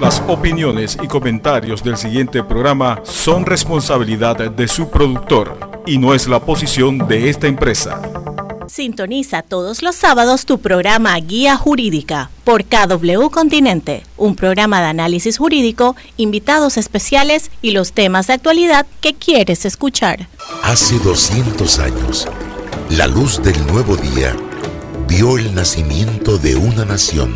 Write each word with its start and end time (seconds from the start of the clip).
Las 0.00 0.20
opiniones 0.26 0.98
y 1.00 1.06
comentarios 1.06 1.84
del 1.84 1.96
siguiente 1.96 2.42
programa 2.42 3.00
son 3.04 3.46
responsabilidad 3.46 4.50
de 4.50 4.66
su 4.66 4.90
productor 4.90 5.82
y 5.86 5.98
no 5.98 6.14
es 6.14 6.26
la 6.26 6.40
posición 6.40 7.06
de 7.06 7.30
esta 7.30 7.46
empresa. 7.46 8.02
Sintoniza 8.66 9.42
todos 9.42 9.82
los 9.82 9.94
sábados 9.94 10.46
tu 10.46 10.58
programa 10.58 11.16
Guía 11.18 11.56
Jurídica 11.56 12.30
por 12.42 12.64
KW 12.64 13.28
Continente, 13.30 14.02
un 14.16 14.34
programa 14.34 14.80
de 14.80 14.86
análisis 14.86 15.38
jurídico, 15.38 15.94
invitados 16.16 16.76
especiales 16.76 17.52
y 17.62 17.70
los 17.70 17.92
temas 17.92 18.26
de 18.26 18.32
actualidad 18.32 18.86
que 19.00 19.14
quieres 19.14 19.64
escuchar. 19.64 20.28
Hace 20.64 20.98
200 20.98 21.78
años, 21.78 22.28
la 22.90 23.06
luz 23.06 23.40
del 23.42 23.64
nuevo 23.68 23.96
día 23.96 24.34
vio 25.06 25.38
el 25.38 25.54
nacimiento 25.54 26.36
de 26.36 26.56
una 26.56 26.84
nación, 26.84 27.32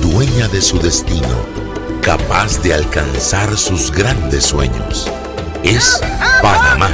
dueña 0.00 0.46
de 0.48 0.62
su 0.62 0.78
destino 0.78 1.63
capaz 2.04 2.60
de 2.62 2.74
alcanzar 2.74 3.56
sus 3.56 3.90
grandes 3.90 4.44
sueños. 4.44 5.10
Es 5.62 5.98
Panamá, 6.42 6.90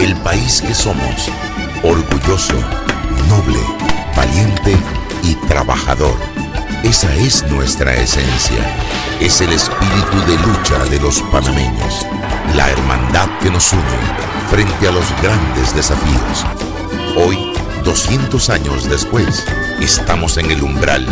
el 0.00 0.16
país 0.16 0.60
que 0.60 0.74
somos, 0.74 1.30
orgulloso, 1.84 2.54
noble, 3.28 3.60
valiente 4.16 4.76
y 5.22 5.36
trabajador. 5.46 6.16
Esa 6.82 7.14
es 7.14 7.44
nuestra 7.44 7.94
esencia. 7.94 8.58
Es 9.20 9.40
el 9.40 9.52
espíritu 9.52 10.18
de 10.26 10.36
lucha 10.38 10.78
de 10.90 10.98
los 10.98 11.22
panameños, 11.30 12.04
la 12.56 12.68
hermandad 12.68 13.28
que 13.40 13.50
nos 13.50 13.72
une 13.72 13.82
frente 14.50 14.88
a 14.88 14.90
los 14.90 15.04
grandes 15.22 15.72
desafíos. 15.72 16.44
Hoy, 17.16 17.52
200 17.84 18.50
años 18.50 18.88
después, 18.90 19.44
estamos 19.80 20.36
en 20.36 20.50
el 20.50 20.64
umbral 20.64 21.06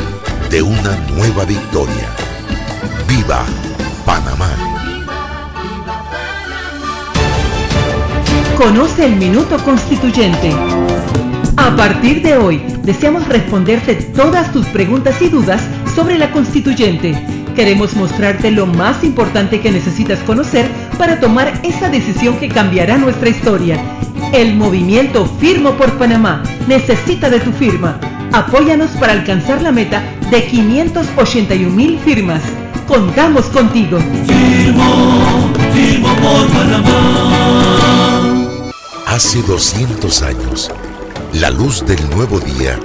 de 0.51 0.63
una 0.63 0.97
nueva 1.15 1.45
victoria 1.45 2.09
¡Viva 3.11 3.45
Panamá! 4.07 4.49
Conoce 8.57 9.05
el 9.05 9.17
Minuto 9.17 9.59
Constituyente. 9.65 10.53
A 11.57 11.75
partir 11.75 12.23
de 12.23 12.37
hoy, 12.37 12.63
deseamos 12.85 13.27
responderte 13.27 13.97
todas 13.97 14.53
tus 14.53 14.65
preguntas 14.67 15.21
y 15.21 15.29
dudas 15.29 15.61
sobre 15.97 16.19
la 16.19 16.31
constituyente. 16.31 17.21
Queremos 17.57 17.97
mostrarte 17.97 18.53
lo 18.53 18.67
más 18.67 19.03
importante 19.03 19.61
que 19.61 19.73
necesitas 19.73 20.21
conocer 20.21 20.69
para 20.97 21.19
tomar 21.19 21.53
esa 21.65 21.89
decisión 21.89 22.39
que 22.39 22.49
cambiará 22.49 22.97
nuestra 22.97 23.29
historia. 23.29 23.77
El 24.33 24.55
movimiento 24.55 25.27
Firmo 25.41 25.73
por 25.73 25.99
Panamá 25.99 26.45
necesita 26.69 27.29
de 27.29 27.41
tu 27.41 27.51
firma. 27.51 27.99
Apóyanos 28.33 28.93
para 28.93 29.15
alcanzar 29.15 29.63
la 29.63 29.73
meta 29.73 30.01
de 30.31 30.47
581 30.47 31.75
mil 31.75 31.99
firmas. 31.99 32.41
Contamos 32.91 33.47
contigo. 33.47 34.01
Firmo, 34.27 35.53
firmo 35.73 36.09
por 36.17 36.49
Panamá. 36.49 37.93
Hace 39.07 39.41
200 39.43 40.23
años, 40.23 40.73
la 41.35 41.51
luz 41.51 41.87
del 41.87 42.11
nuevo 42.11 42.41
día 42.41 42.77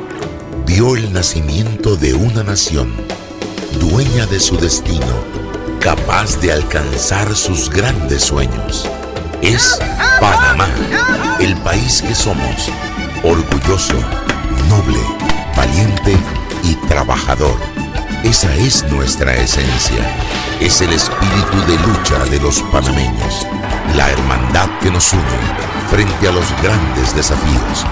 vio 0.67 0.95
el 0.95 1.11
nacimiento 1.11 1.95
de 1.95 2.13
una 2.13 2.43
nación, 2.43 2.93
dueña 3.79 4.27
de 4.27 4.39
su 4.39 4.57
destino, 4.57 5.23
capaz 5.79 6.39
de 6.39 6.51
alcanzar 6.51 7.35
sus 7.35 7.67
grandes 7.67 8.25
sueños. 8.25 8.87
Es 9.41 9.79
Panamá, 10.21 10.69
el 11.39 11.57
país 11.57 12.03
que 12.03 12.13
somos, 12.13 12.69
orgulloso, 13.23 13.95
noble, 14.69 14.99
valiente 15.57 16.15
y 16.63 16.75
trabajador 16.87 17.74
esa 18.25 18.53
es 18.55 18.83
nuestra 18.91 19.35
esencia. 19.35 20.17
Es 20.59 20.81
el 20.81 20.91
espíritu 20.93 21.57
de 21.67 21.77
lucha 21.87 22.25
de 22.25 22.39
los 22.39 22.59
panameños. 22.63 23.45
La 23.95 24.09
hermandad 24.09 24.67
que 24.81 24.89
nos 24.89 25.13
une 25.13 25.21
frente 25.91 26.27
a 26.27 26.31
los 26.31 26.45
grandes 26.63 27.15
desafíos. 27.15 27.85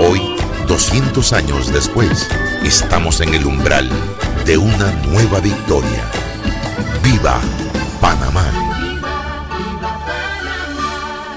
Hoy, 0.00 0.36
200 0.66 1.32
años 1.34 1.70
después, 1.70 2.28
estamos 2.64 3.20
en 3.20 3.34
el 3.34 3.44
umbral 3.44 3.90
de 4.46 4.56
una 4.56 4.90
nueva 5.06 5.40
victoria. 5.40 6.10
¡Viva 7.02 7.38
Panamá! 8.00 8.67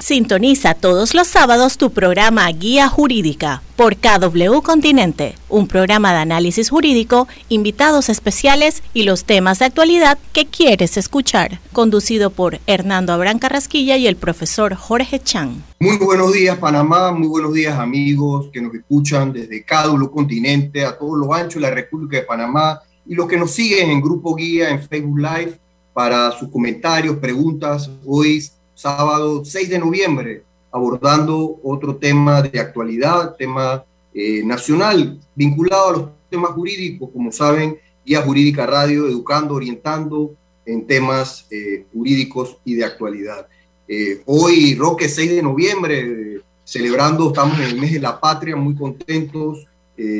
Sintoniza 0.02 0.74
todos 0.74 1.14
los 1.14 1.28
sábados 1.28 1.78
tu 1.78 1.92
programa 1.92 2.50
Guía 2.50 2.88
Jurídica 2.88 3.62
por 3.76 3.94
KW 3.98 4.60
Continente, 4.60 5.36
un 5.48 5.68
programa 5.68 6.12
de 6.12 6.18
análisis 6.18 6.70
jurídico, 6.70 7.28
invitados 7.48 8.08
especiales 8.08 8.82
y 8.94 9.04
los 9.04 9.22
temas 9.22 9.60
de 9.60 9.66
actualidad 9.66 10.18
que 10.32 10.46
quieres 10.46 10.96
escuchar, 10.96 11.60
conducido 11.72 12.30
por 12.30 12.58
Hernando 12.66 13.12
Abrán 13.12 13.38
Carrasquilla 13.38 13.96
y 13.96 14.08
el 14.08 14.16
profesor 14.16 14.74
Jorge 14.74 15.20
Chan. 15.20 15.62
Muy 15.78 15.98
buenos 15.98 16.32
días 16.32 16.58
Panamá, 16.58 17.12
muy 17.12 17.28
buenos 17.28 17.52
días 17.52 17.78
amigos 17.78 18.50
que 18.52 18.60
nos 18.60 18.74
escuchan 18.74 19.32
desde 19.32 19.64
KW 19.64 20.06
Continente, 20.06 20.84
a 20.84 20.98
todos 20.98 21.16
los 21.16 21.30
anchos 21.30 21.62
de 21.62 21.68
la 21.68 21.70
República 21.70 22.16
de 22.16 22.24
Panamá 22.24 22.80
y 23.06 23.14
los 23.14 23.28
que 23.28 23.36
nos 23.36 23.52
siguen 23.52 23.90
en 23.90 24.00
Grupo 24.00 24.34
Guía 24.34 24.68
en 24.68 24.82
Facebook 24.82 25.20
Live 25.20 25.60
para 25.94 26.32
sus 26.32 26.48
comentarios, 26.48 27.18
preguntas. 27.18 27.88
Hoy 28.04 28.42
sábado 28.82 29.44
6 29.44 29.68
de 29.68 29.78
noviembre, 29.78 30.42
abordando 30.72 31.60
otro 31.62 31.96
tema 31.96 32.42
de 32.42 32.58
actualidad, 32.58 33.36
tema 33.36 33.84
eh, 34.12 34.42
nacional, 34.44 35.20
vinculado 35.36 35.88
a 35.88 35.92
los 35.92 36.08
temas 36.28 36.50
jurídicos, 36.50 37.10
como 37.12 37.30
saben, 37.30 37.78
Guía 38.04 38.22
Jurídica 38.22 38.66
Radio, 38.66 39.06
educando, 39.06 39.54
orientando 39.54 40.34
en 40.66 40.84
temas 40.84 41.46
eh, 41.52 41.86
jurídicos 41.92 42.56
y 42.64 42.74
de 42.74 42.84
actualidad. 42.84 43.46
Eh, 43.86 44.22
hoy, 44.26 44.74
Roque, 44.74 45.08
6 45.08 45.30
de 45.30 45.42
noviembre, 45.42 46.40
celebrando, 46.64 47.28
estamos 47.28 47.58
en 47.60 47.66
el 47.66 47.80
mes 47.80 47.92
de 47.92 48.00
la 48.00 48.18
patria, 48.18 48.56
muy 48.56 48.74
contentos, 48.74 49.66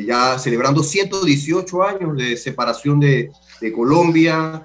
ya 0.07 0.39
celebrando 0.39 0.81
118 0.81 1.83
años 1.83 2.17
de 2.17 2.37
separación 2.37 3.01
de, 3.01 3.33
de 3.61 3.73
Colombia, 3.73 4.65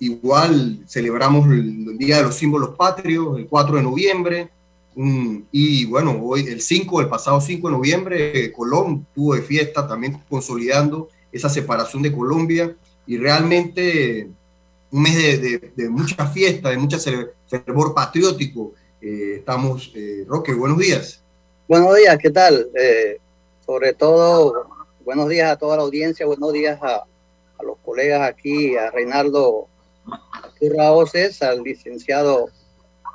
Igual 0.00 0.84
celebramos 0.86 1.50
el 1.50 1.98
Día 1.98 2.18
de 2.18 2.22
los 2.22 2.36
Símbolos 2.36 2.76
Patrios, 2.76 3.38
el 3.38 3.46
4 3.46 3.76
de 3.76 3.82
noviembre. 3.82 4.48
y 5.52 5.84
bueno, 5.86 6.18
hoy 6.22 6.46
el 6.48 6.60
5, 6.60 7.00
el 7.00 7.08
pasado 7.08 7.40
5 7.40 7.68
de 7.68 7.74
noviembre, 7.74 8.52
Colón 8.52 9.06
tuvo 9.14 9.34
de 9.34 9.42
fiesta 9.42 9.86
también 9.86 10.20
consolidando 10.28 11.08
esa 11.30 11.48
separación 11.48 12.02
de 12.02 12.12
Colombia 12.12 12.74
y 13.06 13.16
realmente 13.16 14.28
un 14.90 15.02
mes 15.02 15.40
de, 15.76 15.88
mucha 15.88 16.26
fiesta, 16.26 16.70
de 16.70 16.78
mucha 16.78 16.98
fervor 16.98 17.94
patriótico. 17.94 18.72
Eh, 19.00 19.36
estamos, 19.38 19.92
eh, 19.94 20.24
Roque, 20.26 20.52
buenos 20.54 20.78
días. 20.78 21.22
Buenos 21.68 21.96
días, 21.96 22.18
¿qué 22.18 22.30
tal? 22.30 22.68
Eh, 22.74 23.18
sobre 23.66 23.92
todo, 23.92 24.68
buenos 25.04 25.28
días 25.28 25.50
a 25.50 25.56
toda 25.56 25.76
la 25.76 25.82
audiencia, 25.82 26.24
buenos 26.26 26.52
días 26.52 26.78
a, 26.82 27.04
a 27.58 27.62
los 27.62 27.78
colegas 27.84 28.28
aquí, 28.28 28.76
a 28.76 28.90
Reinaldo 28.90 29.68
Churra 30.58 30.92
Oces, 30.92 31.42
al 31.42 31.62
licenciado 31.62 32.50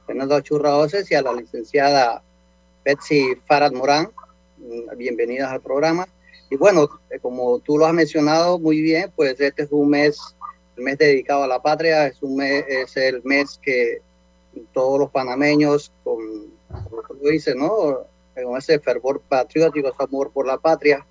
Fernando 0.05 0.39
Churra 0.41 0.77
Oces 0.77 1.09
y 1.11 1.15
a 1.15 1.21
la 1.21 1.33
licenciada 1.33 2.23
Betsy 2.85 3.35
Farad 3.45 3.71
Morán. 3.71 4.09
Bienvenidas 4.95 5.51
al 5.51 5.61
programa. 5.61 6.07
Y 6.49 6.55
bueno, 6.55 6.89
eh, 7.09 7.19
como 7.19 7.59
tú 7.59 7.77
lo 7.77 7.85
has 7.85 7.93
mencionado 7.93 8.59
muy 8.59 8.81
bien, 8.81 9.11
pues 9.15 9.39
este 9.39 9.63
es 9.63 9.71
un 9.71 9.89
mes, 9.89 10.35
el 10.77 10.83
mes 10.83 10.97
dedicado 10.97 11.43
a 11.43 11.47
la 11.47 11.61
patria, 11.61 12.07
es, 12.07 12.21
un 12.21 12.35
mes, 12.35 12.65
es 12.67 12.95
el 12.97 13.21
mes 13.23 13.59
que 13.61 14.01
todos 14.71 14.99
los 14.99 15.11
panameños, 15.11 15.91
con, 16.03 16.17
como 16.69 17.19
tú 17.19 17.27
dices, 17.27 17.55
¿no? 17.55 18.05
con 18.35 18.57
ese 18.57 18.79
fervor 18.79 19.21
patriótico, 19.21 19.89
ese 19.89 20.03
amor 20.03 20.31
por 20.31 20.45
la 20.47 20.57
patria, 20.57 21.05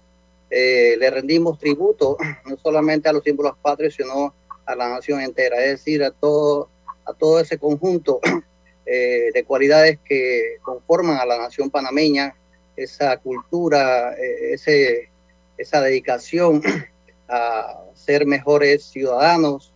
eh, 0.51 0.97
le 0.99 1.11
rendimos 1.11 1.59
tributo 1.59 2.17
no 2.45 2.57
solamente 2.59 3.09
a 3.09 3.13
los 3.13 3.25
símbolos 3.25 3.57
patrios, 3.63 3.95
sino 3.95 4.35
a 4.67 4.75
la 4.75 4.89
nación 4.89 5.21
entera, 5.21 5.59
es 5.63 5.71
decir, 5.79 6.03
a 6.03 6.11
todo, 6.11 6.69
a 7.05 7.13
todo 7.13 7.41
ese 7.41 7.59
conjunto 7.59 8.21
eh, 8.87 9.31
de 9.33 9.45
cualidades 9.45 9.99
que 10.05 10.57
conforman 10.63 11.19
a 11.19 11.27
la 11.27 11.39
nación 11.39 11.71
panameña, 11.71 12.35
esa 12.77 13.17
cultura, 13.19 14.15
eh, 14.15 14.55
ese, 14.55 15.11
esa 15.59 15.81
dedicación 15.81 16.63
a 17.29 17.81
ser 17.95 18.27
mejores 18.27 18.85
ciudadanos, 18.85 19.73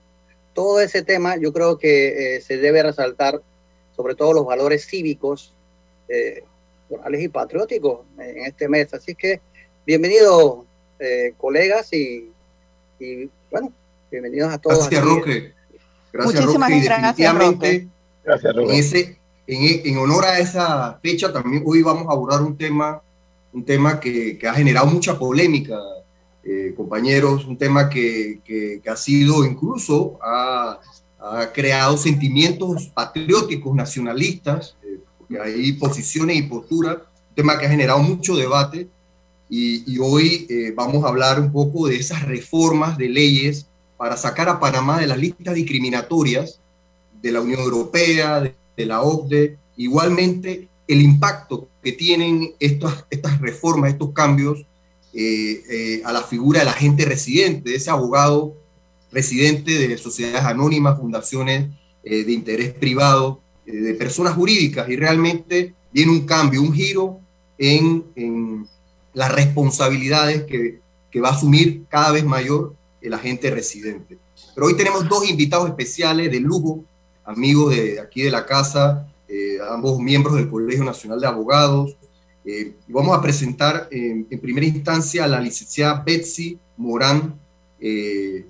todo 0.54 0.80
ese 0.80 1.02
tema 1.02 1.36
yo 1.36 1.52
creo 1.52 1.76
que 1.76 2.36
eh, 2.36 2.40
se 2.40 2.56
debe 2.56 2.82
resaltar, 2.82 3.42
sobre 3.94 4.14
todo 4.14 4.32
los 4.32 4.46
valores 4.46 4.86
cívicos, 4.86 5.52
morales 6.88 7.22
y 7.22 7.28
patrióticos 7.28 8.00
en 8.18 8.44
este 8.44 8.68
mes. 8.68 8.94
Así 8.94 9.14
que 9.14 9.40
bienvenidos 9.84 10.64
colegas 11.38 11.92
y, 11.92 12.30
y 13.00 13.28
bueno, 13.50 13.72
Bienvenidos 14.10 14.52
a 14.52 14.58
todos. 14.58 14.78
Gracias, 14.78 15.04
Roque. 15.04 15.54
Gracias, 16.12 16.40
Muchísimas 16.40 16.70
Roque. 16.70 16.88
Definitivamente, 16.88 17.88
gracias, 18.24 18.56
Roque. 18.56 18.72
En, 18.72 18.78
ese, 18.78 19.18
en, 19.46 19.80
en, 19.84 19.98
honor 19.98 20.24
a 20.24 20.38
esa 20.38 20.98
fecha, 21.02 21.32
también 21.32 21.64
hoy 21.66 21.82
vamos 21.82 22.06
a 22.08 22.12
abordar 22.12 22.40
un 22.42 22.56
tema, 22.56 23.02
un 23.52 23.64
tema 23.64 23.98
que, 23.98 24.38
que 24.38 24.46
ha 24.46 24.54
generado 24.54 24.86
mucha 24.86 25.18
polémica 25.18 25.76
eh, 26.44 26.72
compañeros, 26.76 27.44
un 27.46 27.58
tema 27.58 27.88
que, 27.88 28.40
que, 28.44 28.80
ha 28.88 28.94
sido 28.94 29.44
incluso, 29.44 30.16
ha, 30.22 30.78
ha, 31.18 31.52
creado 31.52 31.96
sentimientos 31.96 32.86
patrióticos, 32.94 33.74
nacionalistas, 33.74 34.76
eh, 34.84 35.00
porque 35.18 35.40
hay 35.40 35.72
posiciones 35.72 36.36
y 36.36 36.42
posturas, 36.42 36.98
un 37.30 37.34
tema 37.34 37.58
que 37.58 37.66
ha 37.66 37.70
generado 37.70 37.98
mucho 37.98 38.36
debate 38.36 38.86
y, 39.50 39.92
y 39.92 39.98
hoy 39.98 40.46
eh, 40.48 40.72
vamos 40.76 41.04
a 41.04 41.08
hablar 41.08 41.40
un 41.40 41.50
poco 41.50 41.88
de 41.88 41.96
esas 41.96 42.22
reformas 42.22 42.96
de 42.96 43.08
leyes 43.08 43.66
para 43.96 44.16
sacar 44.16 44.48
a 44.48 44.60
Panamá 44.60 45.00
de 45.00 45.06
las 45.06 45.18
listas 45.18 45.54
discriminatorias 45.54 46.60
de 47.22 47.32
la 47.32 47.40
Unión 47.40 47.60
Europea, 47.60 48.40
de, 48.40 48.54
de 48.76 48.86
la 48.86 49.02
OCDE, 49.02 49.58
igualmente 49.76 50.68
el 50.88 51.00
impacto 51.02 51.68
que 51.82 51.92
tienen 51.92 52.54
estas, 52.60 53.06
estas 53.10 53.40
reformas, 53.40 53.92
estos 53.92 54.12
cambios 54.12 54.64
eh, 55.12 55.62
eh, 55.70 56.02
a 56.04 56.12
la 56.12 56.22
figura 56.22 56.60
del 56.60 56.68
agente 56.68 57.04
residente, 57.04 57.70
de 57.70 57.76
ese 57.76 57.90
abogado 57.90 58.54
residente 59.10 59.88
de 59.88 59.98
sociedades 59.98 60.44
anónimas, 60.44 60.98
fundaciones 60.98 61.70
eh, 62.04 62.24
de 62.24 62.32
interés 62.32 62.74
privado, 62.74 63.40
de 63.64 63.94
personas 63.94 64.34
jurídicas, 64.34 64.88
y 64.88 64.94
realmente 64.94 65.74
viene 65.92 66.12
un 66.12 66.24
cambio, 66.24 66.62
un 66.62 66.72
giro 66.72 67.18
en, 67.58 68.68
las 69.12 69.32
responsabilidades 69.32 70.44
que 70.44 71.20
va 71.20 71.30
a 71.30 71.32
asumir 71.32 71.84
cada 71.88 72.12
vez 72.12 72.22
mayor 72.22 72.74
el 73.06 73.14
agente 73.14 73.50
residente. 73.50 74.18
Pero 74.54 74.66
hoy 74.66 74.76
tenemos 74.76 75.08
dos 75.08 75.28
invitados 75.28 75.68
especiales 75.68 76.30
de 76.30 76.40
lujo, 76.40 76.84
amigos 77.24 77.74
de 77.74 78.00
aquí 78.00 78.22
de 78.22 78.30
la 78.30 78.44
casa, 78.44 79.06
eh, 79.28 79.58
ambos 79.70 79.98
miembros 79.98 80.36
del 80.36 80.48
Colegio 80.48 80.84
Nacional 80.84 81.20
de 81.20 81.26
Abogados. 81.26 81.96
Eh, 82.44 82.74
vamos 82.88 83.16
a 83.16 83.20
presentar 83.20 83.88
en 83.90 84.24
primera 84.40 84.66
instancia 84.66 85.24
a 85.24 85.28
la 85.28 85.40
licenciada 85.40 86.02
Betsy 86.04 86.58
Morán, 86.76 87.38
eh, 87.80 88.46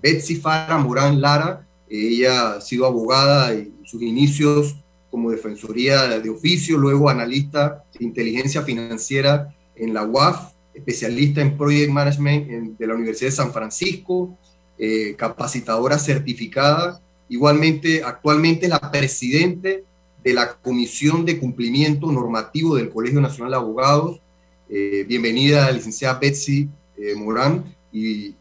Betsy 0.00 0.36
Fara 0.36 0.78
Morán 0.78 1.20
Lara. 1.20 1.66
ella 1.88 2.54
ha 2.54 2.60
sido 2.60 2.86
abogada 2.86 3.52
en 3.52 3.74
sus 3.84 4.00
inicios 4.00 4.76
como 5.10 5.32
defensoría 5.32 6.20
de 6.20 6.30
oficio, 6.30 6.78
luego 6.78 7.10
analista 7.10 7.84
de 7.98 8.04
inteligencia 8.04 8.62
financiera 8.62 9.52
en 9.74 9.92
la 9.92 10.04
UAF, 10.04 10.49
especialista 10.74 11.40
en 11.40 11.56
Project 11.56 11.90
Management 11.90 12.78
de 12.78 12.86
la 12.86 12.94
Universidad 12.94 13.30
de 13.30 13.36
San 13.36 13.52
Francisco, 13.52 14.36
capacitadora 15.16 15.98
certificada. 15.98 17.00
Igualmente, 17.28 18.02
actualmente 18.02 18.66
es 18.66 18.70
la 18.70 18.90
presidente 18.90 19.84
de 20.22 20.34
la 20.34 20.54
Comisión 20.54 21.24
de 21.24 21.38
Cumplimiento 21.38 22.10
Normativo 22.12 22.76
del 22.76 22.90
Colegio 22.90 23.20
Nacional 23.20 23.52
de 23.52 23.56
Abogados. 23.56 24.20
Eh, 24.68 25.04
bienvenida, 25.08 25.70
licenciada 25.70 26.18
Betsy 26.18 26.68
eh, 26.96 27.14
Morán, 27.14 27.74
y, 27.92 28.34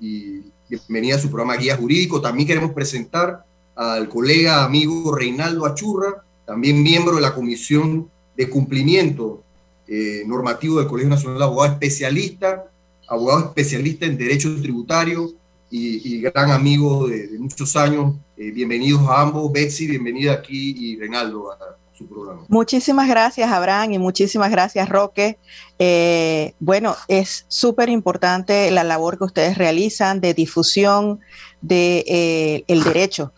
bienvenida 0.69 1.15
a 1.15 1.19
su 1.19 1.29
programa 1.29 1.57
Guía 1.57 1.77
Jurídico. 1.77 2.21
También 2.21 2.47
queremos 2.47 2.71
presentar 2.73 3.45
al 3.75 4.09
colega 4.09 4.63
amigo 4.63 5.15
Reinaldo 5.15 5.65
Achurra, 5.65 6.23
también 6.45 6.83
miembro 6.83 7.15
de 7.15 7.21
la 7.21 7.33
Comisión 7.33 8.09
de 8.35 8.49
Cumplimiento 8.49 9.43
eh, 9.89 10.23
Normativo 10.25 10.79
del 10.79 10.87
Colegio 10.87 11.09
Nacional 11.09 11.39
de 11.39 11.43
Abogados, 11.43 11.73
especialista, 11.73 12.65
abogado 13.07 13.47
especialista 13.47 14.05
en 14.05 14.17
Derecho 14.17 14.55
Tributario 14.61 15.33
y, 15.71 16.21
gran 16.21 16.51
amigo 16.51 17.07
de 17.07 17.37
muchos 17.37 17.75
años 17.75 18.15
eh, 18.41 18.51
bienvenidos 18.51 19.01
a 19.09 19.21
ambos, 19.21 19.51
Betsy, 19.51 19.85
bienvenida 19.85 20.31
aquí 20.31 20.73
y 20.77 20.97
Reinaldo 20.97 21.51
a, 21.51 21.57
su 21.91 22.07
programa. 22.07 22.45
Muchísimas 22.47 23.09
gracias, 23.09 23.51
Abraham, 23.51 23.91
y 23.91 23.99
muchísimas 23.99 24.49
gracias, 24.49 24.87
Roque. 24.87 25.37
Eh, 25.77 26.53
bueno, 26.61 26.95
es 27.09 27.45
súper 27.49 27.89
importante 27.89 28.71
la 28.71 28.85
labor 28.85 29.17
que 29.17 29.25
ustedes 29.25 29.57
realizan 29.57 30.21
de 30.21 30.33
difusión 30.33 31.19
del 31.59 32.05
de, 32.05 32.63
eh, 32.65 32.81
derecho, 32.85 33.33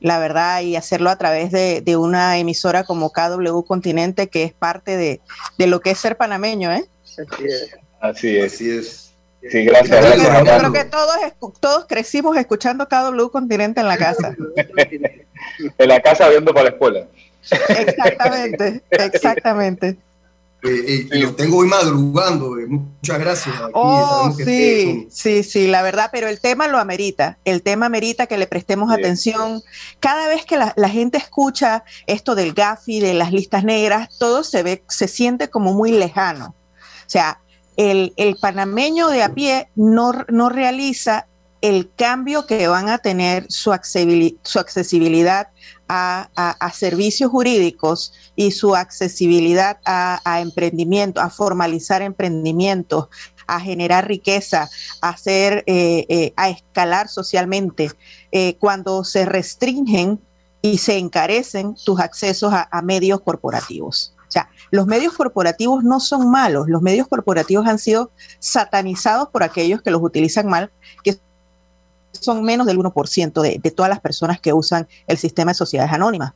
la 0.00 0.18
verdad, 0.18 0.60
y 0.60 0.76
hacerlo 0.76 1.10
a 1.10 1.16
través 1.16 1.50
de, 1.50 1.80
de, 1.80 1.96
una 1.96 2.38
emisora 2.38 2.84
como 2.84 3.12
KW 3.12 3.62
Continente, 3.62 4.28
que 4.28 4.44
es 4.44 4.52
parte 4.52 4.96
de, 4.96 5.20
de 5.58 5.66
lo 5.66 5.80
que 5.80 5.90
es 5.90 5.98
ser 5.98 6.16
panameño, 6.16 6.72
¿eh? 6.72 6.84
Así 7.18 7.44
es. 7.46 7.76
Así 8.00 8.70
es. 8.70 9.12
Sí, 9.50 9.64
gracias. 9.64 10.04
Yo, 10.04 10.12
creo, 10.12 10.44
yo 10.44 10.58
creo 10.58 10.72
que 10.72 10.84
todos, 10.84 11.16
todos 11.60 11.86
crecimos 11.86 12.36
escuchando 12.36 12.88
KW 12.88 13.28
Continente 13.28 13.80
en 13.80 13.88
la 13.88 13.96
casa. 13.96 14.34
en 15.78 15.88
la 15.88 16.00
casa 16.00 16.28
viendo 16.28 16.52
para 16.52 16.64
la 16.64 16.70
escuela. 16.70 17.06
Exactamente, 17.68 18.82
exactamente. 18.90 19.96
Eh, 20.62 21.08
y 21.12 21.18
lo 21.18 21.34
tengo 21.34 21.58
hoy 21.58 21.68
madrugando, 21.68 22.58
eh, 22.58 22.66
muchas 22.66 23.18
gracias. 23.18 23.54
oh, 23.72 24.34
sí, 24.36 25.06
sí, 25.10 25.42
sí, 25.42 25.68
la 25.68 25.82
verdad, 25.82 26.08
pero 26.12 26.28
el 26.28 26.40
tema 26.40 26.66
lo 26.66 26.78
amerita, 26.78 27.38
el 27.44 27.62
tema 27.62 27.86
amerita 27.86 28.26
que 28.26 28.38
le 28.38 28.46
prestemos 28.46 28.90
atención. 28.90 29.62
Cada 30.00 30.26
vez 30.28 30.44
que 30.44 30.56
la, 30.56 30.72
la, 30.76 30.88
gente 30.88 31.18
escucha 31.18 31.84
esto 32.06 32.34
del 32.34 32.52
GAFI, 32.52 33.00
de 33.00 33.14
las 33.14 33.32
listas 33.32 33.62
negras, 33.62 34.18
todo 34.18 34.42
se 34.42 34.62
ve, 34.62 34.82
se 34.88 35.06
siente 35.06 35.50
como 35.50 35.72
muy 35.72 35.92
lejano. 35.92 36.54
O 37.06 37.08
sea, 37.08 37.40
el, 37.76 38.36
panameño 38.40 39.08
de 39.08 39.22
a 39.22 39.32
pie 39.34 39.68
no, 39.74 40.12
no, 40.28 40.48
realiza 40.48 41.26
el 41.60 41.90
cambio 41.94 42.46
que 42.46 42.68
van 42.68 42.88
a 42.88 42.98
tener 42.98 43.46
su, 43.48 43.72
accesibilidad 43.72 45.48
a, 45.88 46.72
servicios 46.74 47.30
jurídicos 47.30 48.12
y 48.34 48.50
su 48.50 48.74
accesibilidad 48.74 49.78
a, 49.84 50.40
emprendimiento, 50.40 51.20
a 51.20 51.30
formalizar 51.30 52.02
emprendimientos, 52.02 53.08
a 53.46 53.60
generar 53.60 54.08
riqueza, 54.08 54.68
a, 55.00 55.08
hacer, 55.10 55.64
eh, 55.66 56.06
eh, 56.08 56.32
a 56.36 56.50
escalar 56.50 57.08
socialmente, 57.08 57.90
eh, 58.32 58.56
cuando 58.58 59.04
se 59.04 59.24
restringen 59.24 60.20
y 60.62 60.78
se 60.78 60.98
encarecen 60.98 61.76
tus 61.84 62.00
accesos 62.00 62.52
a 62.52 62.82
medios 62.82 63.20
corporativos. 63.20 64.16
O 64.28 64.30
sea, 64.30 64.50
los 64.70 64.86
medios 64.86 65.12
corporativos 65.12 65.84
no 65.84 66.00
son 66.00 66.30
malos, 66.30 66.68
los 66.68 66.82
medios 66.82 67.06
corporativos 67.06 67.66
han 67.66 67.78
sido 67.78 68.10
satanizados 68.40 69.28
por 69.28 69.44
aquellos 69.44 69.82
que 69.82 69.90
los 69.90 70.02
utilizan 70.02 70.48
mal, 70.48 70.72
que 71.04 71.18
son 72.20 72.44
menos 72.44 72.66
del 72.66 72.78
1% 72.78 73.40
de, 73.40 73.58
de 73.62 73.70
todas 73.70 73.88
las 73.88 74.00
personas 74.00 74.40
que 74.40 74.52
usan 74.52 74.88
el 75.06 75.18
sistema 75.18 75.52
de 75.52 75.56
sociedades 75.56 75.92
anónimas. 75.92 76.32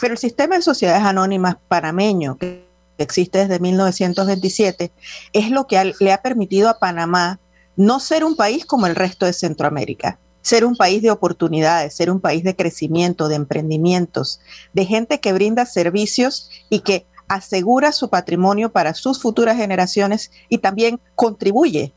Pero 0.00 0.12
el 0.12 0.18
sistema 0.18 0.56
de 0.56 0.62
sociedades 0.62 1.02
anónimas 1.02 1.56
panameño, 1.68 2.36
que 2.38 2.66
existe 2.98 3.38
desde 3.38 3.58
1927, 3.58 4.92
es 5.32 5.50
lo 5.50 5.66
que 5.66 5.94
le 5.98 6.12
ha 6.12 6.22
permitido 6.22 6.68
a 6.68 6.78
Panamá 6.78 7.38
no 7.76 8.00
ser 8.00 8.24
un 8.24 8.36
país 8.36 8.64
como 8.64 8.86
el 8.86 8.96
resto 8.96 9.26
de 9.26 9.32
Centroamérica, 9.32 10.18
ser 10.40 10.64
un 10.64 10.76
país 10.76 11.02
de 11.02 11.10
oportunidades, 11.10 11.94
ser 11.94 12.10
un 12.10 12.20
país 12.20 12.42
de 12.42 12.56
crecimiento, 12.56 13.28
de 13.28 13.36
emprendimientos, 13.36 14.40
de 14.72 14.86
gente 14.86 15.20
que 15.20 15.32
brinda 15.32 15.66
servicios 15.66 16.50
y 16.70 16.80
que 16.80 17.06
asegura 17.28 17.92
su 17.92 18.08
patrimonio 18.08 18.70
para 18.70 18.94
sus 18.94 19.20
futuras 19.20 19.56
generaciones 19.56 20.30
y 20.48 20.58
también 20.58 21.00
contribuye 21.14 21.92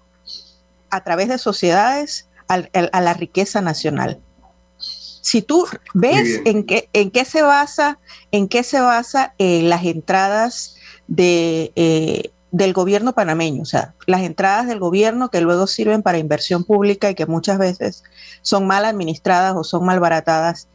a 0.89 1.03
través 1.03 1.29
de 1.29 1.37
sociedades 1.37 2.27
a, 2.49 3.01
la 3.01 3.13
riqueza 3.13 3.61
nacional. 3.61 4.19
Si 4.77 5.41
tú 5.41 5.65
ves 5.93 6.41
en 6.45 6.65
qué, 6.65 6.89
en 6.93 7.11
qué 7.11 7.23
se 7.23 7.41
basa, 7.41 7.99
en 8.31 8.47
qué 8.47 8.63
se 8.63 8.79
basa 8.81 9.33
eh, 9.37 9.61
las 9.63 9.85
entradas 9.85 10.75
de, 11.07 11.71
eh, 11.75 12.31
del 12.51 12.73
gobierno 12.73 13.13
panameño, 13.13 13.61
o 13.61 13.65
sea, 13.65 13.93
las 14.07 14.21
entradas 14.21 14.67
del 14.67 14.79
gobierno 14.79 15.29
que 15.29 15.41
luego 15.41 15.67
sirven 15.67 16.01
para 16.01 16.17
inversión 16.17 16.63
pública 16.63 17.09
y 17.09 17.15
que 17.15 17.25
muchas 17.25 17.59
veces 17.59 18.03
son 18.41 18.65
mal 18.65 18.85
administradas 18.85 19.55
o 19.55 19.63
son 19.63 19.85
mal 19.85 19.99
baratadas, 19.99 20.67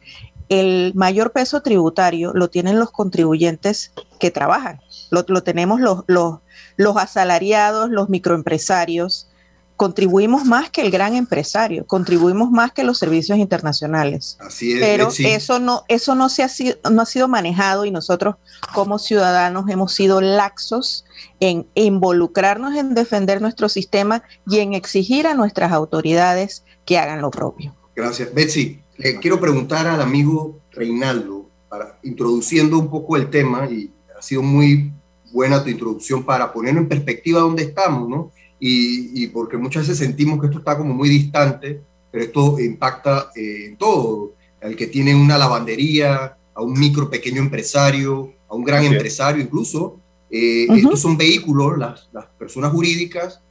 el 0.49 0.93
mayor 0.95 1.31
peso 1.31 1.61
tributario 1.61 2.31
lo 2.33 2.49
tienen 2.49 2.79
los 2.79 2.91
contribuyentes 2.91 3.91
que 4.19 4.31
trabajan. 4.31 4.79
Lo, 5.09 5.23
tenemos 5.43 5.79
los, 5.81 6.03
los, 6.07 6.39
los, 6.77 6.97
asalariados, 6.97 7.89
los 7.89 8.09
microempresarios. 8.09 9.27
Contribuimos 9.75 10.45
más 10.45 10.69
que 10.69 10.81
el 10.81 10.91
gran 10.91 11.15
empresario, 11.15 11.85
contribuimos 11.85 12.49
más 12.49 12.71
que 12.71 12.83
los 12.83 12.97
servicios 12.97 13.37
internacionales. 13.37 14.37
Así 14.39 14.73
es, 14.73 14.79
Pero 14.79 15.09
eso 15.17 15.59
no, 15.59 15.83
eso 15.87 16.15
no 16.15 16.29
se 16.29 16.43
ha 16.43 16.49
sido, 16.49 16.77
no 16.89 17.01
ha 17.01 17.05
sido 17.05 17.27
manejado 17.27 17.85
y 17.85 17.91
nosotros 17.91 18.35
como 18.73 18.99
ciudadanos 18.99 19.69
hemos 19.69 19.93
sido 19.93 20.21
laxos 20.21 21.05
en 21.39 21.67
involucrarnos 21.75 22.75
en 22.75 22.93
defender 22.93 23.41
nuestro 23.41 23.67
sistema 23.69 24.23
y 24.47 24.59
en 24.59 24.73
exigir 24.73 25.27
a 25.27 25.33
nuestras 25.33 25.71
autoridades 25.71 26.63
que 26.85 26.97
hagan 26.97 27.21
lo 27.21 27.31
propio. 27.31 27.75
Gracias. 27.95 28.33
Betsy, 28.33 28.79
le 28.97 29.19
quiero 29.19 29.39
preguntar 29.39 29.87
al 29.87 30.01
amigo 30.01 30.59
Reinaldo, 30.71 31.49
para, 31.69 31.99
introduciendo 32.03 32.77
un 32.77 32.89
poco 32.89 33.17
el 33.17 33.29
tema, 33.29 33.67
y 33.69 33.91
ha 34.17 34.21
sido 34.21 34.41
muy 34.41 34.91
buena 35.31 35.63
tu 35.63 35.69
introducción 35.69 36.23
para 36.23 36.51
ponerlo 36.53 36.81
en 36.81 36.87
perspectiva 36.87 37.41
dónde 37.41 37.63
estamos, 37.63 38.07
¿no? 38.07 38.31
Y, 38.59 39.23
y, 39.23 39.27
porque 39.27 39.57
muchas 39.57 39.83
veces 39.83 39.97
sentimos 39.97 40.39
que 40.39 40.47
esto 40.47 40.59
está 40.59 40.77
como 40.77 40.93
muy 40.93 41.09
distante, 41.09 41.81
pero 42.11 42.23
esto 42.23 42.59
impacta 42.59 43.31
eh, 43.35 43.67
en 43.67 43.77
todo, 43.77 44.33
al 44.61 44.75
que 44.75 44.87
tiene 44.87 45.13
una 45.13 45.37
lavandería, 45.37 46.37
a 46.53 46.61
un 46.61 46.73
micro 46.79 47.09
pequeño 47.09 47.41
empresario, 47.41 48.33
a 48.47 48.55
un 48.55 48.63
gran 48.63 48.83
empresario 48.85 49.43
incluso. 49.43 49.99
Eh, 50.31 50.67
estos 50.69 51.01
son 51.01 51.17
vehículos, 51.17 51.77
las, 51.77 52.09
las 52.13 52.25
personas 52.37 52.71
jurídicas 52.71 53.41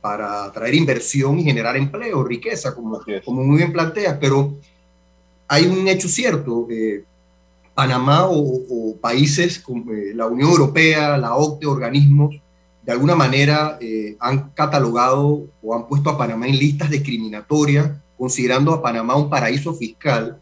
para 0.00 0.44
atraer 0.44 0.74
inversión 0.74 1.38
y 1.38 1.44
generar 1.44 1.76
empleo, 1.76 2.22
riqueza, 2.22 2.74
como, 2.74 3.00
como 3.24 3.42
muy 3.42 3.58
bien 3.58 3.72
planteas, 3.72 4.16
pero 4.20 4.54
hay 5.48 5.66
un 5.66 5.86
hecho 5.88 6.08
cierto. 6.08 6.66
Panamá 7.74 8.26
o, 8.30 8.96
países 9.00 9.58
como 9.58 9.92
la 10.14 10.26
Unión 10.26 10.50
Europea, 10.50 11.18
la 11.18 11.34
OCDE, 11.34 11.66
organismos, 11.66 12.36
de 12.86 12.92
alguna 12.92 13.16
manera 13.16 13.78
han 14.20 14.50
catalogado 14.50 15.48
o 15.60 15.74
han 15.74 15.88
puesto 15.88 16.08
a 16.08 16.16
Panamá 16.16 16.46
en 16.46 16.56
listas 16.56 16.88
discriminatorias, 16.88 17.90
considerando 18.16 18.72
a 18.72 18.80
Panamá 18.80 19.16
un 19.16 19.28
paraíso 19.28 19.74
fiscal. 19.74 20.40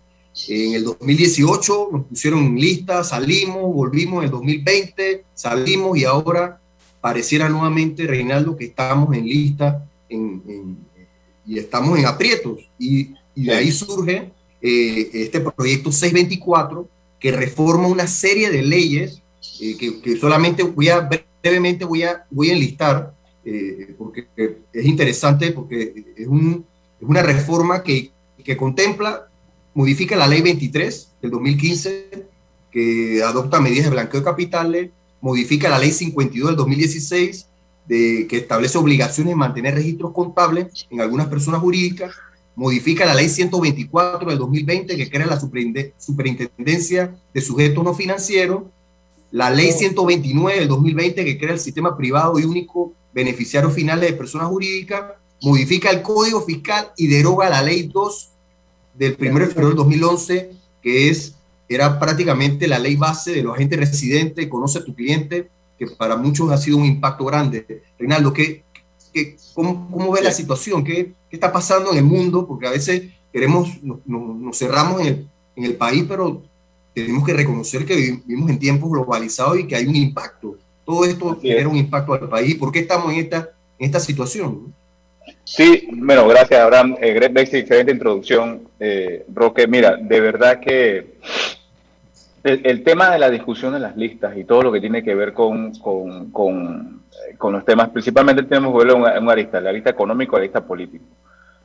En 0.49 0.75
el 0.75 0.85
2018 0.85 1.89
nos 1.91 2.05
pusieron 2.05 2.41
en 2.41 2.57
lista, 2.57 3.03
salimos, 3.03 3.73
volvimos 3.75 4.19
en 4.19 4.25
el 4.25 4.31
2020, 4.31 5.25
salimos 5.33 5.97
y 5.97 6.05
ahora 6.05 6.61
pareciera 7.01 7.49
nuevamente, 7.49 8.07
Reinaldo, 8.07 8.57
que 8.57 8.65
estamos 8.67 9.15
en 9.15 9.25
lista 9.27 9.87
y 10.09 11.59
estamos 11.59 11.99
en 11.99 12.07
aprietos. 12.07 12.61
Y, 12.79 13.15
de 13.37 13.53
ahí 13.53 13.73
surge 13.73 14.31
eh, 14.63 15.11
este 15.13 15.41
proyecto 15.41 15.91
624 15.91 16.89
que 17.19 17.33
reforma 17.33 17.89
una 17.89 18.07
serie 18.07 18.49
de 18.49 18.63
leyes 18.63 19.23
eh, 19.61 19.77
que, 19.77 20.17
solamente 20.17 20.63
voy 20.63 20.89
a 20.89 21.09
brevemente 21.45 21.85
voy 21.85 22.03
a, 22.05 22.25
voy 22.31 22.49
a 22.49 22.55
enlistar 22.55 23.15
eh, 23.45 23.95
porque 23.99 24.27
es 24.73 24.87
interesante 24.87 25.53
porque 25.53 26.15
es, 26.17 26.27
un, 26.27 26.65
es 26.99 27.07
una 27.07 27.23
reforma 27.23 27.83
que, 27.83 28.11
que 28.43 28.57
contempla, 28.57 29.29
modifica 29.75 30.17
la 30.17 30.27
ley 30.27 30.41
23 30.41 31.13
del 31.21 31.31
2015 31.31 32.29
que 32.71 33.23
adopta 33.23 33.61
medidas 33.61 33.85
de 33.85 33.91
blanqueo 33.91 34.21
de 34.21 34.25
capitales, 34.25 34.91
modifica 35.21 35.69
la 35.69 35.79
ley 35.79 35.93
52 35.93 36.49
del 36.49 36.57
2016, 36.57 37.47
de, 37.87 38.27
que 38.27 38.39
establece 38.39 38.79
obligaciones 38.79 39.33
de 39.33 39.37
mantener 39.37 39.75
registros 39.75 40.13
contables 40.13 40.87
en 40.91 41.01
algunas 41.01 41.29
personas 41.29 41.61
jurídicas, 41.61 42.13
modifica 42.57 43.05
la 43.05 43.15
ley 43.15 43.29
124 43.29 44.29
del 44.29 44.39
2020 44.39 44.97
que 44.97 45.11
crea 45.11 45.27
la 45.27 45.39
superintendencia 45.39 47.15
de 47.33 47.41
sujetos 47.41 47.85
no 47.85 47.95
financieros, 47.95 48.65
la 49.35 49.51
ley 49.51 49.73
129 49.73 50.61
del 50.61 50.69
2020 50.69 51.25
que 51.25 51.37
crea 51.37 51.55
el 51.55 51.59
sistema 51.59 51.97
privado 51.97 52.39
y 52.39 52.45
único 52.45 52.93
beneficiario 53.13 53.69
final 53.69 53.99
de 53.99 54.13
personas 54.13 54.47
jurídicas, 54.47 55.03
modifica 55.43 55.91
el 55.91 56.03
código 56.03 56.41
fiscal 56.43 56.93
y 56.97 57.09
deroga 57.09 57.51
la 57.51 57.61
ley 57.61 57.91
2 57.93 58.31
del 58.95 59.17
1 59.19 59.39
de 59.41 59.47
febrero 59.47 59.69
del 59.69 59.77
2011 59.77 60.51
que 60.81 61.09
es 61.09 61.35
era 61.69 61.99
prácticamente 61.99 62.69
la 62.69 62.79
ley 62.79 62.95
base 62.95 63.33
de 63.33 63.43
los 63.43 63.55
agentes 63.55 63.81
residentes, 63.81 64.47
conoce 64.47 64.79
a 64.79 64.85
tu 64.85 64.95
cliente, 64.95 65.51
que 65.77 65.89
para 65.89 66.17
muchos 66.17 66.53
ha 66.53 66.57
sido 66.57 66.77
un 66.77 66.85
impacto 66.85 67.25
grande. 67.25 67.83
Reinaldo, 67.99 68.33
¿qué, 68.33 68.63
qué, 69.13 69.37
cómo, 69.53 69.91
cómo 69.91 70.13
ve 70.13 70.23
la 70.23 70.31
situación? 70.31 70.85
¿Qué, 70.85 71.13
¿Qué, 71.29 71.37
está 71.37 71.53
pasando 71.53 71.91
en 71.91 71.99
el 71.99 72.05
mundo? 72.05 72.47
Porque 72.47 72.69
a 72.69 72.71
veces 72.71 73.11
queremos, 73.33 73.71
nos, 73.83 74.57
cerramos 74.57 75.01
en 75.01 75.07
el, 75.07 75.29
en 75.57 75.65
el, 75.65 75.75
país, 75.75 76.05
pero 76.07 76.43
tenemos 76.95 77.25
que 77.25 77.35
reconocer 77.35 77.85
que 77.85 77.97
vivimos 77.97 78.51
en 78.51 78.59
tiempos 78.59 78.91
globalizados 78.91 79.59
y 79.59 79.67
que 79.67 79.77
hay 79.77 79.87
un 79.87 79.97
impacto. 79.97 80.57
Todo 80.85 81.05
esto 81.05 81.39
genera 81.41 81.69
un 81.69 81.77
impacto 81.77 82.15
al 82.15 82.29
país. 82.29 82.55
¿Por 82.57 82.71
qué 82.71 82.81
estamos 82.81 83.13
en 83.13 83.21
esta, 83.21 83.51
en 83.79 83.87
esta 83.87 84.01
situación? 84.01 84.73
Sí, 85.45 85.89
bueno, 85.93 86.27
gracias 86.29 86.61
Abraham. 86.61 86.97
Eh, 87.01 87.33
excelente 87.35 87.93
introducción. 87.93 88.69
Eh, 88.79 89.25
Roque, 89.33 89.67
mira, 89.67 89.97
de 89.97 90.21
verdad 90.21 90.61
que 90.61 91.19
el, 92.45 92.83
tema 92.85 93.11
de 93.11 93.19
la 93.19 93.31
discusión 93.31 93.73
de 93.73 93.81
las 93.81 93.97
listas 93.97 94.37
y 94.37 94.45
todo 94.45 94.63
lo 94.63 94.73
que 94.73 94.81
tiene 94.81 95.03
que 95.03 95.15
ver 95.15 95.33
con, 95.33 95.73
con, 95.79 96.31
con, 96.31 97.03
eh, 97.31 97.51
los 97.51 97.65
temas, 97.65 97.89
principalmente 97.89 98.43
tenemos 98.43 98.73
que 98.73 98.79
verlo 98.85 99.07
en 99.09 99.23
una, 99.23 99.33
arista, 99.33 99.61
la 99.61 99.73
lista 99.73 99.91
económica 99.91 100.33
o 100.33 100.39
la 100.39 100.45
lista 100.45 100.65
política. 100.65 101.05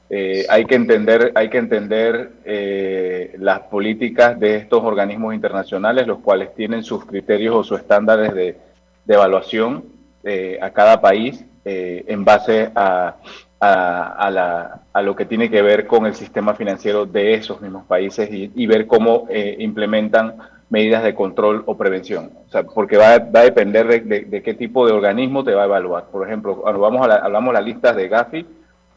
Eh, 0.09 0.45
hay 0.49 0.65
que 0.65 0.75
entender, 0.75 1.31
hay 1.35 1.49
que 1.49 1.59
entender 1.59 2.31
las 3.37 3.59
políticas 3.61 4.39
de 4.39 4.55
estos 4.55 4.83
organismos 4.83 5.33
internacionales, 5.35 6.07
los 6.07 6.19
cuales 6.19 6.53
tienen 6.55 6.83
sus 6.83 7.05
criterios 7.05 7.55
o 7.55 7.63
sus 7.63 7.79
estándares 7.79 8.33
de, 8.33 8.57
evaluación 9.07 9.85
a 10.61 10.69
cada 10.69 11.01
país 11.01 11.43
en 11.65 12.25
base 12.25 12.71
a 13.61 15.01
lo 15.03 15.15
que 15.15 15.25
tiene 15.25 15.49
que 15.49 15.61
ver 15.61 15.87
con 15.87 16.05
el 16.05 16.15
sistema 16.15 16.53
financiero 16.53 17.05
de 17.05 17.33
esos 17.33 17.61
mismos 17.61 17.85
países 17.85 18.29
y, 18.31 18.67
ver 18.67 18.87
cómo 18.87 19.25
eh, 19.29 19.55
implementan 19.59 20.35
medidas 20.69 21.03
de 21.03 21.15
control 21.15 21.63
o 21.65 21.75
prevención. 21.77 22.31
O 22.47 22.51
sea, 22.51 22.63
porque 22.63 22.97
va, 22.97 23.13
a 23.13 23.19
depender 23.19 24.03
de, 24.03 24.41
qué 24.41 24.53
tipo 24.53 24.85
de 24.85 24.93
organismo 24.93 25.43
te 25.43 25.53
va 25.53 25.63
a 25.63 25.65
evaluar. 25.65 26.05
Por 26.11 26.25
ejemplo, 26.27 26.61
cuando 26.61 26.79
vamos 26.79 27.03
a 27.03 27.07
la, 27.07 27.15
hablamos 27.15 27.49
de 27.49 27.59
las 27.59 27.65
listas 27.65 27.95
de 27.95 28.07
Gafi, 28.07 28.45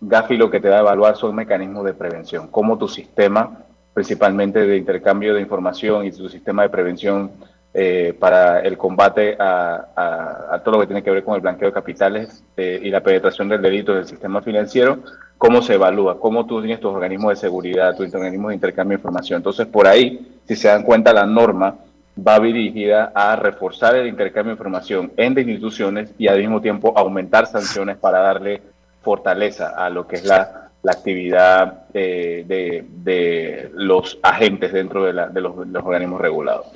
Gafi 0.04 0.36
lo 0.36 0.50
que 0.50 0.58
te 0.58 0.68
va 0.68 0.78
a 0.78 0.80
evaluar 0.80 1.16
son 1.16 1.36
mecanismos 1.36 1.84
de 1.84 1.94
prevención, 1.94 2.48
cómo 2.48 2.76
tu 2.76 2.88
sistema, 2.88 3.58
principalmente 3.94 4.66
de 4.66 4.76
intercambio 4.76 5.32
de 5.32 5.40
información 5.40 6.04
y 6.04 6.10
tu 6.10 6.28
sistema 6.28 6.62
de 6.62 6.70
prevención 6.70 7.30
eh, 7.72 8.12
para 8.18 8.60
el 8.60 8.76
combate 8.76 9.36
a, 9.38 10.60
todo 10.64 10.74
lo 10.74 10.80
que 10.80 10.88
tiene 10.88 11.04
que 11.04 11.10
ver 11.12 11.22
con 11.22 11.36
el 11.36 11.40
blanqueo 11.40 11.68
de 11.68 11.72
capitales 11.72 12.42
eh, 12.56 12.80
y 12.82 12.90
la 12.90 13.00
penetración 13.00 13.48
del 13.48 13.62
delito 13.62 13.94
del 13.94 14.04
sistema 14.04 14.42
financiero, 14.42 14.98
cómo 15.38 15.62
se 15.62 15.74
evalúa, 15.74 16.18
cómo 16.18 16.46
tú 16.46 16.60
tienes 16.60 16.80
tus 16.80 16.92
organismos 16.92 17.30
de 17.30 17.36
seguridad, 17.36 17.96
tus 17.96 18.12
organismos 18.12 18.48
de 18.48 18.56
intercambio 18.56 18.96
de 18.96 19.00
información. 19.00 19.36
Entonces, 19.36 19.68
por 19.68 19.86
ahí, 19.86 20.36
si 20.46 20.56
se 20.56 20.66
dan 20.66 20.82
cuenta, 20.82 21.12
la 21.12 21.26
norma 21.26 21.76
va 22.18 22.40
dirigida 22.40 23.12
a 23.14 23.36
reforzar 23.36 23.94
el 23.94 24.08
intercambio 24.08 24.50
de 24.50 24.58
información 24.58 25.12
entre 25.16 25.44
instituciones 25.44 26.12
y 26.18 26.26
al 26.26 26.40
mismo 26.40 26.60
tiempo 26.60 26.92
aumentar 26.96 27.46
sanciones 27.46 27.96
para 27.96 28.18
darle 28.18 28.71
fortaleza 29.02 29.70
a 29.76 29.90
lo 29.90 30.06
que 30.06 30.16
es 30.16 30.24
la, 30.24 30.70
actividad 30.88 31.84
eh, 31.94 32.44
de, 32.46 33.70
los 33.74 34.18
agentes 34.22 34.72
dentro 34.72 35.04
de, 35.04 35.12
los 35.40 35.54
organismos 35.84 36.20
regulados. 36.20 36.66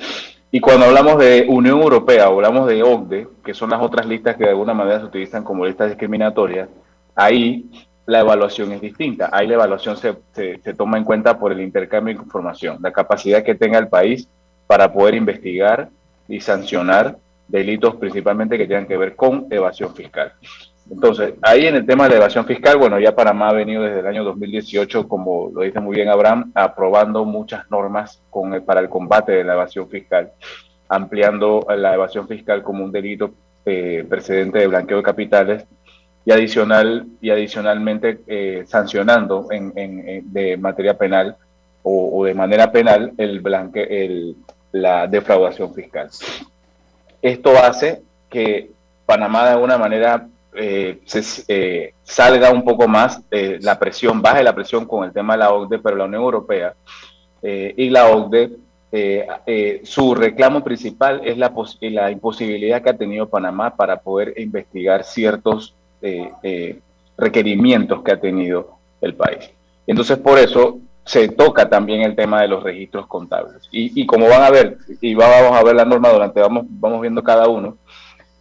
Y 0.50 0.60
cuando 0.60 0.86
hablamos 0.86 1.18
de 1.18 1.44
Unión 1.48 1.80
Europea, 1.80 2.26
hablamos 2.26 2.68
de 2.68 2.82
OCDE, 2.82 3.28
que 3.44 3.52
son 3.52 3.70
las 3.70 3.82
otras 3.82 4.06
listas 4.06 4.36
que 4.36 4.44
de 4.44 4.50
alguna 4.50 4.74
manera 4.74 5.00
se 5.00 5.06
utilizan 5.06 5.42
como 5.42 5.66
listas 5.66 5.88
discriminatorias, 5.88 6.68
ahí 7.14 7.68
la 8.06 8.20
evaluación 8.20 8.72
es 8.72 8.80
distinta. 8.80 9.28
Ahí 9.32 9.46
la 9.48 9.54
evaluación 9.54 9.96
se, 9.96 10.16
se, 10.32 10.74
toma 10.74 10.96
en 10.96 11.04
cuenta 11.04 11.38
por 11.38 11.52
el 11.52 11.60
intercambio 11.60 12.14
de 12.14 12.22
información, 12.22 12.78
la 12.80 12.92
capacidad 12.92 13.42
que 13.42 13.56
tenga 13.56 13.78
el 13.78 13.88
país 13.88 14.28
para 14.66 14.92
poder 14.92 15.14
investigar 15.14 15.90
y 16.28 16.40
sancionar 16.40 17.18
delitos 17.48 17.96
principalmente 17.96 18.58
que 18.58 18.66
tengan 18.66 18.86
que 18.86 18.96
ver 18.96 19.16
con 19.16 19.46
evasión 19.50 19.94
fiscal. 19.94 20.32
Entonces, 20.90 21.34
ahí 21.42 21.66
en 21.66 21.76
el 21.76 21.86
tema 21.86 22.04
de 22.04 22.10
la 22.10 22.16
evasión 22.16 22.46
fiscal, 22.46 22.78
bueno, 22.78 22.98
ya 23.00 23.14
Panamá 23.14 23.48
ha 23.48 23.54
venido 23.54 23.82
desde 23.82 24.00
el 24.00 24.06
año 24.06 24.22
2018, 24.24 25.08
como 25.08 25.50
lo 25.52 25.62
dice 25.62 25.80
muy 25.80 25.96
bien 25.96 26.08
Abraham, 26.08 26.52
aprobando 26.54 27.24
muchas 27.24 27.68
normas 27.70 28.22
con 28.30 28.62
para 28.64 28.80
el 28.80 28.88
combate 28.88 29.32
de 29.32 29.44
la 29.44 29.54
evasión 29.54 29.88
fiscal, 29.88 30.30
ampliando 30.88 31.66
la 31.76 31.94
evasión 31.94 32.28
fiscal 32.28 32.62
como 32.62 32.84
un 32.84 32.92
delito 32.92 33.32
eh, 33.64 34.06
precedente 34.08 34.60
de 34.60 34.68
blanqueo 34.68 34.98
de 34.98 35.02
capitales 35.02 35.66
y 36.24 36.30
adicional 36.30 37.06
y 37.20 37.30
adicionalmente 37.30 38.20
eh, 38.26 38.64
sancionando 38.66 39.48
en, 39.50 39.72
de 40.32 40.56
materia 40.56 40.96
penal 40.96 41.36
o, 41.82 42.24
de 42.24 42.34
manera 42.34 42.70
penal 42.70 43.12
el 43.16 43.40
blanque, 43.40 43.82
el, 43.82 44.36
la 44.72 45.06
defraudación 45.06 45.72
fiscal. 45.74 46.10
Esto 47.22 47.58
hace 47.58 48.02
que 48.28 48.70
Panamá 49.04 49.44
de 49.44 49.50
alguna 49.50 49.78
manera 49.78 50.26
eh, 50.56 51.00
se, 51.04 51.44
eh, 51.48 51.94
salga 52.02 52.50
un 52.50 52.64
poco 52.64 52.88
más 52.88 53.20
eh, 53.30 53.58
la 53.60 53.78
presión, 53.78 54.22
baje 54.22 54.42
la 54.42 54.54
presión 54.54 54.86
con 54.86 55.04
el 55.04 55.12
tema 55.12 55.34
de 55.34 55.40
la 55.40 55.52
OCDE, 55.52 55.78
pero 55.78 55.96
la 55.96 56.04
Unión 56.04 56.22
Europea 56.22 56.74
y 57.42 57.90
la 57.90 58.08
OCDE, 58.08 58.56
su 59.84 60.16
reclamo 60.16 60.64
principal 60.64 61.20
es 61.24 61.38
la, 61.38 61.52
la 61.80 62.10
imposibilidad 62.10 62.82
que 62.82 62.90
ha 62.90 62.96
tenido 62.96 63.28
Panamá 63.28 63.76
para 63.76 64.00
poder 64.00 64.34
investigar 64.36 65.04
ciertos 65.04 65.76
requerimientos 67.16 68.02
que 68.02 68.10
ha 68.10 68.20
tenido 68.20 68.78
el 69.00 69.14
país. 69.14 69.48
Entonces, 69.86 70.18
por 70.18 70.40
eso 70.40 70.80
se 71.04 71.28
toca 71.28 71.68
también 71.68 72.02
el 72.02 72.16
tema 72.16 72.42
de 72.42 72.48
los 72.48 72.64
registros 72.64 73.06
contables. 73.06 73.68
Y, 73.70 74.02
y 74.02 74.06
como 74.06 74.28
van 74.28 74.42
a 74.42 74.50
ver, 74.50 74.78
y 75.00 75.14
vamos 75.14 75.56
a 75.56 75.62
ver 75.62 75.76
la 75.76 75.84
norma 75.84 76.08
durante, 76.08 76.40
vamos, 76.40 76.64
vamos 76.68 77.00
viendo 77.00 77.22
cada 77.22 77.46
uno, 77.46 77.76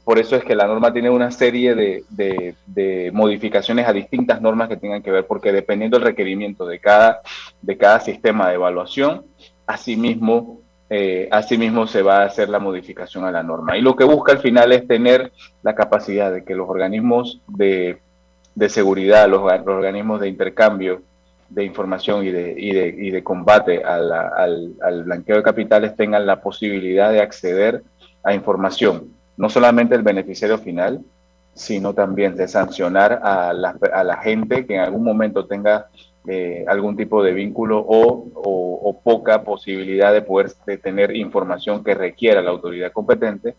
por 0.05 0.19
eso 0.19 0.35
es 0.35 0.43
que 0.43 0.55
la 0.55 0.67
norma 0.67 0.93
tiene 0.93 1.09
una 1.09 1.31
serie 1.31 1.73
de, 1.73 3.11
modificaciones 3.11 3.87
a 3.87 3.91
distintas 3.91 4.39
normas 4.39 4.69
que 4.69 4.77
tengan 4.77 5.01
que 5.01 5.09
ver, 5.09 5.25
porque 5.25 5.51
dependiendo 5.51 5.97
del 5.97 6.05
requerimiento 6.05 6.67
de 6.67 6.79
cada, 6.79 7.21
de 7.63 7.75
cada 7.75 7.99
sistema 7.99 8.47
de 8.47 8.53
evaluación, 8.53 9.25
asimismo, 9.65 10.61
eh, 10.91 11.27
asimismo 11.31 11.87
se 11.87 12.03
va 12.03 12.21
a 12.21 12.25
hacer 12.25 12.49
la 12.49 12.59
modificación 12.59 13.25
a 13.25 13.31
la 13.31 13.41
norma. 13.41 13.77
Y 13.77 13.81
lo 13.81 13.95
que 13.95 14.03
busca 14.03 14.31
al 14.31 14.39
final 14.39 14.71
es 14.73 14.87
tener 14.87 15.31
la 15.63 15.73
capacidad 15.73 16.31
de 16.31 16.43
que 16.43 16.53
los 16.53 16.69
organismos 16.69 17.41
de, 17.47 17.97
seguridad, 18.69 19.27
los, 19.27 19.41
organismos 19.41 20.21
de 20.21 20.29
intercambio 20.29 21.01
de 21.49 21.63
información 21.63 22.23
y 22.23 22.29
de, 22.29 22.53
y 22.55 23.09
de, 23.09 23.23
combate 23.23 23.83
al, 23.83 24.11
al 24.11 25.03
blanqueo 25.03 25.37
de 25.37 25.43
capitales 25.43 25.95
tengan 25.95 26.27
la 26.27 26.41
posibilidad 26.41 27.11
de 27.11 27.21
acceder 27.21 27.81
a 28.23 28.35
información 28.35 29.14
no 29.37 29.49
solamente 29.49 29.95
el 29.95 30.03
beneficiario 30.03 30.57
final, 30.57 31.01
sino 31.53 31.93
también 31.93 32.35
de 32.35 32.47
sancionar 32.47 33.21
a 33.23 33.53
la, 33.53 34.17
gente 34.21 34.65
que 34.65 34.75
en 34.75 34.81
algún 34.81 35.03
momento 35.03 35.45
tenga 35.45 35.87
eh, 36.27 36.65
algún 36.67 36.97
tipo 36.97 37.23
de 37.23 37.33
vínculo 37.33 37.79
o, 37.79 38.27
o, 38.35 39.01
poca 39.01 39.43
posibilidad 39.43 40.11
de 40.11 40.21
poder 40.21 40.51
tener 40.81 41.15
información 41.15 41.83
que 41.83 41.93
requiera 41.93 42.41
la 42.41 42.49
autoridad 42.49 42.91
competente 42.91 43.55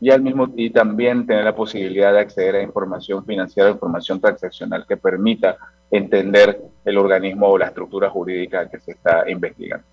y 0.00 0.10
al 0.10 0.20
mismo 0.20 0.48
y 0.56 0.70
también 0.70 1.26
tener 1.26 1.44
la 1.44 1.54
posibilidad 1.54 2.12
de 2.12 2.20
acceder 2.20 2.56
a 2.56 2.62
información 2.62 3.24
financiera, 3.24 3.70
información 3.70 4.20
transaccional 4.20 4.84
que 4.86 4.96
permita 4.96 5.56
entender 5.90 6.60
el 6.84 6.98
organismo 6.98 7.48
o 7.48 7.58
la 7.58 7.66
estructura 7.66 8.10
jurídica 8.10 8.68
que 8.68 8.80
se 8.80 8.92
está 8.92 9.28
investigando. 9.30 9.86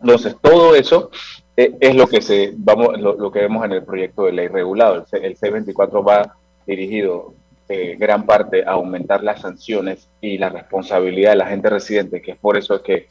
Entonces, 0.00 0.36
todo 0.40 0.74
eso 0.74 1.10
eh, 1.56 1.76
es 1.78 1.94
lo 1.94 2.06
que 2.06 2.22
se 2.22 2.54
vamos 2.56 2.98
lo, 2.98 3.30
que 3.30 3.40
vemos 3.40 3.64
en 3.64 3.72
el 3.72 3.84
proyecto 3.84 4.24
de 4.24 4.32
ley 4.32 4.48
regulado. 4.48 5.04
El, 5.12 5.36
C, 5.36 5.50
24 5.50 6.02
va 6.02 6.36
dirigido 6.66 7.34
eh, 7.68 7.96
gran 7.98 8.24
parte 8.24 8.64
a 8.64 8.72
aumentar 8.72 9.22
las 9.22 9.42
sanciones 9.42 10.08
y 10.20 10.38
la 10.38 10.48
responsabilidad 10.48 11.32
de 11.32 11.36
la 11.36 11.46
gente 11.46 11.68
residente, 11.68 12.22
que 12.22 12.32
es 12.32 12.38
por 12.38 12.56
eso 12.56 12.82
que, 12.82 13.08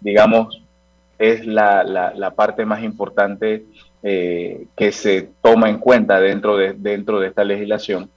digamos, 0.00 0.62
es 1.18 1.44
la, 1.44 1.82
la, 1.82 2.30
parte 2.30 2.64
más 2.64 2.84
importante 2.84 3.64
eh, 4.04 4.66
que 4.76 4.92
se 4.92 5.30
toma 5.42 5.68
en 5.68 5.78
cuenta 5.78 6.20
dentro 6.20 6.56
de, 6.56 6.74
dentro 6.74 7.18
de 7.18 7.28
esta 7.28 7.42
legislación 7.42 8.10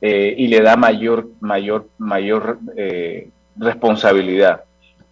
y 0.00 0.46
le 0.46 0.60
da 0.60 0.76
mayor, 0.76 1.28
mayor, 1.40 1.88
mayor 1.98 2.58
responsabilidad 3.56 4.62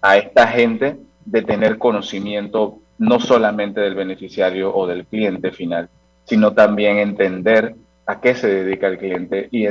a 0.01 0.17
esta 0.17 0.47
gente 0.47 0.97
de 1.27 1.43
tener 1.43 1.77
conocimiento 1.77 2.79
no 2.99 3.21
solamente 3.21 3.81
del 3.81 3.95
beneficiario 3.95 4.75
o 4.75 4.87
del 4.87 5.05
cliente 5.05 5.51
final, 5.51 5.91
sino 6.25 6.55
también 6.55 6.99
entender 6.99 7.75
a 8.07 8.21
qué 8.21 8.35
se 8.35 8.49
dedica 8.49 8.87
el 8.87 8.99
cliente 8.99 9.49
y, 9.51 9.67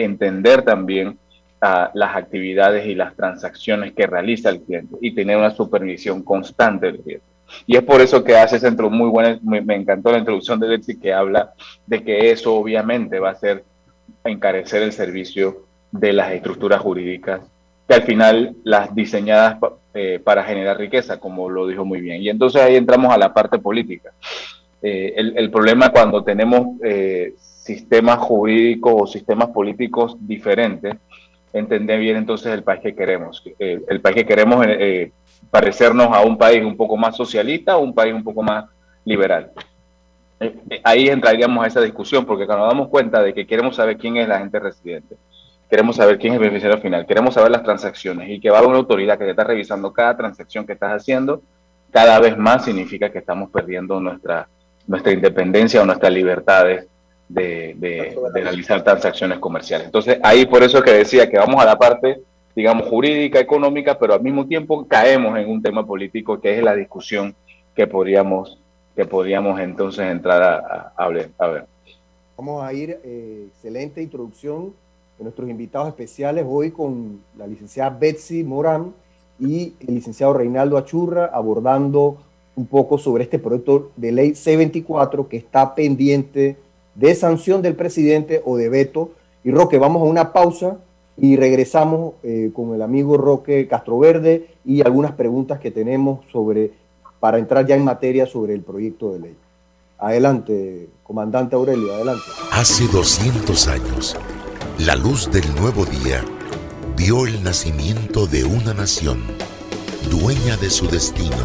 entender 0.00 0.62
también 0.62 1.18
a 1.60 1.90
las 1.94 2.16
actividades 2.16 2.86
y 2.86 2.94
las 2.94 3.14
transacciones 3.16 3.92
que 3.92 4.06
realiza 4.06 4.50
el 4.50 4.60
cliente 4.60 4.96
y 5.00 5.14
tener 5.14 5.36
una 5.36 5.50
supervisión 5.50 6.22
constante 6.22 6.86
del 6.86 7.00
cliente. 7.00 7.26
Y 7.66 7.76
es 7.76 7.82
por 7.82 8.00
eso 8.00 8.22
que 8.22 8.36
hace 8.36 8.58
centro 8.58 8.90
muy 8.90 9.08
buena, 9.08 9.38
me 9.42 9.74
encantó 9.74 10.12
la 10.12 10.18
introducción 10.18 10.60
de 10.60 10.68
Betsy 10.68 10.98
que 10.98 11.14
habla 11.14 11.54
de 11.86 12.02
que 12.02 12.30
eso 12.30 12.54
obviamente 12.54 13.18
va 13.18 13.30
a 13.30 13.34
ser 13.36 13.64
encarecer 14.24 14.82
el 14.82 14.92
servicio 14.92 15.64
de 15.90 16.12
las 16.12 16.32
estructuras 16.32 16.80
jurídicas 16.80 17.40
que 17.88 17.94
al 17.94 18.02
final 18.02 18.54
las 18.64 18.94
diseñadas 18.94 19.56
eh, 19.94 20.20
para 20.22 20.44
generar 20.44 20.76
riqueza, 20.76 21.18
como 21.18 21.48
lo 21.48 21.66
dijo 21.66 21.86
muy 21.86 22.02
bien. 22.02 22.22
Y 22.22 22.28
entonces 22.28 22.60
ahí 22.60 22.76
entramos 22.76 23.12
a 23.12 23.18
la 23.18 23.32
parte 23.32 23.58
política. 23.58 24.12
Eh, 24.82 25.14
el, 25.16 25.50
problema 25.50 25.88
cuando 25.88 26.22
tenemos 26.22 26.78
eh, 26.84 27.32
sistemas 27.38 28.18
jurídicos 28.18 28.92
o 28.94 29.06
sistemas 29.06 29.48
políticos 29.48 30.16
diferentes, 30.20 30.94
entender 31.52 31.98
bien 31.98 32.18
entonces 32.18 32.52
el 32.52 32.62
país 32.62 32.82
que 32.82 32.94
queremos. 32.94 33.42
el 33.58 34.00
país 34.02 34.16
que 34.16 34.26
queremos 34.26 34.64
parecernos 35.50 36.08
a 36.12 36.20
un 36.20 36.36
país 36.36 36.62
un 36.62 36.76
poco 36.76 36.96
más 36.96 37.16
socialista 37.16 37.78
o 37.78 37.80
un 37.80 37.94
país 37.94 38.12
un 38.12 38.22
poco 38.22 38.42
más 38.42 38.66
liberal. 39.04 39.50
ahí 40.84 41.08
entraríamos 41.08 41.64
a 41.64 41.66
esa 41.66 41.80
discusión, 41.80 42.26
porque 42.26 42.44
cuando 42.44 42.66
nos 42.66 42.74
damos 42.74 42.88
cuenta 42.88 43.22
de 43.22 43.32
que 43.32 43.46
queremos 43.46 43.76
saber 43.76 43.96
quién 43.96 44.18
es 44.18 44.28
la 44.28 44.38
gente 44.38 44.60
residente, 44.60 45.16
queremos 45.68 45.96
saber 45.96 46.18
quién 46.18 46.32
es 46.32 46.36
el 46.38 46.44
beneficiario 46.44 46.80
final, 46.80 47.06
queremos 47.06 47.34
saber 47.34 47.50
las 47.50 47.62
transacciones 47.62 48.30
y 48.30 48.40
que 48.40 48.50
va 48.50 48.56
a 48.56 48.58
haber 48.60 48.70
una 48.70 48.78
autoridad 48.78 49.18
que 49.18 49.24
te 49.24 49.30
está 49.30 49.44
revisando 49.44 49.92
cada 49.92 50.16
transacción 50.16 50.66
que 50.66 50.72
estás 50.72 50.92
haciendo, 50.92 51.42
cada 51.90 52.18
vez 52.18 52.36
más 52.36 52.64
significa 52.64 53.10
que 53.10 53.18
estamos 53.18 53.50
perdiendo 53.50 54.00
nuestra, 54.00 54.48
nuestra 54.86 55.12
independencia 55.12 55.82
o 55.82 55.86
nuestras 55.86 56.12
libertades 56.12 56.86
de, 57.28 57.74
de, 57.76 58.16
realizar 58.32 58.82
transacciones 58.82 59.38
comerciales. 59.38 59.86
Entonces, 59.86 60.18
ahí 60.22 60.46
por 60.46 60.62
eso 60.62 60.82
que 60.82 60.92
decía 60.92 61.28
que 61.28 61.38
vamos 61.38 61.60
a 61.60 61.66
la 61.66 61.78
parte, 61.78 62.22
digamos, 62.56 62.88
jurídica, 62.88 63.38
económica, 63.38 63.98
pero 63.98 64.14
al 64.14 64.22
mismo 64.22 64.46
tiempo 64.46 64.86
caemos 64.88 65.38
en 65.38 65.50
un 65.50 65.62
tema 65.62 65.86
político 65.86 66.40
que 66.40 66.56
es 66.56 66.62
la 66.62 66.74
discusión 66.74 67.34
que 67.74 67.86
podríamos, 67.86 68.58
que 68.96 69.04
podríamos 69.04 69.60
entonces 69.60 70.10
entrar 70.10 70.42
a, 70.42 70.92
a, 70.96 71.04
a 71.04 71.08
ver. 71.48 71.66
Vamos 72.36 72.62
a 72.62 72.72
ir, 72.72 72.98
eh, 73.04 73.46
excelente 73.48 74.00
introducción 74.00 74.72
nuestros 75.24 75.48
invitados 75.48 75.88
especiales 75.88 76.44
hoy 76.48 76.70
con 76.70 77.20
la 77.36 77.46
licenciada 77.46 77.90
Betsy 77.90 78.44
Morán 78.44 78.94
y 79.38 79.74
el 79.80 79.94
licenciado 79.94 80.32
Reinaldo 80.32 80.76
Achurra 80.76 81.26
abordando 81.32 82.18
un 82.56 82.66
poco 82.66 82.98
sobre 82.98 83.24
este 83.24 83.38
proyecto 83.38 83.90
de 83.96 84.12
ley 84.12 84.30
C24 84.32 85.28
que 85.28 85.36
está 85.36 85.74
pendiente 85.74 86.56
de 86.94 87.14
sanción 87.14 87.62
del 87.62 87.76
presidente 87.76 88.42
o 88.44 88.56
de 88.56 88.68
veto. 88.68 89.12
Y 89.44 89.52
Roque, 89.52 89.78
vamos 89.78 90.02
a 90.02 90.06
una 90.06 90.32
pausa 90.32 90.78
y 91.16 91.36
regresamos 91.36 92.14
eh, 92.22 92.50
con 92.52 92.74
el 92.74 92.82
amigo 92.82 93.16
Roque 93.16 93.68
Castroverde 93.68 94.48
y 94.64 94.82
algunas 94.82 95.12
preguntas 95.12 95.60
que 95.60 95.70
tenemos 95.70 96.20
sobre, 96.32 96.72
para 97.20 97.38
entrar 97.38 97.66
ya 97.66 97.76
en 97.76 97.84
materia 97.84 98.26
sobre 98.26 98.54
el 98.54 98.62
proyecto 98.62 99.12
de 99.12 99.20
ley. 99.20 99.36
Adelante, 99.98 100.88
comandante 101.04 101.56
Aurelio, 101.56 101.92
adelante. 101.94 102.22
Hace 102.52 102.86
200 102.88 103.68
años 103.68 104.16
la 104.78 104.94
luz 104.94 105.28
del 105.32 105.52
nuevo 105.56 105.84
día 105.84 106.24
vio 106.96 107.26
el 107.26 107.42
nacimiento 107.42 108.28
de 108.28 108.44
una 108.44 108.74
nación, 108.74 109.24
dueña 110.08 110.56
de 110.56 110.70
su 110.70 110.86
destino, 110.86 111.36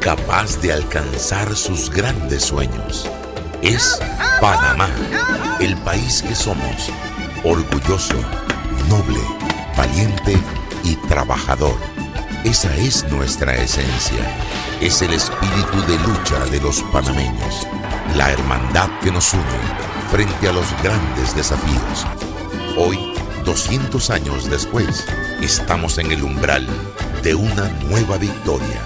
capaz 0.00 0.60
de 0.60 0.74
alcanzar 0.74 1.56
sus 1.56 1.88
grandes 1.88 2.44
sueños. 2.44 3.08
Es 3.62 3.98
Panamá, 4.38 4.90
el 5.60 5.78
país 5.78 6.22
que 6.22 6.34
somos, 6.34 6.90
orgulloso, 7.42 8.16
noble, 8.90 9.20
valiente 9.74 10.36
y 10.84 10.94
trabajador. 11.08 11.76
Esa 12.44 12.74
es 12.76 13.02
nuestra 13.10 13.54
esencia. 13.56 14.36
Es 14.82 15.00
el 15.00 15.14
espíritu 15.14 15.80
de 15.86 15.98
lucha 16.06 16.44
de 16.50 16.60
los 16.60 16.82
panameños, 16.92 17.66
la 18.14 18.30
hermandad 18.30 18.90
que 19.02 19.10
nos 19.10 19.32
une 19.32 19.42
frente 20.10 20.48
a 20.48 20.52
los 20.52 20.66
grandes 20.82 21.34
desafíos 21.34 22.06
Hoy, 22.80 22.96
200 23.44 24.08
años 24.10 24.48
después, 24.48 25.04
estamos 25.42 25.98
en 25.98 26.12
el 26.12 26.22
umbral 26.22 26.64
de 27.24 27.34
una 27.34 27.68
nueva 27.88 28.18
victoria. 28.18 28.80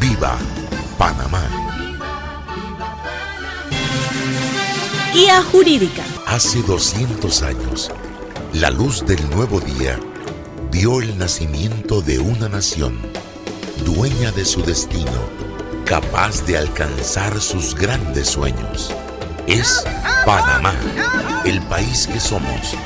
¡Viva 0.00 0.36
Panamá! 0.98 1.44
Guía 5.14 5.44
Jurídica. 5.44 6.02
Hace 6.26 6.60
200 6.62 7.42
años, 7.42 7.92
la 8.54 8.70
luz 8.70 9.06
del 9.06 9.30
nuevo 9.30 9.60
día 9.60 9.96
vio 10.72 11.00
el 11.00 11.16
nacimiento 11.16 12.00
de 12.00 12.18
una 12.18 12.48
nación, 12.48 12.98
dueña 13.84 14.32
de 14.32 14.44
su 14.44 14.60
destino, 14.62 15.22
capaz 15.84 16.44
de 16.46 16.58
alcanzar 16.58 17.40
sus 17.40 17.76
grandes 17.76 18.26
sueños. 18.26 18.92
Es 19.48 19.82
Panamá, 20.26 20.74
el 21.46 21.58
país 21.62 22.06
que 22.06 22.20
somos, 22.20 22.76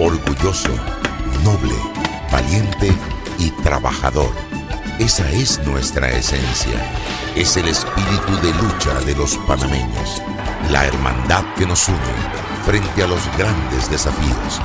orgulloso, 0.00 0.74
noble, 1.44 1.76
valiente 2.32 2.92
y 3.38 3.50
trabajador. 3.62 4.32
Esa 4.98 5.30
es 5.30 5.64
nuestra 5.64 6.08
esencia. 6.10 6.74
Es 7.36 7.56
el 7.56 7.68
espíritu 7.68 8.36
de 8.42 8.52
lucha 8.54 8.94
de 9.06 9.14
los 9.14 9.36
panameños, 9.46 10.20
la 10.72 10.86
hermandad 10.86 11.44
que 11.56 11.66
nos 11.66 11.86
une 11.86 11.96
frente 12.66 13.04
a 13.04 13.06
los 13.06 13.24
grandes 13.38 13.88
desafíos. 13.88 14.60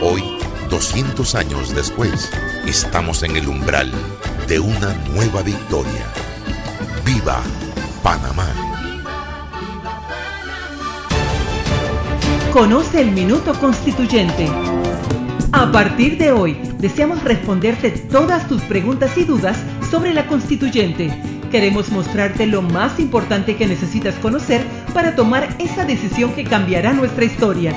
Hoy, 0.00 0.38
200 0.70 1.34
años 1.34 1.74
después, 1.74 2.30
estamos 2.66 3.22
en 3.24 3.36
el 3.36 3.46
umbral 3.46 3.92
de 4.46 4.58
una 4.58 4.94
nueva 5.12 5.42
victoria. 5.42 6.06
¡Viva 7.04 7.42
Panamá! 8.02 8.67
Conoce 12.52 13.02
el 13.02 13.12
Minuto 13.12 13.52
Constituyente. 13.60 14.48
A 15.52 15.70
partir 15.70 16.16
de 16.16 16.32
hoy, 16.32 16.56
deseamos 16.78 17.22
responderte 17.22 17.90
todas 17.90 18.48
tus 18.48 18.62
preguntas 18.62 19.16
y 19.18 19.24
dudas 19.24 19.58
sobre 19.90 20.14
la 20.14 20.26
constituyente. 20.26 21.10
Queremos 21.50 21.90
mostrarte 21.90 22.46
lo 22.46 22.62
más 22.62 22.98
importante 23.00 23.54
que 23.56 23.66
necesitas 23.66 24.14
conocer 24.16 24.62
para 24.94 25.14
tomar 25.14 25.48
esa 25.58 25.84
decisión 25.84 26.32
que 26.32 26.44
cambiará 26.44 26.94
nuestra 26.94 27.26
historia. 27.26 27.74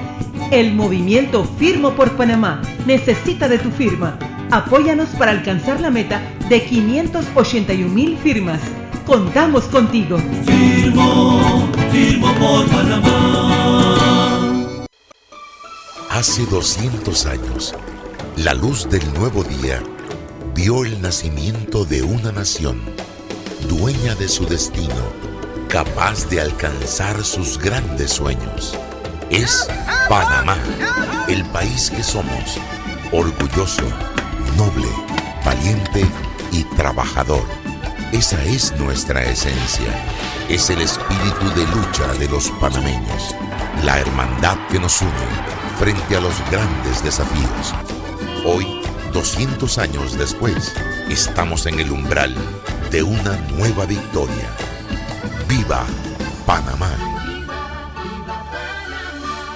El 0.52 0.74
movimiento 0.74 1.44
Firmo 1.44 1.92
por 1.92 2.12
Panamá 2.16 2.62
necesita 2.86 3.50
de 3.50 3.58
tu 3.58 3.72
firma. 3.72 4.18
Apóyanos 4.52 5.10
para 5.10 5.32
alcanzar 5.32 5.82
la 5.82 5.92
meta 5.92 6.22
de 6.48 6.64
581 6.64 7.94
mil 7.94 8.18
firmas. 8.18 8.62
Contamos 9.06 9.66
contigo. 9.66 10.18
Firmo, 10.46 11.68
firmo 11.92 12.34
por 12.36 12.66
Panamá. 12.68 14.21
Hace 16.13 16.45
200 16.45 17.26
años, 17.26 17.74
la 18.36 18.54
luz 18.54 18.89
del 18.89 19.13
nuevo 19.13 19.45
día 19.45 19.82
vio 20.54 20.84
el 20.84 21.02
nacimiento 21.02 21.86
de 21.86 22.02
una 22.02 22.34
nación, 22.34 22.82
dueña 23.69 24.13
de 24.15 24.28
su 24.28 24.45
destino, 24.45 25.13
capaz 25.69 26.28
de 26.30 26.41
alcanzar 26.41 27.24
sus 27.24 27.58
grandes 27.58 28.12
sueños. 28.12 28.78
es 29.30 29.69
Panamá, 30.10 30.58
el 31.30 31.45
país 31.45 31.89
que 31.89 32.04
somos, 32.04 32.60
orgulloso, 33.13 33.88
noble, 34.58 34.89
valiente 35.45 36.06
y 36.52 36.65
trabajador. 36.76 37.45
Esa 38.12 38.43
es 38.43 38.78
nuestra 38.78 39.24
esencia. 39.24 39.88
Es 40.50 40.69
el 40.69 40.82
espíritu 40.82 41.50
de 41.56 41.65
lucha 41.67 42.08
de 42.19 42.28
los 42.28 42.52
panameños, 42.60 43.34
la 43.86 43.97
hermandad 43.97 44.58
que 44.69 44.78
nos 44.78 45.02
une 45.02 45.61
frente 45.82 46.15
a 46.15 46.22
los 46.22 46.39
grandes 46.52 47.04
desafíos. 47.04 47.74
Hoy, 48.46 48.67
200 49.13 49.80
años 49.80 50.15
después, 50.15 50.76
estamos 51.10 51.65
en 51.65 51.80
el 51.80 51.91
umbral 51.91 52.36
de 52.91 53.02
una 53.02 53.36
nueva 53.58 53.88
victoria. 53.88 54.48
¡Viva 55.50 55.84
Panamá! 56.46 56.91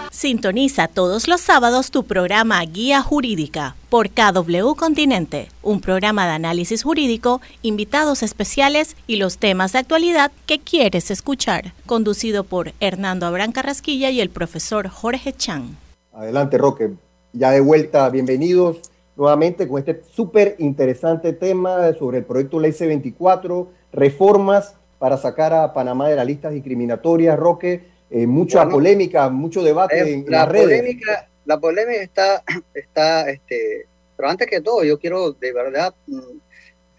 Sintoniza 0.09 0.87
todos 0.87 1.27
los 1.27 1.41
sábados 1.41 1.91
tu 1.91 2.05
programa 2.05 2.59
Guía 2.65 3.03
Jurídica 3.03 3.75
por 3.89 4.09
KW 4.09 4.73
Continente, 4.75 5.51
un 5.61 5.79
programa 5.79 6.25
de 6.25 6.31
análisis 6.31 6.81
jurídico, 6.81 7.39
invitados 7.61 8.23
especiales 8.23 8.95
y 9.05 9.17
los 9.17 9.37
temas 9.37 9.73
de 9.73 9.79
actualidad 9.79 10.31
que 10.47 10.57
quieres 10.57 11.11
escuchar, 11.11 11.73
conducido 11.85 12.43
por 12.43 12.73
Hernando 12.79 13.27
Abrán 13.27 13.51
Carrasquilla 13.51 14.09
y 14.09 14.21
el 14.21 14.31
profesor 14.31 14.89
Jorge 14.89 15.31
Chan. 15.31 15.84
Adelante, 16.15 16.57
Roque. 16.57 16.91
Ya 17.33 17.51
de 17.51 17.59
vuelta, 17.59 18.09
bienvenidos 18.09 18.89
nuevamente 19.17 19.67
con 19.67 19.79
este 19.79 20.01
súper 20.01 20.55
interesante 20.59 21.33
tema 21.33 21.93
sobre 21.95 22.19
el 22.19 22.23
proyecto 22.23 22.57
Ley 22.57 22.71
C24, 22.71 23.67
reformas 23.91 24.77
para 24.97 25.17
sacar 25.17 25.53
a 25.53 25.73
Panamá 25.73 26.07
de 26.07 26.15
las 26.15 26.25
listas 26.25 26.53
discriminatorias, 26.53 27.37
Roque 27.37 27.83
eh, 28.09 28.25
mucha 28.27 28.65
polémica, 28.69 29.27
mucho 29.27 29.61
debate 29.61 29.99
eh, 29.99 30.13
en, 30.13 30.25
la 30.29 30.45
las 30.45 30.47
polémica, 30.47 31.29
La 31.43 31.59
polémica 31.59 32.01
está, 32.01 32.43
está 32.73 33.29
este, 33.29 33.85
pero 34.15 34.29
antes 34.29 34.47
que 34.47 34.61
todo, 34.61 34.85
yo 34.85 34.97
quiero 34.97 35.33
de 35.33 35.51
verdad 35.51 35.93
mm, 36.07 36.19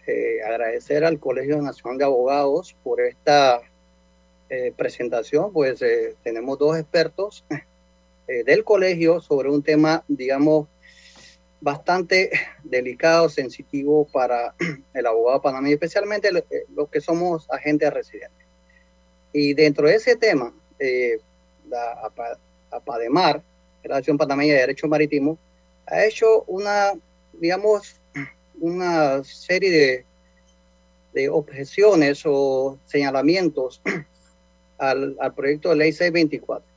eh, 0.09 0.43
agradecer 0.47 1.07
al 1.07 1.19
Colegio 1.19 1.63
Nacional 1.63 1.97
de 1.97 2.05
Abogados 2.05 2.77
por 2.83 3.01
esta 3.01 3.63
presentación, 4.77 5.53
pues 5.53 5.81
tenemos 6.23 6.57
dos 6.57 6.79
expertos 6.79 7.45
del 8.27 8.65
colegio 8.65 9.21
sobre 9.21 9.51
un 9.51 9.62
tema, 9.62 10.05
digamos, 10.09 10.69
bastante 11.61 12.31
delicado, 12.65 13.29
sensitivo 13.29 14.07
para 14.12 14.55
el 14.95 15.07
abogado 15.07 15.43
panameño, 15.43 15.75
especialmente 15.75 16.31
los 16.33 16.89
que 16.89 17.01
somos 17.01 17.47
agentes 17.51 17.93
residentes. 17.93 18.47
Y 19.33 19.55
dentro 19.55 19.89
de 19.89 19.97
ese 19.97 20.17
tema, 20.17 20.53
eh, 20.79 21.19
la 21.69 22.11
APADEMAR, 22.71 23.43
Relación 23.83 24.19
Panameña 24.19 24.55
de 24.55 24.61
Derecho 24.61 24.89
Marítimo, 24.89 25.39
ha 25.87 26.05
hecho 26.05 26.43
una, 26.45 26.93
digamos, 27.33 27.97
una 28.61 29.23
serie 29.25 29.71
de, 29.71 30.05
de 31.12 31.29
objeciones 31.29 32.23
o 32.25 32.79
señalamientos 32.87 33.81
al, 34.79 35.17
al, 35.21 35.35
proyecto 35.35 35.71
de 35.71 35.77
ley 35.77 35.93
624. 35.93 36.76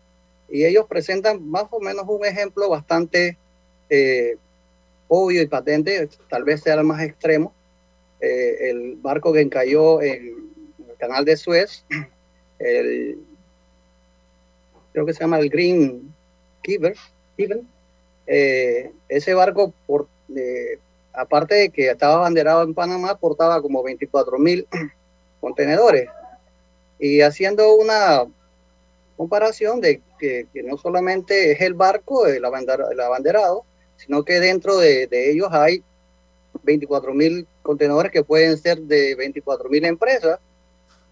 Y 0.52 0.66
ellos 0.66 0.86
presentan 0.88 1.48
más 1.48 1.66
o 1.72 1.80
menos 1.80 2.06
un 2.08 2.26
ejemplo 2.26 2.70
bastante 2.70 3.38
eh, 3.90 4.36
obvio 5.08 5.42
y 5.42 5.48
patente, 5.48 6.10
tal 6.30 6.44
vez 6.44 6.62
sea 6.62 6.76
el 6.76 6.84
más 6.84 7.02
extremo, 7.02 7.54
eh, 8.22 8.70
el 8.70 8.96
barco 8.96 9.34
que 9.34 9.42
encalló 9.42 10.02
en 10.02 10.54
el 10.88 10.96
canal 10.98 11.26
de 11.26 11.38
Suez, 11.38 11.84
el 12.60 13.18
creo 14.92 15.06
que 15.06 15.14
se 15.14 15.22
llama 15.22 15.40
el 15.40 15.50
Green 15.50 16.14
Keeper, 16.62 16.96
eh, 18.28 18.92
ese 19.08 19.34
barco, 19.34 19.74
por, 19.88 20.08
aparte 21.14 21.56
de 21.56 21.70
que 21.70 21.90
estaba 21.90 22.18
banderado 22.18 22.64
en 22.64 22.74
Panamá, 22.74 23.16
portaba 23.16 23.62
como 23.62 23.82
24 23.84 24.38
mil 24.38 24.68
contenedores. 25.42 26.10
Y 27.00 27.22
haciendo 27.22 27.76
una 27.76 28.26
comparación 29.16 29.80
de 29.80 30.02
que, 30.20 30.48
no 30.64 30.78
solamente 30.78 31.52
es 31.52 31.62
el 31.62 31.74
barco, 31.74 32.28
el, 32.28 32.44
abanderado, 32.46 33.64
sino 33.98 34.24
que 34.24 34.40
dentro 34.40 34.78
de, 34.78 35.08
ellos 35.12 35.50
hay 35.52 35.84
24 36.64 37.14
mil 37.14 37.48
contenedores 37.64 38.12
que 38.12 38.24
pueden 38.24 38.58
ser 38.58 38.80
de 38.80 39.16
24 39.16 39.70
mil 39.70 39.86
empresas, 39.86 40.40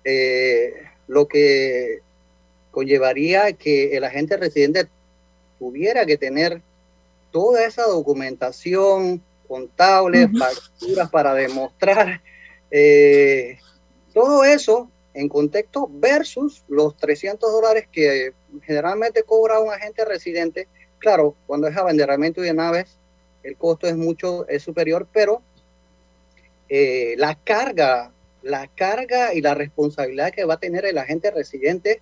eh, 0.03 0.73
lo 1.07 1.27
que 1.27 1.99
conllevaría 2.71 3.53
que 3.53 3.97
el 3.97 4.03
agente 4.03 4.37
residente 4.37 4.87
tuviera 5.57 6.05
que 6.05 6.17
tener 6.17 6.61
toda 7.31 7.65
esa 7.65 7.83
documentación 7.83 9.21
contable, 9.47 10.27
facturas 10.37 11.09
para 11.09 11.33
demostrar 11.33 12.21
eh, 12.69 13.57
todo 14.13 14.43
eso 14.43 14.89
en 15.13 15.29
contexto 15.29 15.89
versus 15.91 16.63
los 16.67 16.95
300 16.97 17.51
dólares 17.51 17.87
que 17.91 18.33
generalmente 18.61 19.23
cobra 19.23 19.59
un 19.59 19.71
agente 19.71 20.05
residente. 20.05 20.67
Claro, 20.99 21.35
cuando 21.45 21.67
es 21.67 21.77
abanderamiento 21.77 22.41
de 22.41 22.53
naves, 22.53 22.97
el 23.43 23.55
costo 23.55 23.87
es 23.87 23.95
mucho, 23.95 24.47
es 24.47 24.63
superior, 24.63 25.07
pero 25.11 25.41
eh, 26.69 27.15
la 27.17 27.35
carga, 27.35 28.11
la 28.43 28.67
carga 28.67 29.33
y 29.33 29.41
la 29.41 29.53
responsabilidad 29.53 30.31
que 30.31 30.45
va 30.45 30.55
a 30.55 30.59
tener 30.59 30.85
el 30.85 30.97
agente 30.97 31.31
residente 31.31 32.01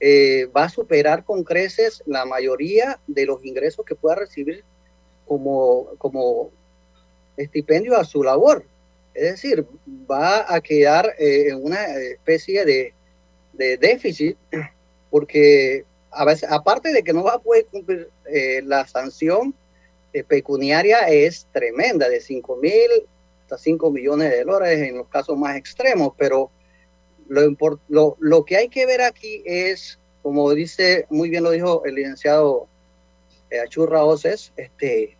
eh, 0.00 0.46
va 0.54 0.64
a 0.64 0.68
superar 0.68 1.24
con 1.24 1.44
creces 1.44 2.02
la 2.06 2.24
mayoría 2.24 2.98
de 3.06 3.26
los 3.26 3.44
ingresos 3.44 3.84
que 3.84 3.94
pueda 3.94 4.16
recibir 4.16 4.64
como, 5.26 5.88
como 5.98 6.50
estipendio 7.36 7.96
a 7.96 8.04
su 8.04 8.22
labor. 8.22 8.64
Es 9.14 9.30
decir, 9.30 9.66
va 10.10 10.52
a 10.52 10.60
quedar 10.60 11.14
eh, 11.18 11.48
en 11.48 11.64
una 11.64 11.86
especie 11.96 12.64
de, 12.64 12.92
de, 13.52 13.76
déficit 13.76 14.36
porque 15.10 15.84
a 16.14 16.24
veces, 16.24 16.50
aparte 16.50 16.92
de 16.92 17.02
que 17.02 17.12
no 17.12 17.24
va 17.24 17.34
a 17.34 17.38
poder 17.38 17.66
cumplir 17.66 18.08
eh, 18.26 18.62
la 18.64 18.86
sanción 18.86 19.54
pecuniaria 20.28 21.08
es 21.08 21.48
tremenda, 21.52 22.08
de 22.08 22.20
5 22.20 22.56
mil 22.56 22.88
hasta 23.42 23.58
5 23.58 23.90
millones 23.90 24.30
de 24.30 24.44
dólares 24.44 24.88
en 24.88 24.96
los 24.96 25.08
casos 25.08 25.36
más 25.36 25.56
extremos, 25.56 26.12
pero 26.16 26.50
lo, 27.28 28.44
que 28.44 28.56
hay 28.56 28.68
que 28.68 28.86
ver 28.86 29.02
aquí 29.02 29.42
es, 29.44 29.98
como 30.22 30.52
dice, 30.54 31.06
muy 31.10 31.28
bien 31.28 31.44
lo 31.44 31.50
dijo 31.50 31.84
el 31.84 31.94
licenciado 31.94 32.66
eh, 33.50 33.60
Achurra 33.60 34.04
Oces, 34.04 34.52
este, 34.56 35.16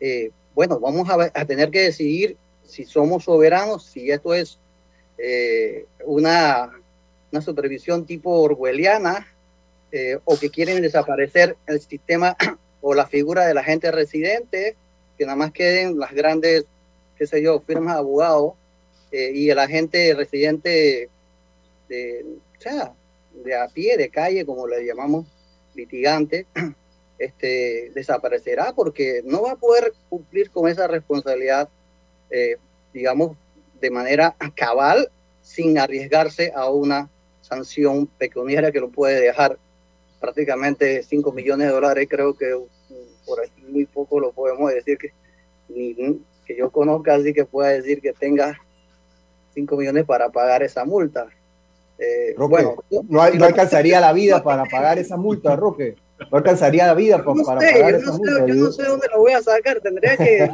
eh, 0.00 0.30
bueno, 0.54 0.80
vamos 0.80 1.08
a, 1.08 1.44
tener 1.46 1.70
que 1.70 1.82
decidir 1.82 2.36
si 2.64 2.84
somos 2.84 3.24
soberanos, 3.24 3.84
si 3.84 4.10
esto 4.10 4.34
es 4.34 4.58
eh, 5.18 5.86
una, 6.04 6.72
una, 7.30 7.40
supervisión 7.40 8.04
tipo 8.04 8.40
orwelliana 8.40 9.26
eh, 9.92 10.18
o 10.24 10.38
que 10.38 10.48
quieren 10.48 10.80
desaparecer 10.80 11.56
el 11.66 11.78
sistema 11.80 12.34
o 12.80 12.94
la 12.94 13.06
figura 13.06 13.46
de 13.46 13.52
la 13.52 13.62
gente 13.62 13.90
residente, 13.90 14.74
que 15.18 15.26
nada 15.26 15.36
más 15.36 15.52
queden 15.52 15.98
las 15.98 16.12
grandes, 16.12 16.64
qué 17.16 17.26
sé 17.26 17.42
yo, 17.42 17.60
firmas 17.60 17.94
de 17.94 18.00
abogados 18.00 18.54
eh, 19.12 19.32
y 19.34 19.50
el 19.50 19.58
agente 19.58 20.14
residente 20.14 21.10
de, 21.90 22.24
sea, 22.58 22.94
de 23.44 23.54
a 23.54 23.68
pie, 23.68 23.98
de 23.98 24.08
calle, 24.08 24.46
como 24.46 24.66
le 24.66 24.84
llamamos, 24.86 25.26
litigante, 25.74 26.46
este, 27.18 27.90
desaparecerá 27.94 28.72
porque 28.72 29.20
no 29.24 29.42
va 29.42 29.52
a 29.52 29.56
poder 29.56 29.92
cumplir 30.08 30.50
con 30.50 30.70
esa 30.70 30.86
responsabilidad, 30.86 31.68
eh, 32.30 32.56
digamos, 32.94 33.36
de 33.78 33.90
manera 33.90 34.34
cabal, 34.54 35.10
sin 35.42 35.76
arriesgarse 35.76 36.52
a 36.54 36.70
una 36.70 37.10
sanción 37.42 38.06
pecuniaria 38.06 38.72
que 38.72 38.80
lo 38.80 38.88
puede 38.88 39.20
dejar 39.20 39.58
prácticamente 40.22 41.02
5 41.02 41.32
millones 41.32 41.66
de 41.66 41.72
dólares. 41.74 42.06
Creo 42.08 42.34
que 42.34 42.56
por 43.26 43.40
aquí 43.40 43.62
muy 43.68 43.84
poco 43.84 44.20
lo 44.20 44.32
podemos 44.32 44.72
decir 44.72 44.96
que 44.96 45.12
ni 45.68 45.94
que 46.46 46.56
yo 46.56 46.70
conozca 46.70 47.14
así 47.14 47.34
que 47.34 47.44
pueda 47.44 47.70
decir 47.70 48.00
que 48.00 48.12
tenga 48.12 48.58
5 49.54 49.76
millones 49.76 50.04
para 50.06 50.30
pagar 50.30 50.62
esa 50.62 50.84
multa. 50.84 51.26
Eh, 51.98 52.34
bueno, 52.36 52.76
no, 53.08 53.20
alcanzaría 53.20 54.00
la 54.00 54.12
vida 54.12 54.42
para 54.42 54.64
pagar 54.64 54.98
esa 54.98 55.16
multa, 55.16 55.54
Roque. 55.56 55.96
No 56.30 56.38
alcanzaría 56.38 56.86
la 56.86 56.94
vida 56.94 57.22
para, 57.22 57.42
pagar 57.58 57.94
esa 57.94 58.12
multa. 58.12 58.46
Yo 58.46 58.54
no 58.54 58.72
sé 58.72 58.84
dónde 58.84 59.08
lo 59.12 59.20
voy 59.20 59.32
a 59.32 59.42
sacar, 59.42 59.80
tendría 59.80 60.16
que... 60.16 60.50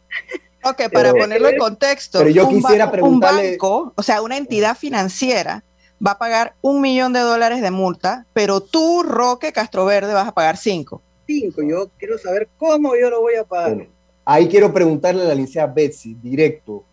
ok, 0.64 0.92
para 0.92 1.12
ponerlo 1.12 1.48
en 1.48 1.58
contexto, 1.58 2.18
pero 2.18 2.30
yo 2.30 2.48
quisiera 2.48 2.90
preguntarle... 2.90 3.44
un 3.44 3.50
banco, 3.52 3.92
o 3.96 4.02
sea, 4.02 4.22
una 4.22 4.36
entidad 4.36 4.76
financiera 4.76 5.64
va 6.04 6.12
a 6.12 6.18
pagar 6.18 6.54
un 6.60 6.80
millón 6.80 7.12
de 7.12 7.20
dólares 7.20 7.60
de 7.60 7.70
multa, 7.70 8.26
pero 8.32 8.60
tú, 8.60 9.02
Roque 9.02 9.52
Castroverde, 9.52 10.12
vas 10.14 10.28
a 10.28 10.32
pagar 10.32 10.56
cinco. 10.56 11.02
Cinco, 11.26 11.62
yo 11.62 11.90
quiero 11.98 12.18
saber 12.18 12.48
cómo 12.56 12.94
yo 12.96 13.10
lo 13.10 13.20
voy 13.20 13.34
a 13.34 13.44
pagar. 13.44 13.86
ahí 14.24 14.48
quiero 14.48 14.72
preguntarle 14.72 15.22
a 15.22 15.26
la 15.26 15.34
licenciada 15.34 15.72
Betsy, 15.72 16.14
directo. 16.14 16.84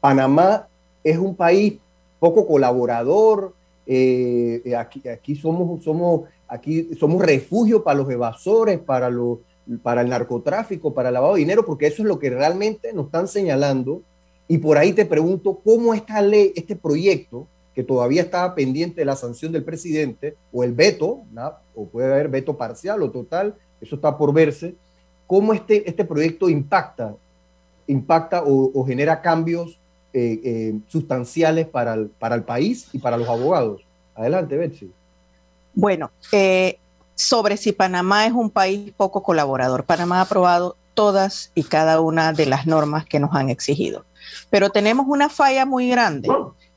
Panamá 0.00 0.66
es 1.04 1.18
un 1.18 1.34
país 1.34 1.74
poco 2.18 2.46
colaborador. 2.46 3.54
Eh, 3.86 4.74
aquí, 4.78 5.06
aquí 5.08 5.34
somos, 5.34 5.82
somos 5.82 6.22
aquí 6.52 6.90
somos 7.00 7.22
refugio 7.22 7.82
para 7.82 7.98
los 7.98 8.10
evasores, 8.10 8.78
para, 8.78 9.10
para 9.82 10.02
el 10.02 10.08
narcotráfico, 10.08 10.92
para 10.92 11.08
el 11.08 11.14
lavado 11.14 11.34
de 11.34 11.40
dinero, 11.40 11.64
porque 11.64 11.86
eso 11.86 12.02
es 12.02 12.08
lo 12.08 12.18
que 12.18 12.30
realmente 12.30 12.92
nos 12.92 13.06
están 13.06 13.26
señalando. 13.26 14.02
Y 14.48 14.58
por 14.58 14.76
ahí 14.76 14.92
te 14.92 15.06
pregunto 15.06 15.60
cómo 15.64 15.94
esta 15.94 16.20
ley, 16.20 16.52
este 16.54 16.76
proyecto, 16.76 17.46
que 17.74 17.82
todavía 17.82 18.22
estaba 18.22 18.54
pendiente 18.54 19.00
de 19.00 19.04
la 19.04 19.16
sanción 19.16 19.52
del 19.52 19.64
presidente, 19.64 20.36
o 20.52 20.64
el 20.64 20.72
veto, 20.72 21.22
o 21.74 21.86
puede 21.86 22.12
haber 22.12 22.28
veto 22.28 22.56
parcial 22.56 23.02
o 23.02 23.10
total, 23.10 23.54
eso 23.80 23.96
está 23.96 24.16
por 24.16 24.32
verse, 24.32 24.74
cómo 25.26 25.52
este, 25.54 25.88
este 25.88 26.04
proyecto 26.04 26.48
impacta, 26.48 27.14
impacta 27.86 28.42
o, 28.44 28.84
genera 28.84 29.20
cambios 29.20 29.78
eh, 30.12 30.40
eh, 30.44 30.78
sustanciales 30.88 31.66
para 31.66 31.94
el, 31.94 32.08
para 32.08 32.34
el 32.34 32.42
país 32.42 32.88
y 32.92 32.98
para 32.98 33.16
los 33.16 33.28
abogados. 33.28 33.82
Adelante, 34.14 34.56
Betsy. 34.56 34.92
Bueno, 35.74 36.10
eh, 36.32 36.78
sobre 37.14 37.56
si 37.56 37.72
Panamá 37.72 38.26
es 38.26 38.32
un 38.32 38.50
país 38.50 38.92
poco 38.96 39.22
colaborador. 39.22 39.84
Panamá 39.84 40.18
ha 40.18 40.22
aprobado 40.22 40.76
todas 40.94 41.50
y 41.54 41.64
cada 41.64 42.00
una 42.00 42.32
de 42.32 42.46
las 42.46 42.66
normas 42.66 43.06
que 43.06 43.20
nos 43.20 43.34
han 43.34 43.48
exigido. 43.48 44.04
Pero 44.50 44.70
tenemos 44.70 45.06
una 45.08 45.28
falla 45.28 45.64
muy 45.64 45.88
grande, 45.88 46.28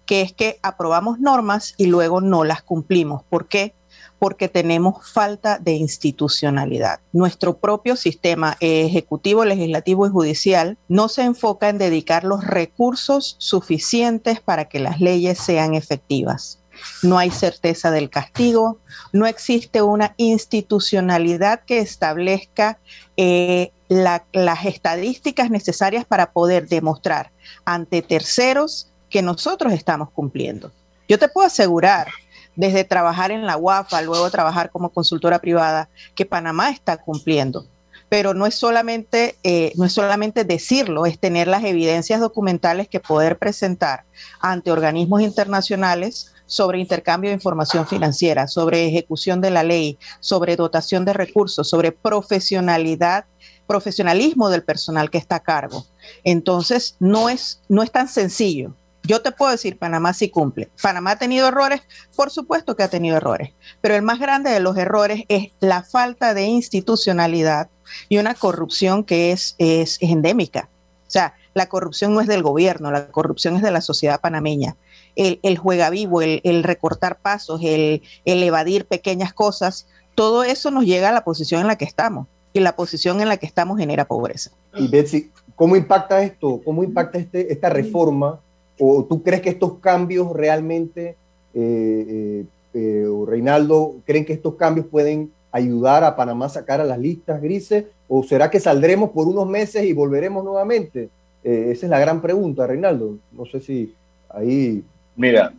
que 0.06 0.22
es 0.22 0.34
que 0.34 0.60
aprobamos 0.62 1.20
normas 1.20 1.74
y 1.78 1.88
luego 1.88 2.22
no 2.22 2.44
las 2.44 2.62
cumplimos. 2.62 3.24
¿Por 3.30 3.48
qué? 3.48 3.74
Porque 4.20 4.48
tenemos 4.48 5.12
falta 5.12 5.60
de 5.60 5.74
institucionalidad. 5.74 7.00
Nuestro 7.12 7.58
propio 7.58 7.96
sistema 7.96 8.58
ejecutivo, 8.60 9.46
legislativo 9.46 10.08
y 10.08 10.10
judicial 10.10 10.78
no 10.88 11.10
se 11.10 11.24
enfoca 11.24 11.70
en 11.70 11.78
dedicar 11.78 12.24
los 12.24 12.44
recursos 12.46 13.36
suficientes 13.40 14.40
para 14.40 14.66
que 14.66 14.80
las 14.80 15.00
leyes 15.02 15.38
sean 15.38 15.74
efectivas 15.74 16.60
no 17.04 17.18
hay 17.18 17.32
certeza 17.32 17.92
del 17.92 18.10
castigo, 18.10 18.80
no 19.14 19.26
existe 19.28 19.82
una 19.82 20.14
institucionalidad 20.18 21.62
que 21.66 21.80
establezca 21.80 22.80
eh, 23.18 23.72
las 23.88 24.66
estadísticas 24.66 25.50
necesarias 25.50 26.06
para 26.06 26.32
poder 26.32 26.68
demostrar 26.68 27.32
ante 27.66 28.02
terceros 28.02 28.90
que 29.16 29.22
nosotros 29.22 29.72
estamos 29.72 30.10
cumpliendo. 30.12 30.74
Yo 31.08 31.18
te 31.18 31.30
puedo 31.30 31.48
asegurar, 31.48 32.10
desde 32.54 32.84
trabajar 32.84 33.32
en 33.32 33.46
la 33.46 33.56
UAFA, 33.56 34.02
luego 34.02 34.30
trabajar 34.30 34.70
como 34.70 34.90
consultora 34.90 35.40
privada, 35.40 35.88
que 36.16 36.26
Panamá 36.26 36.70
está 36.70 36.98
cumpliendo 36.98 37.66
pero 38.08 38.36
no 38.36 38.46
es 38.46 38.54
solamente, 38.54 39.36
eh, 39.44 39.74
no 39.78 39.86
es 39.86 39.92
solamente 39.92 40.44
decirlo, 40.44 41.08
es 41.08 41.18
tener 41.18 41.48
las 41.48 41.64
evidencias 41.64 42.20
documentales 42.20 42.88
que 42.88 43.00
poder 43.00 43.38
presentar 43.40 44.04
ante 44.40 44.72
organismos 44.72 45.22
internacionales 45.22 46.32
sobre 46.46 46.80
intercambio 46.80 47.32
de 47.32 47.36
información 47.36 47.88
financiera, 47.88 48.48
sobre 48.48 48.86
ejecución 48.86 49.42
de 49.42 49.50
la 49.50 49.64
ley, 49.64 49.98
sobre 50.20 50.56
dotación 50.56 51.04
de 51.04 51.14
recursos, 51.14 51.68
sobre 51.68 51.92
profesionalidad, 51.92 53.26
profesionalismo 53.66 54.50
del 54.50 54.64
personal 54.64 55.10
que 55.10 55.18
está 55.18 55.38
a 55.38 55.44
cargo. 55.44 55.86
Entonces, 56.24 56.96
no 57.00 57.28
es, 57.30 57.62
no 57.68 57.82
es 57.82 57.92
tan 57.92 58.08
sencillo. 58.08 58.76
Yo 59.06 59.22
te 59.22 59.32
puedo 59.32 59.52
decir, 59.52 59.78
Panamá 59.78 60.14
sí 60.14 60.30
cumple. 60.30 60.70
Panamá 60.82 61.12
ha 61.12 61.20
tenido 61.20 61.48
errores, 61.48 61.82
por 62.16 62.32
supuesto 62.32 62.76
que 62.76 62.84
ha 62.84 62.90
tenido 62.90 63.18
errores, 63.18 63.52
pero 63.82 63.96
el 63.96 64.02
más 64.02 64.20
grande 64.20 64.50
de 64.50 64.60
los 64.60 64.78
errores 64.78 65.24
es 65.28 65.52
la 65.60 65.84
falta 65.84 66.34
de 66.34 66.44
institucionalidad 66.44 67.70
y 68.10 68.18
una 68.18 68.34
corrupción 68.34 69.04
que 69.04 69.32
es, 69.32 69.56
es, 69.58 70.02
endémica. 70.02 70.70
O 71.08 71.12
sea, 71.12 71.36
la 71.54 71.68
corrupción 71.68 72.14
no 72.14 72.22
es 72.22 72.28
del 72.28 72.44
gobierno, 72.44 72.92
la 72.92 73.08
corrupción 73.08 73.56
es 73.56 73.62
de 73.62 73.72
la 73.72 73.82
sociedad 73.82 74.20
panameña. 74.20 74.76
El, 75.16 75.40
el 75.44 75.58
juega 75.58 75.90
vivo, 75.90 76.22
el, 76.22 76.42
el, 76.44 76.64
recortar 76.64 77.20
pasos, 77.20 77.62
el, 77.64 78.02
el 78.26 78.44
evadir 78.44 78.86
pequeñas 78.86 79.34
cosas, 79.34 79.88
todo 80.16 80.44
eso 80.44 80.72
nos 80.72 80.86
llega 80.86 81.10
a 81.10 81.14
la 81.14 81.24
posición 81.24 81.62
en 81.62 81.68
la 81.68 81.78
que 81.78 81.86
estamos 81.86 82.28
y 82.54 82.60
la 82.62 82.76
posición 82.76 83.22
en 83.22 83.30
la 83.30 83.38
que 83.38 83.46
estamos 83.46 83.78
genera 83.78 84.06
pobreza. 84.06 84.52
Y 84.74 84.88
Betsy, 84.88 85.32
¿cómo 85.56 85.76
impacta 85.76 86.22
esto? 86.24 86.62
¿Cómo 86.64 86.84
impacta 86.84 87.18
este, 87.18 87.52
esta 87.52 87.70
reforma? 87.70 88.40
¿O 88.80 89.06
tú 89.06 89.24
crees 89.24 89.42
que 89.42 89.50
estos 89.50 89.80
cambios 89.80 90.34
realmente, 90.34 91.16
eh, 91.54 92.06
eh, 92.08 92.46
eh, 92.74 93.08
Reinaldo, 93.26 93.96
creen 94.06 94.26
que 94.26 94.34
estos 94.34 94.56
cambios 94.56 94.88
pueden 94.88 95.32
ayudar 95.52 96.04
a 96.04 96.16
Panamá 96.16 96.48
a 96.48 96.50
sacar 96.50 96.82
a 96.82 96.86
las 96.86 97.00
listas 97.00 97.42
grises? 97.42 97.86
¿O 98.08 98.24
será 98.24 98.50
que 98.50 98.60
saldremos 98.60 99.12
por 99.12 99.28
unos 99.28 99.48
meses 99.48 99.84
y 99.84 99.94
volveremos 99.94 100.44
nuevamente? 100.44 101.10
Esa 101.44 101.86
es 101.86 101.90
la 101.90 102.00
gran 102.00 102.22
pregunta, 102.22 102.66
Reinaldo. 102.66 103.18
No 103.32 103.46
sé 103.46 103.62
si 103.62 103.94
ahí... 104.30 104.84
Mira, 105.16 105.54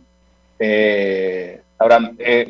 eh, 0.59 1.61
ahora 1.77 2.11
eh, 2.17 2.47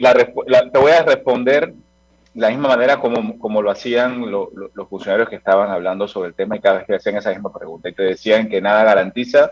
te 0.72 0.80
voy 0.80 0.92
a 0.92 1.04
responder 1.04 1.74
de 1.74 2.42
la 2.42 2.50
misma 2.50 2.70
manera 2.70 3.00
como, 3.00 3.38
como 3.40 3.62
lo 3.62 3.72
hacían 3.72 4.30
los 4.30 4.50
funcionarios 4.90 5.30
que 5.30 5.36
estaban 5.36 5.70
hablando 5.70 6.08
sobre 6.08 6.30
el 6.30 6.36
tema 6.36 6.56
y 6.56 6.60
cada 6.60 6.78
vez 6.80 6.88
que 6.88 6.96
hacían 6.96 7.18
esa 7.18 7.32
misma 7.32 7.52
pregunta 7.52 7.90
y 7.90 7.94
te 7.94 8.04
decían 8.04 8.48
que 8.48 8.62
nada 8.62 8.84
garantiza 8.84 9.52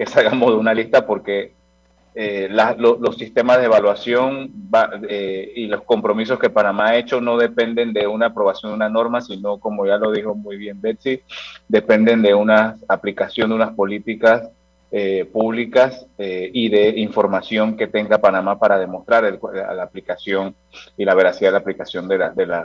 que 0.00 0.06
salgamos 0.06 0.52
de 0.52 0.56
una 0.56 0.72
lista 0.72 1.06
porque 1.06 1.52
eh, 2.14 2.48
los 2.78 3.18
sistemas 3.18 3.58
de 3.58 3.66
evaluación 3.66 4.50
eh, 5.06 5.52
y 5.54 5.66
los 5.66 5.82
compromisos 5.82 6.38
que 6.38 6.48
Panamá 6.48 6.88
ha 6.88 6.96
hecho 6.96 7.20
no 7.20 7.36
dependen 7.36 7.92
de 7.92 8.06
una 8.06 8.28
aprobación 8.28 8.72
de 8.72 8.76
una 8.76 8.88
norma, 8.88 9.20
sino, 9.20 9.58
como 9.58 9.84
ya 9.84 9.98
lo 9.98 10.10
dijo 10.10 10.34
muy 10.34 10.56
bien 10.56 10.80
Betsy, 10.80 11.20
dependen 11.68 12.22
de 12.22 12.34
una 12.34 12.78
aplicación 12.88 13.50
de 13.50 13.56
unas 13.56 13.74
políticas 13.74 14.48
eh, 14.90 15.28
públicas 15.30 16.06
y 16.16 16.70
de 16.70 16.98
información 16.98 17.76
que 17.76 17.86
tenga 17.86 18.16
Panamá 18.16 18.58
para 18.58 18.78
demostrar 18.78 19.38
la 19.52 19.82
aplicación 19.82 20.54
y 20.96 21.04
la 21.04 21.14
veracidad 21.14 21.50
de 21.50 21.52
la 21.52 21.58
aplicación 21.58 22.08
de, 22.08 22.16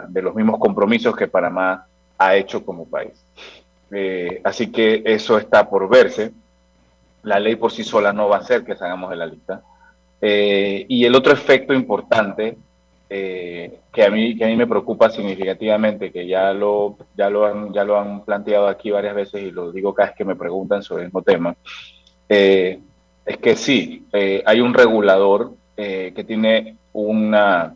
de, 0.07 0.21
los 0.21 0.33
mismos 0.35 0.57
compromisos 0.57 1.17
que 1.17 1.27
Panamá 1.27 1.85
ha 2.17 2.35
hecho 2.37 2.63
como 2.63 2.85
país. 2.85 3.21
así 4.45 4.71
que 4.71 5.03
eso 5.05 5.37
está 5.37 5.69
por 5.69 5.89
verse 5.89 6.31
la 7.25 7.39
ley 7.39 7.55
por 7.55 7.71
sí 7.71 7.83
sola 7.83 8.13
no 8.13 8.29
va 8.29 8.37
a 8.37 8.39
hacer 8.39 8.63
que 8.63 8.75
salgamos 8.75 9.09
de 9.09 9.15
la 9.15 9.25
lista. 9.25 9.61
Eh, 10.21 10.85
y 10.87 11.05
el 11.05 11.15
otro 11.15 11.33
efecto 11.33 11.73
importante 11.73 12.55
eh, 13.09 13.79
que, 13.91 14.03
a 14.03 14.09
mí, 14.09 14.37
que 14.37 14.45
a 14.45 14.47
mí 14.47 14.55
me 14.55 14.67
preocupa 14.67 15.09
significativamente, 15.09 16.11
que 16.11 16.27
ya 16.27 16.53
lo, 16.53 16.97
ya, 17.17 17.29
lo 17.29 17.45
han, 17.45 17.73
ya 17.73 17.83
lo 17.83 17.99
han 17.99 18.23
planteado 18.23 18.67
aquí 18.67 18.91
varias 18.91 19.15
veces 19.15 19.41
y 19.41 19.51
lo 19.51 19.71
digo 19.71 19.93
cada 19.93 20.09
vez 20.09 20.17
que 20.17 20.25
me 20.25 20.35
preguntan 20.35 20.83
sobre 20.83 21.01
el 21.01 21.07
mismo 21.07 21.23
tema, 21.23 21.55
eh, 22.29 22.79
es 23.25 23.37
que 23.39 23.55
sí, 23.55 24.05
hay 24.45 24.61
un 24.61 24.73
regulador 24.73 25.53
que 25.75 26.23
tiene 26.27 26.77
una... 26.93 27.75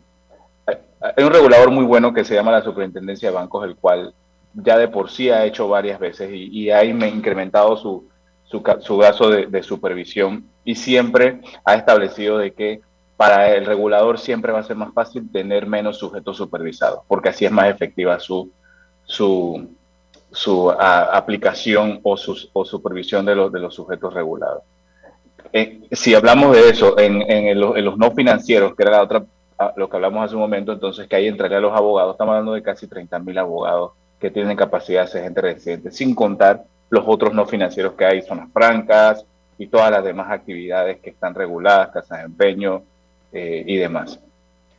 Hay 0.66 1.24
un 1.24 1.32
regulador 1.32 1.70
muy 1.70 1.84
bueno 1.84 2.12
que 2.12 2.24
se 2.24 2.34
llama 2.34 2.52
la 2.52 2.62
Superintendencia 2.62 3.30
de 3.30 3.34
Bancos, 3.34 3.64
el 3.64 3.74
cual 3.74 4.14
ya 4.54 4.78
de 4.78 4.86
por 4.86 5.10
sí 5.10 5.30
ha 5.30 5.44
hecho 5.44 5.66
varias 5.66 5.98
veces 5.98 6.30
y, 6.32 6.50
y 6.52 6.70
ha 6.70 6.84
incrementado 6.84 7.76
su, 7.76 8.09
su, 8.50 8.62
su 9.12 9.28
de, 9.30 9.62
supervisión 9.62 10.44
y 10.64 10.74
siempre 10.74 11.40
ha 11.64 11.76
establecido 11.76 12.38
de 12.38 12.52
que 12.52 12.80
para 13.16 13.54
el 13.54 13.64
regulador 13.64 14.18
siempre 14.18 14.50
va 14.50 14.58
a 14.58 14.64
ser 14.64 14.76
más 14.76 14.92
fácil 14.92 15.30
tener 15.30 15.66
menos 15.66 15.98
sujetos 15.98 16.36
supervisados, 16.36 17.00
porque 17.06 17.28
así 17.28 17.44
es 17.44 17.52
más 17.52 17.68
efectiva 17.68 18.18
su, 18.18 18.50
aplicación 20.78 22.00
o, 22.02 22.16
su, 22.16 22.48
o 22.52 22.64
supervisión 22.64 23.24
de 23.24 23.36
los, 23.36 23.74
sujetos 23.74 24.12
regulados. 24.14 24.62
Eh, 25.52 25.82
si 25.92 26.14
hablamos 26.14 26.56
de 26.56 26.70
eso 26.70 26.98
en, 26.98 27.60
los 27.60 27.98
no 27.98 28.10
financieros, 28.12 28.74
que 28.74 28.82
era 28.82 28.92
la 28.92 29.02
otra, 29.02 29.24
lo 29.76 29.88
que 29.88 29.96
hablamos 29.96 30.24
hace 30.24 30.34
un 30.34 30.40
momento, 30.40 30.72
entonces 30.72 31.06
que 31.06 31.16
ahí 31.16 31.28
entraría 31.28 31.60
los 31.60 31.76
abogados, 31.76 32.14
estamos 32.14 32.32
hablando 32.32 32.54
de 32.54 32.62
casi 32.62 32.88
30 32.88 33.18
mil 33.20 33.38
abogados 33.38 33.92
que 34.18 34.30
tienen 34.30 34.56
capacidad 34.56 35.02
de 35.02 35.08
ser 35.08 35.22
gente 35.22 35.40
residente, 35.40 35.92
sin 35.92 36.14
contar 36.14 36.64
los 36.90 37.04
otros 37.06 37.32
no 37.32 37.46
financieros 37.46 37.94
que 37.94 38.04
hay, 38.04 38.22
son 38.22 38.38
las 38.38 38.52
francas 38.52 39.24
y 39.56 39.68
todas 39.68 39.90
las 39.90 40.04
demás 40.04 40.30
actividades 40.30 41.00
que 41.00 41.10
están 41.10 41.34
reguladas, 41.34 41.90
casas 41.90 42.18
de 42.18 42.24
empeño 42.24 42.82
eh, 43.32 43.62
y 43.66 43.76
demás. 43.76 44.18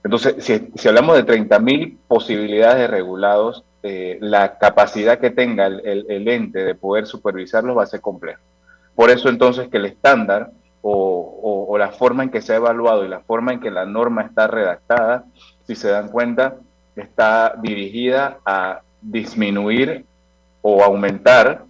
Entonces, 0.04 0.36
si, 0.40 0.88
hablamos 0.88 1.16
de 1.16 1.26
30.000 1.26 1.98
posibilidades 2.08 2.80
de 2.80 2.88
regulados, 2.88 3.64
eh, 3.84 4.18
la 4.20 4.58
capacidad 4.58 5.20
que 5.20 5.30
tenga 5.30 5.68
el, 5.68 6.28
ente 6.28 6.64
de 6.64 6.76
poder 6.76 7.06
supervisarlos 7.06 7.78
va 7.78 7.84
a 7.84 7.88
ser 7.88 8.02
complejo. 8.02 8.42
Por 8.96 9.10
eso 9.10 9.30
entonces 9.30 9.70
que 9.70 9.78
el 9.78 9.86
estándar 9.86 10.52
o, 10.82 11.68
o, 11.70 11.78
la 11.78 11.92
forma 11.92 12.24
en 12.24 12.32
que 12.32 12.42
se 12.42 12.54
ha 12.54 12.58
evaluado 12.58 13.06
y 13.06 13.08
la 13.08 13.20
forma 13.20 13.54
en 13.54 13.60
que 13.60 13.70
la 13.70 13.86
norma 13.86 14.24
está 14.24 14.48
redactada, 14.48 15.26
si 15.68 15.76
se 15.76 15.90
dan 15.90 16.10
cuenta, 16.10 16.56
está 16.96 17.54
dirigida 17.62 18.40
a 18.44 18.82
disminuir 19.02 20.06
o 20.64 20.84
aumentar 20.84 21.64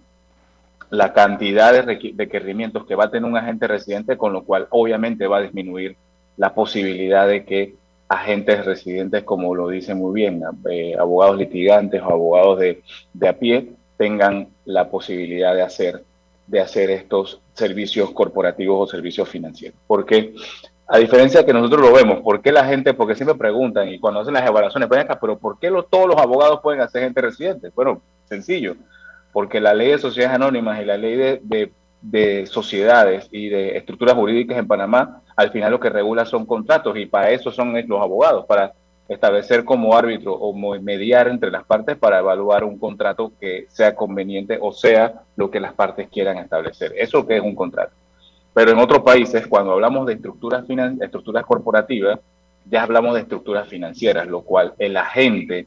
la 0.92 1.14
cantidad 1.14 1.72
de 1.72 2.12
requerimientos 2.18 2.84
que 2.84 2.94
va 2.94 3.04
a 3.04 3.10
tener 3.10 3.28
un 3.28 3.34
agente 3.34 3.66
residente, 3.66 4.18
con 4.18 4.34
lo 4.34 4.44
cual 4.44 4.66
obviamente 4.68 5.26
va 5.26 5.38
a 5.38 5.40
disminuir 5.40 5.96
la 6.36 6.52
posibilidad 6.52 7.26
de 7.26 7.46
que 7.46 7.74
agentes 8.08 8.66
residentes, 8.66 9.24
como 9.24 9.54
lo 9.54 9.68
dice 9.68 9.94
muy 9.94 10.12
bien, 10.12 10.42
eh, 10.70 10.94
abogados 10.98 11.38
litigantes 11.38 12.02
o 12.02 12.12
abogados 12.12 12.58
de, 12.58 12.82
de, 13.14 13.26
a 13.26 13.38
pie, 13.38 13.70
tengan 13.96 14.48
la 14.66 14.90
posibilidad 14.90 15.54
de 15.54 15.62
hacer, 15.62 16.04
de 16.46 16.60
hacer 16.60 16.90
estos 16.90 17.40
servicios 17.54 18.10
corporativos 18.10 18.86
o 18.86 18.90
servicios 18.90 19.26
financieros. 19.26 19.78
Porque 19.86 20.34
A 20.88 20.98
diferencia 20.98 21.46
que 21.46 21.54
nosotros 21.54 21.80
lo 21.80 21.94
vemos, 21.94 22.20
¿por 22.20 22.42
qué 22.42 22.52
la 22.52 22.66
gente, 22.66 22.92
porque 22.92 23.14
siempre 23.14 23.34
preguntan 23.34 23.88
y 23.88 23.98
cuando 23.98 24.20
hacen 24.20 24.34
las 24.34 24.46
evaluaciones, 24.46 24.90
pero 25.18 25.38
¿por 25.38 25.58
qué 25.58 25.70
todos 25.90 26.06
los 26.06 26.18
abogados 26.18 26.60
pueden 26.62 26.82
hacer 26.82 27.04
gente 27.04 27.22
residente? 27.22 27.70
Bueno, 27.74 28.02
sencillo, 28.28 28.76
porque 29.32 29.60
la 29.60 29.74
ley 29.74 29.88
de 29.92 29.98
sociedades 29.98 30.36
anónimas 30.36 30.80
y 30.80 30.84
la 30.84 30.96
ley 30.96 31.16
de, 31.16 31.72
de, 32.00 32.46
sociedades 32.46 33.28
y 33.30 33.48
de 33.48 33.76
estructuras 33.76 34.14
jurídicas 34.14 34.58
en 34.58 34.66
Panamá, 34.66 35.22
al 35.36 35.50
final 35.50 35.70
lo 35.70 35.80
que 35.80 35.90
regula 35.90 36.24
son 36.24 36.44
contratos 36.44 36.96
y 36.96 37.06
para 37.06 37.30
eso 37.30 37.50
son 37.50 37.74
los 37.74 38.00
abogados, 38.00 38.44
para 38.46 38.72
establecer 39.08 39.64
como 39.64 39.96
árbitro 39.96 40.32
o 40.32 40.54
mediar 40.80 41.28
entre 41.28 41.50
las 41.50 41.64
partes 41.64 41.96
para 41.96 42.18
evaluar 42.18 42.64
un 42.64 42.78
contrato 42.78 43.32
que 43.40 43.66
sea 43.68 43.94
conveniente 43.94 44.58
o 44.60 44.72
sea 44.72 45.22
lo 45.36 45.50
que 45.50 45.60
las 45.60 45.72
partes 45.74 46.08
quieran 46.08 46.38
establecer. 46.38 46.92
Eso 46.96 47.26
que 47.26 47.36
es 47.36 47.42
un 47.42 47.54
contrato. 47.54 47.92
Pero 48.54 48.72
en 48.72 48.78
otros 48.78 49.00
países, 49.00 49.46
cuando 49.46 49.72
hablamos 49.72 50.06
de 50.06 50.14
estructuras, 50.14 50.64
estructuras 51.00 51.44
corporativas, 51.44 52.20
ya 52.68 52.82
hablamos 52.82 53.14
de 53.14 53.20
estructuras 53.20 53.68
financieras, 53.68 54.26
lo 54.26 54.42
cual 54.42 54.74
el 54.78 54.96
agente 54.96 55.66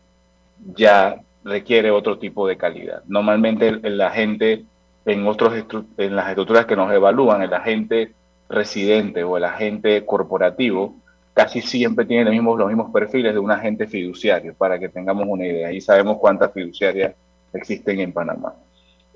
ya 0.75 1.19
requiere 1.45 1.91
otro 1.91 2.17
tipo 2.17 2.47
de 2.47 2.57
calidad. 2.57 3.03
Normalmente 3.07 3.67
el, 3.67 4.01
agente 4.01 4.65
en, 5.05 5.27
otros 5.27 5.53
en 5.97 6.15
las 6.15 6.29
estructuras 6.29 6.65
que 6.65 6.75
nos 6.75 6.91
evalúan, 6.91 7.43
el 7.43 7.53
agente 7.53 8.13
residente 8.49 9.23
o 9.23 9.37
el 9.37 9.45
agente 9.45 10.05
corporativo, 10.05 10.95
casi 11.33 11.61
siempre 11.61 12.05
tiene 12.05 12.25
los 12.25 12.33
mismos, 12.33 12.57
los 12.57 12.67
mismos 12.67 12.91
perfiles 12.91 13.33
de 13.33 13.39
un 13.39 13.51
agente 13.51 13.87
fiduciario, 13.87 14.55
para 14.55 14.79
que 14.79 14.89
tengamos 14.89 15.25
una 15.27 15.45
idea. 15.45 15.71
Y 15.71 15.81
sabemos 15.81 16.17
cuántas 16.17 16.51
fiduciarias 16.51 17.13
existen 17.53 17.99
en 17.99 18.11
Panamá. 18.11 18.55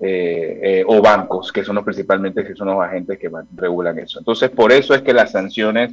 Eh, 0.01 0.59
eh, 0.63 0.83
o 0.87 1.01
bancos, 1.01 1.51
que 1.51 1.61
son 1.61 1.75
los 1.75 1.83
principalmente 1.83 2.45
que 2.45 2.55
son 2.55 2.69
los 2.69 2.81
agentes 2.81 3.19
que 3.19 3.29
regulan 3.55 3.99
eso. 3.99 4.19
Entonces, 4.19 4.49
por 4.49 4.71
eso 4.71 4.93
es 4.93 5.01
que 5.01 5.13
las 5.13 5.31
sanciones 5.31 5.91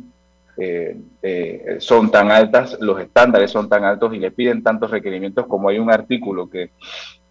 eh, 0.59 1.77
son 1.81 2.11
tan 2.11 2.31
altas, 2.31 2.79
los 2.81 3.01
estándares 3.01 3.51
son 3.51 3.69
tan 3.69 3.85
altos 3.85 4.15
y 4.15 4.19
le 4.19 4.31
piden 4.31 4.63
tantos 4.63 4.91
requerimientos 4.91 5.47
como 5.47 5.69
hay 5.69 5.79
un 5.79 5.91
artículo 5.91 6.49
que, 6.49 6.71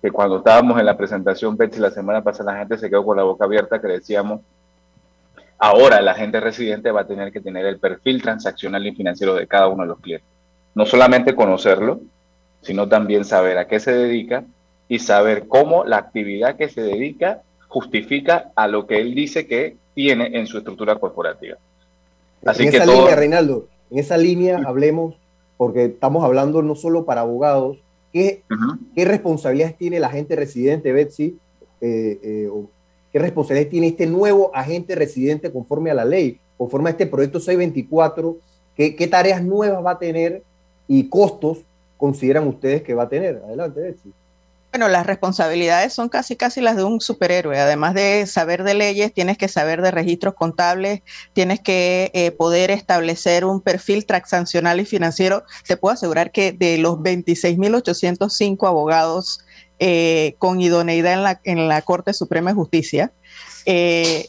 que 0.01 0.11
cuando 0.11 0.37
estábamos 0.37 0.79
en 0.79 0.85
la 0.85 0.97
presentación, 0.97 1.57
Betsy, 1.57 1.79
la 1.79 1.91
semana 1.91 2.21
pasada 2.21 2.53
la 2.53 2.59
gente 2.59 2.77
se 2.77 2.89
quedó 2.89 3.03
con 3.03 3.17
la 3.17 3.23
boca 3.23 3.45
abierta 3.45 3.81
que 3.81 3.87
decíamos, 3.87 4.41
ahora 5.57 6.01
la 6.01 6.13
gente 6.13 6.39
residente 6.39 6.91
va 6.91 7.01
a 7.01 7.07
tener 7.07 7.31
que 7.31 7.41
tener 7.41 7.65
el 7.65 7.79
perfil 7.79 8.21
transaccional 8.21 8.85
y 8.85 8.95
financiero 8.95 9.35
de 9.35 9.47
cada 9.47 9.67
uno 9.67 9.83
de 9.83 9.89
los 9.89 9.99
clientes. 9.99 10.29
No 10.75 10.85
solamente 10.85 11.35
conocerlo, 11.35 12.01
sino 12.61 12.87
también 12.87 13.25
saber 13.25 13.57
a 13.57 13.67
qué 13.67 13.79
se 13.79 13.93
dedica, 13.93 14.43
y 14.87 14.99
saber 14.99 15.47
cómo 15.47 15.83
la 15.83 15.97
actividad 15.97 16.55
que 16.55 16.69
se 16.69 16.81
dedica 16.81 17.41
justifica 17.67 18.51
a 18.55 18.67
lo 18.67 18.85
que 18.85 18.99
él 19.01 19.15
dice 19.15 19.47
que 19.47 19.77
tiene 19.93 20.37
en 20.37 20.47
su 20.47 20.57
estructura 20.57 20.95
corporativa. 20.95 21.57
Así 22.45 22.63
en 22.63 22.75
esa 22.75 22.85
línea, 22.85 23.15
Reinaldo, 23.15 23.67
en 23.89 23.99
esa 23.99 24.17
línea 24.17 24.61
hablemos, 24.65 25.15
porque 25.57 25.85
estamos 25.85 26.23
hablando 26.23 26.61
no 26.61 26.75
solo 26.75 27.05
para 27.05 27.21
abogados, 27.21 27.77
¿qué, 28.13 28.43
¿qué 28.95 29.05
responsabilidades 29.05 29.77
tiene 29.77 29.97
el 29.97 30.03
agente 30.03 30.35
residente, 30.35 30.91
Betsy? 30.93 31.37
Eh, 31.81 32.19
eh, 32.23 32.49
¿Qué 33.11 33.19
responsabilidades 33.19 33.71
tiene 33.71 33.87
este 33.87 34.05
nuevo 34.05 34.51
agente 34.53 34.93
residente 34.93 35.51
conforme 35.51 35.89
a 35.89 35.95
la 35.95 36.05
ley, 36.05 36.39
conforme 36.57 36.89
a 36.89 36.91
este 36.91 37.07
proyecto 37.07 37.39
624? 37.39 38.37
¿Qué, 38.75 38.95
qué 38.95 39.07
tareas 39.07 39.43
nuevas 39.43 39.83
va 39.83 39.91
a 39.91 39.99
tener 39.99 40.43
y 40.87 41.09
costos 41.09 41.59
consideran 41.97 42.47
ustedes 42.47 42.83
que 42.83 42.93
va 42.93 43.03
a 43.03 43.09
tener? 43.09 43.41
Adelante, 43.45 43.81
Betsy. 43.81 44.11
Bueno, 44.75 44.89
las 44.89 45.05
responsabilidades 45.05 45.93
son 45.93 46.09
casi 46.09 46.35
casi 46.35 46.59
las 46.59 46.75
de 46.75 46.83
un 46.83 46.99
superhéroe. 46.99 47.57
Además 47.57 47.93
de 47.93 48.27
saber 48.27 48.65
de 48.65 48.73
leyes, 48.73 49.13
tienes 49.13 49.37
que 49.37 49.47
saber 49.47 49.81
de 49.81 49.89
registros 49.89 50.33
contables, 50.33 51.01
tienes 51.31 51.61
que 51.61 52.11
eh, 52.13 52.31
poder 52.31 52.71
establecer 52.71 53.45
un 53.45 53.61
perfil 53.61 54.05
transaccional 54.05 54.81
y 54.81 54.85
financiero. 54.85 55.45
Te 55.65 55.77
puedo 55.77 55.93
asegurar 55.93 56.33
que 56.33 56.51
de 56.51 56.77
los 56.77 56.97
26.805 56.97 58.67
abogados 58.67 59.45
eh, 59.79 60.35
con 60.39 60.59
idoneidad 60.59 61.13
en 61.13 61.23
la, 61.23 61.39
en 61.45 61.69
la 61.69 61.81
Corte 61.81 62.11
Suprema 62.13 62.49
de 62.49 62.55
Justicia, 62.55 63.13
eh, 63.65 64.27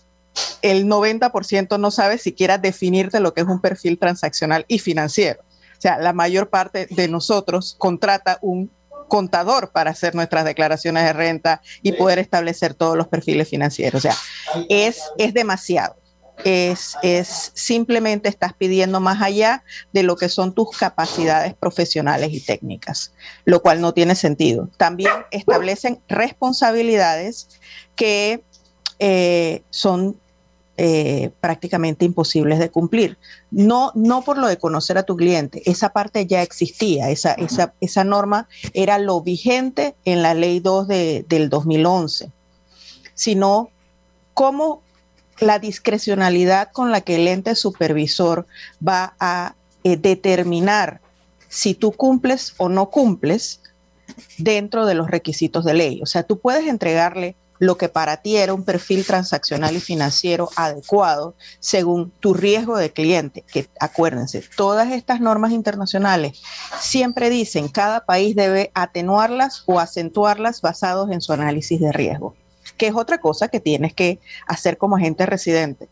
el 0.62 0.86
90% 0.86 1.76
no 1.80 1.90
sabe 1.90 2.18
siquiera 2.18 2.56
definirte 2.56 3.18
lo 3.18 3.34
que 3.34 3.40
es 3.40 3.48
un 3.48 3.60
perfil 3.60 3.98
transaccional 3.98 4.64
y 4.68 4.78
financiero. 4.78 5.40
O 5.76 5.80
sea, 5.80 5.98
la 5.98 6.12
mayor 6.12 6.50
parte 6.50 6.86
de 6.88 7.08
nosotros 7.08 7.74
contrata 7.80 8.38
un 8.42 8.70
contador 9.08 9.70
para 9.70 9.90
hacer 9.90 10.14
nuestras 10.14 10.44
declaraciones 10.44 11.04
de 11.04 11.12
renta 11.12 11.62
y 11.82 11.92
poder 11.92 12.18
establecer 12.18 12.74
todos 12.74 12.96
los 12.96 13.08
perfiles 13.08 13.48
financieros. 13.48 13.98
O 13.98 14.00
sea, 14.00 14.16
es, 14.68 15.00
es 15.18 15.34
demasiado. 15.34 15.96
Es, 16.44 16.96
es, 17.02 17.50
simplemente 17.54 18.28
estás 18.28 18.52
pidiendo 18.52 19.00
más 19.00 19.22
allá 19.22 19.64
de 19.94 20.02
lo 20.02 20.16
que 20.16 20.28
son 20.28 20.54
tus 20.54 20.76
capacidades 20.76 21.54
profesionales 21.54 22.30
y 22.30 22.40
técnicas, 22.40 23.14
lo 23.46 23.62
cual 23.62 23.80
no 23.80 23.94
tiene 23.94 24.14
sentido. 24.14 24.68
También 24.76 25.12
establecen 25.30 26.02
responsabilidades 26.08 27.48
que 27.94 28.44
eh, 28.98 29.62
son 29.70 30.20
eh, 30.78 31.30
prácticamente 31.40 32.04
imposibles 32.04 32.58
de 32.58 32.70
cumplir. 32.70 33.18
No, 33.50 33.92
no 33.94 34.22
por 34.22 34.38
lo 34.38 34.46
de 34.46 34.58
conocer 34.58 34.98
a 34.98 35.04
tu 35.04 35.16
cliente, 35.16 35.62
esa 35.64 35.90
parte 35.90 36.26
ya 36.26 36.42
existía, 36.42 37.10
esa, 37.10 37.32
esa, 37.32 37.72
esa 37.80 38.04
norma 38.04 38.48
era 38.74 38.98
lo 38.98 39.20
vigente 39.22 39.94
en 40.04 40.22
la 40.22 40.34
ley 40.34 40.60
2 40.60 40.88
de, 40.88 41.24
del 41.28 41.48
2011, 41.48 42.30
sino 43.14 43.70
cómo 44.34 44.82
la 45.40 45.58
discrecionalidad 45.58 46.70
con 46.72 46.90
la 46.90 47.00
que 47.00 47.16
el 47.16 47.28
ente 47.28 47.54
supervisor 47.54 48.46
va 48.86 49.14
a 49.18 49.54
eh, 49.84 49.96
determinar 49.96 51.00
si 51.48 51.74
tú 51.74 51.92
cumples 51.92 52.54
o 52.58 52.68
no 52.68 52.90
cumples 52.90 53.60
dentro 54.38 54.86
de 54.86 54.94
los 54.94 55.10
requisitos 55.10 55.64
de 55.64 55.74
ley. 55.74 56.02
O 56.02 56.06
sea, 56.06 56.22
tú 56.22 56.38
puedes 56.38 56.66
entregarle 56.66 57.36
lo 57.58 57.76
que 57.76 57.88
para 57.88 58.18
ti 58.18 58.36
era 58.36 58.54
un 58.54 58.64
perfil 58.64 59.04
transaccional 59.04 59.76
y 59.76 59.80
financiero 59.80 60.50
adecuado 60.56 61.34
según 61.60 62.10
tu 62.20 62.34
riesgo 62.34 62.76
de 62.76 62.92
cliente. 62.92 63.42
Que 63.42 63.68
acuérdense, 63.80 64.44
todas 64.56 64.92
estas 64.92 65.20
normas 65.20 65.52
internacionales 65.52 66.40
siempre 66.80 67.30
dicen 67.30 67.68
cada 67.68 68.04
país 68.04 68.36
debe 68.36 68.70
atenuarlas 68.74 69.62
o 69.66 69.80
acentuarlas 69.80 70.60
basados 70.60 71.10
en 71.10 71.20
su 71.20 71.32
análisis 71.32 71.80
de 71.80 71.92
riesgo, 71.92 72.34
que 72.76 72.88
es 72.88 72.94
otra 72.94 73.18
cosa 73.18 73.48
que 73.48 73.60
tienes 73.60 73.94
que 73.94 74.18
hacer 74.46 74.78
como 74.78 74.96
agente 74.96 75.26
residente. 75.26 75.88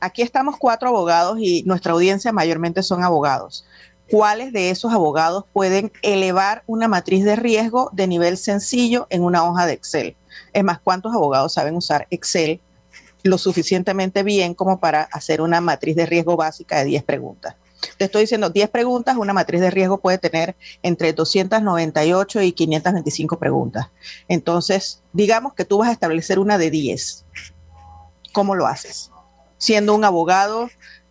Aquí 0.00 0.22
estamos 0.22 0.56
cuatro 0.58 0.88
abogados 0.88 1.38
y 1.40 1.62
nuestra 1.64 1.92
audiencia 1.92 2.32
mayormente 2.32 2.82
son 2.82 3.02
abogados 3.02 3.64
cuáles 4.10 4.52
de 4.52 4.70
esos 4.70 4.92
abogados 4.92 5.44
pueden 5.52 5.92
elevar 6.02 6.62
una 6.66 6.88
matriz 6.88 7.24
de 7.24 7.36
riesgo 7.36 7.90
de 7.92 8.06
nivel 8.06 8.36
sencillo 8.36 9.06
en 9.10 9.22
una 9.22 9.48
hoja 9.48 9.66
de 9.66 9.74
Excel. 9.74 10.16
Es 10.52 10.64
más, 10.64 10.80
¿cuántos 10.80 11.14
abogados 11.14 11.52
saben 11.54 11.76
usar 11.76 12.06
Excel 12.10 12.60
lo 13.22 13.38
suficientemente 13.38 14.22
bien 14.22 14.54
como 14.54 14.78
para 14.78 15.02
hacer 15.02 15.40
una 15.40 15.60
matriz 15.60 15.96
de 15.96 16.06
riesgo 16.06 16.36
básica 16.36 16.78
de 16.78 16.84
10 16.84 17.04
preguntas? 17.04 17.56
Te 17.96 18.06
estoy 18.06 18.22
diciendo 18.22 18.50
10 18.50 18.70
preguntas, 18.70 19.16
una 19.16 19.32
matriz 19.32 19.60
de 19.60 19.70
riesgo 19.70 19.98
puede 19.98 20.18
tener 20.18 20.56
entre 20.82 21.12
298 21.12 22.42
y 22.42 22.52
525 22.52 23.38
preguntas. 23.38 23.88
Entonces, 24.26 25.02
digamos 25.12 25.54
que 25.54 25.64
tú 25.64 25.78
vas 25.78 25.88
a 25.88 25.92
establecer 25.92 26.38
una 26.38 26.58
de 26.58 26.70
10. 26.70 27.24
¿Cómo 28.32 28.54
lo 28.54 28.66
haces? 28.66 29.10
Siendo 29.58 29.94
un 29.94 30.04
abogado 30.04 30.68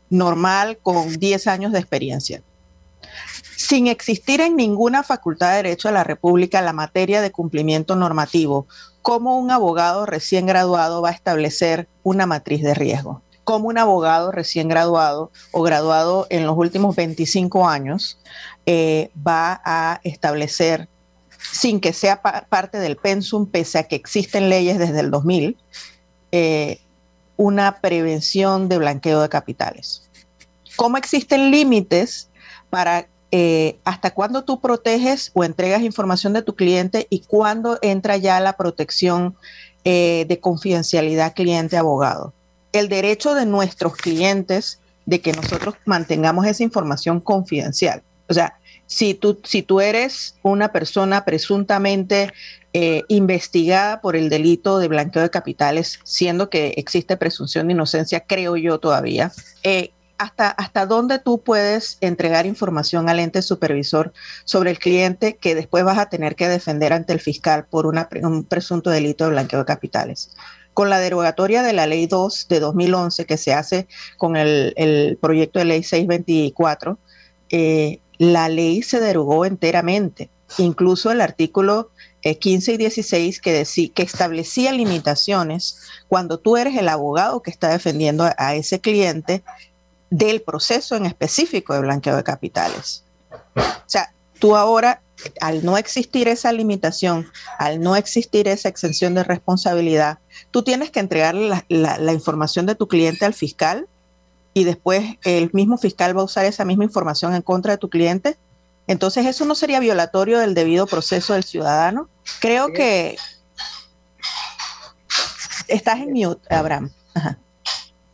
normal 0.09 0.77
con 0.81 1.17
10 1.17 1.47
años 1.47 1.71
de 1.71 1.79
experiencia 1.79 2.41
sin 3.57 3.87
existir 3.87 4.39
en 4.39 4.55
ninguna 4.55 5.01
facultad 5.01 5.49
de 5.49 5.55
Derecho 5.57 5.87
de 5.87 5.95
la 5.95 6.03
República 6.03 6.61
la 6.61 6.73
materia 6.73 7.21
de 7.21 7.31
cumplimiento 7.31 7.95
normativo, 7.95 8.67
¿cómo 9.07 9.37
un 9.37 9.51
abogado 9.51 10.05
recién 10.05 10.47
graduado 10.47 11.01
va 11.01 11.11
a 11.11 11.13
establecer 11.13 11.87
una 12.03 12.25
matriz 12.25 12.61
de 12.61 12.73
riesgo? 12.73 13.21
¿Cómo 13.45 13.69
un 13.69 13.77
abogado 13.77 14.33
recién 14.33 14.67
graduado 14.67 15.31
o 15.53 15.61
graduado 15.61 16.27
en 16.29 16.45
los 16.45 16.57
últimos 16.57 16.93
25 16.97 17.69
años 17.69 18.19
eh, 18.65 19.09
va 19.25 19.61
a 19.63 20.01
establecer, 20.03 20.89
sin 21.39 21.79
que 21.79 21.93
sea 21.93 22.21
parte 22.21 22.79
del 22.79 22.97
pensum, 22.97 23.45
pese 23.45 23.79
a 23.79 23.83
que 23.83 23.95
existen 23.95 24.49
leyes 24.49 24.77
desde 24.77 24.99
el 24.99 25.09
2000, 25.09 25.55
eh, 26.33 26.81
una 27.37 27.79
prevención 27.79 28.67
de 28.67 28.77
blanqueo 28.77 29.21
de 29.21 29.29
capitales? 29.29 30.09
¿Cómo 30.75 30.97
existen 30.97 31.49
límites 31.49 32.29
para 32.69 33.07
eh, 33.31 33.77
hasta 33.83 34.11
cuándo 34.13 34.43
tú 34.43 34.61
proteges 34.61 35.31
o 35.33 35.43
entregas 35.43 35.81
información 35.81 36.33
de 36.33 36.41
tu 36.41 36.55
cliente 36.55 37.07
y 37.09 37.19
cuándo 37.19 37.77
entra 37.81 38.15
ya 38.15 38.39
la 38.39 38.53
protección 38.53 39.35
eh, 39.83 40.25
de 40.29 40.39
confidencialidad 40.39 41.33
cliente-abogado. 41.33 42.33
El 42.71 42.87
derecho 42.87 43.35
de 43.35 43.45
nuestros 43.45 43.95
clientes 43.95 44.79
de 45.05 45.21
que 45.21 45.33
nosotros 45.33 45.75
mantengamos 45.85 46.45
esa 46.45 46.63
información 46.63 47.19
confidencial. 47.19 48.01
O 48.29 48.33
sea, 48.33 48.59
si 48.85 49.13
tú, 49.13 49.39
si 49.43 49.61
tú 49.61 49.81
eres 49.81 50.35
una 50.41 50.71
persona 50.71 51.25
presuntamente 51.25 52.31
eh, 52.73 53.03
investigada 53.09 53.99
por 54.01 54.15
el 54.15 54.29
delito 54.29 54.79
de 54.79 54.87
blanqueo 54.87 55.21
de 55.21 55.29
capitales, 55.29 55.99
siendo 56.03 56.49
que 56.49 56.73
existe 56.77 57.17
presunción 57.17 57.67
de 57.67 57.73
inocencia, 57.73 58.21
creo 58.21 58.55
yo 58.55 58.79
todavía, 58.79 59.31
hasta, 60.17 60.49
hasta 60.49 60.85
dónde 60.85 61.19
tú 61.19 61.41
puedes 61.41 61.97
entregar 62.01 62.45
información 62.45 63.09
al 63.09 63.19
ente 63.19 63.41
supervisor 63.41 64.13
sobre 64.45 64.71
el 64.71 64.79
cliente 64.79 65.37
que 65.37 65.55
después 65.55 65.83
vas 65.83 65.97
a 65.97 66.09
tener 66.09 66.35
que 66.35 66.47
defender 66.47 66.93
ante 66.93 67.13
el 67.13 67.19
fiscal 67.19 67.65
por 67.69 67.85
un 67.85 68.43
presunto 68.43 68.89
delito 68.89 69.25
de 69.25 69.31
blanqueo 69.31 69.59
de 69.59 69.65
capitales. 69.65 70.31
Con 70.73 70.89
la 70.89 70.99
derogatoria 70.99 71.63
de 71.63 71.73
la 71.73 71.87
ley 71.87 72.07
2 72.07 72.47
de 72.49 72.59
2011 72.59 73.25
que 73.25 73.37
se 73.37 73.53
hace 73.53 73.87
con 74.17 74.35
el, 74.35 75.17
proyecto 75.21 75.59
de 75.59 75.65
ley 75.65 75.83
624, 75.83 76.97
eh, 77.49 77.99
la 78.17 78.49
ley 78.49 78.83
se 78.83 78.99
derogó 78.99 79.45
enteramente. 79.45 80.29
Incluso 80.57 81.11
el 81.11 81.21
artículo 81.21 81.91
15 82.21 82.71
eh, 82.71 82.73
y 82.75 82.77
16 82.77 83.41
que, 83.41 83.91
que 83.93 84.03
establecía 84.03 84.71
limitaciones 84.71 85.79
cuando 86.07 86.39
tú 86.39 86.57
eres 86.57 86.75
el 86.77 86.89
abogado 86.89 87.41
que 87.41 87.51
está 87.51 87.69
defendiendo 87.69 88.29
a 88.37 88.55
ese 88.55 88.79
cliente 88.79 89.43
del 90.09 90.41
proceso 90.41 90.95
en 90.95 91.05
específico 91.05 91.73
de 91.73 91.81
blanqueo 91.81 92.15
de 92.15 92.23
capitales. 92.23 93.03
O 93.55 93.89
sea, 93.89 94.13
tú 94.39 94.55
ahora, 94.55 95.01
al 95.41 95.65
no 95.65 95.77
existir 95.77 96.27
esa 96.27 96.51
limitación, 96.51 97.29
al 97.57 97.79
no 97.81 97.95
existir 97.95 98.47
esa 98.47 98.69
exención 98.69 99.13
de 99.15 99.23
responsabilidad, 99.23 100.19
tú 100.51 100.63
tienes 100.63 100.91
que 100.91 100.99
entregarle 100.99 101.63
la, 101.69 102.13
información 102.13 102.65
de 102.65 102.75
tu 102.75 102.87
cliente 102.87 103.25
al 103.25 103.33
fiscal 103.33 103.87
y 104.53 104.63
después 104.63 105.17
el 105.23 105.49
mismo 105.53 105.77
fiscal 105.77 106.15
va 106.17 106.21
a 106.21 106.25
usar 106.25 106.45
esa 106.45 106.65
misma 106.65 106.83
información 106.83 107.33
en 107.35 107.41
contra 107.41 107.73
de 107.73 107.77
tu 107.77 107.89
cliente. 107.89 108.37
Entonces, 108.87 109.25
¿eso 109.25 109.45
no 109.45 109.55
sería 109.55 109.79
violatorio 109.79 110.39
del 110.39 110.53
debido 110.53 110.87
proceso 110.87 111.33
del 111.33 111.43
ciudadano? 111.43 112.09
Creo 112.39 112.71
que 112.71 113.17
estás 115.67 115.99
en 115.99 116.13
mute, 116.13 116.53
Abraham. 116.53 116.91
Ajá. 117.13 117.37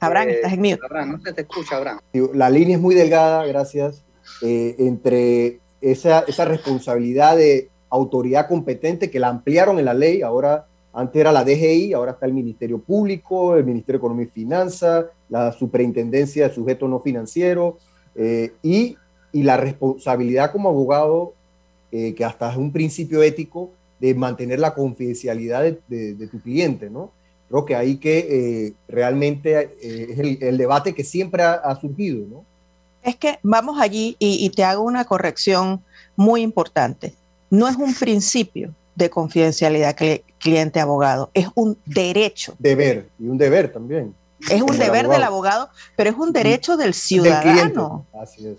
Abraham, 0.04 0.30
eh, 0.30 0.34
estás 0.34 0.54
en 0.54 0.60
mute. 0.60 0.80
Abraham, 0.84 1.12
no 1.14 1.22
se 1.22 1.34
te 1.34 1.41
escucha, 1.41 1.78
Abraham. 1.78 1.99
La 2.34 2.49
línea 2.49 2.76
es 2.76 2.82
muy 2.82 2.95
delgada, 2.95 3.45
gracias, 3.45 4.04
eh, 4.41 4.76
entre 4.80 5.60
esa, 5.82 6.20
esa 6.28 6.45
responsabilidad 6.45 7.38
de 7.38 7.70
autoridad 7.89 8.47
competente 8.47 9.10
que 9.10 9.20
la 9.20 9.30
ampliaron 9.30 9.80
en 9.80 9.86
la 9.86 9.93
ley, 9.93 10.22
ahora 10.22 10.68
antes 10.93 11.20
era 11.20 11.32
la 11.32 11.43
DGI, 11.43 11.93
ahora 11.93 12.12
está 12.12 12.26
el 12.26 12.34
Ministerio 12.34 12.80
Público, 12.80 13.56
el 13.56 13.66
Ministerio 13.66 13.99
de 13.99 14.01
Economía 14.04 14.26
y 14.26 14.30
Finanzas, 14.30 15.06
la 15.30 15.51
Superintendencia 15.51 16.47
de 16.47 16.54
Sujetos 16.54 16.89
No 16.89 16.99
Financieros 16.99 17.76
eh, 18.16 18.54
y, 18.62 18.97
y, 19.32 19.43
la 19.43 19.58
responsabilidad 19.58 20.51
como 20.51 20.70
abogado, 20.70 21.34
que 21.91 22.26
hasta 22.26 22.49
es 22.49 22.58
un 22.58 22.72
principio 22.72 23.22
ético, 23.22 23.70
de 23.99 24.16
mantener 24.16 24.60
la 24.60 24.74
confidencialidad 24.74 25.62
de, 25.62 26.16
de 26.16 26.28
tu 26.28 26.41
cliente, 26.41 26.89
¿no? 26.89 27.12
Creo 27.54 27.66
que 27.66 27.76
ahí 27.76 27.97
que 27.97 28.18
eh, 28.18 28.74
realmente 28.88 29.78
eh, 29.80 30.08
es 30.10 30.41
el, 30.41 30.58
debate 30.58 30.95
que 30.95 31.04
siempre 31.04 31.43
ha, 31.43 31.80
surgido, 31.80 32.26
¿no? 32.28 32.45
Es 33.04 33.16
que 33.16 33.38
vamos 33.43 33.80
allí 33.80 34.16
y, 34.18 34.49
te 34.49 34.64
hago 34.64 34.82
una 34.82 35.06
corrección 35.06 35.84
muy 36.16 36.41
importante. 36.41 37.14
No 37.51 37.68
es 37.68 37.76
un 37.76 37.93
principio 37.93 38.74
de 38.95 39.12
confidencialidad 39.12 39.95
cliente-abogado, 40.39 41.30
es 41.36 41.47
un 41.54 41.78
derecho. 41.86 42.56
Deber, 42.58 43.08
y 43.20 43.28
un 43.28 43.38
deber 43.38 43.72
también. 43.72 44.16
Es 44.49 44.62
un 44.64 44.76
deber 44.76 45.08
del 45.08 45.24
abogado, 45.24 45.70
pero 45.95 46.10
es 46.10 46.16
un 46.16 46.34
derecho 46.34 46.76
del 46.76 46.95
ciudadano. 46.95 48.08
Así 48.20 48.47
es. 48.47 48.58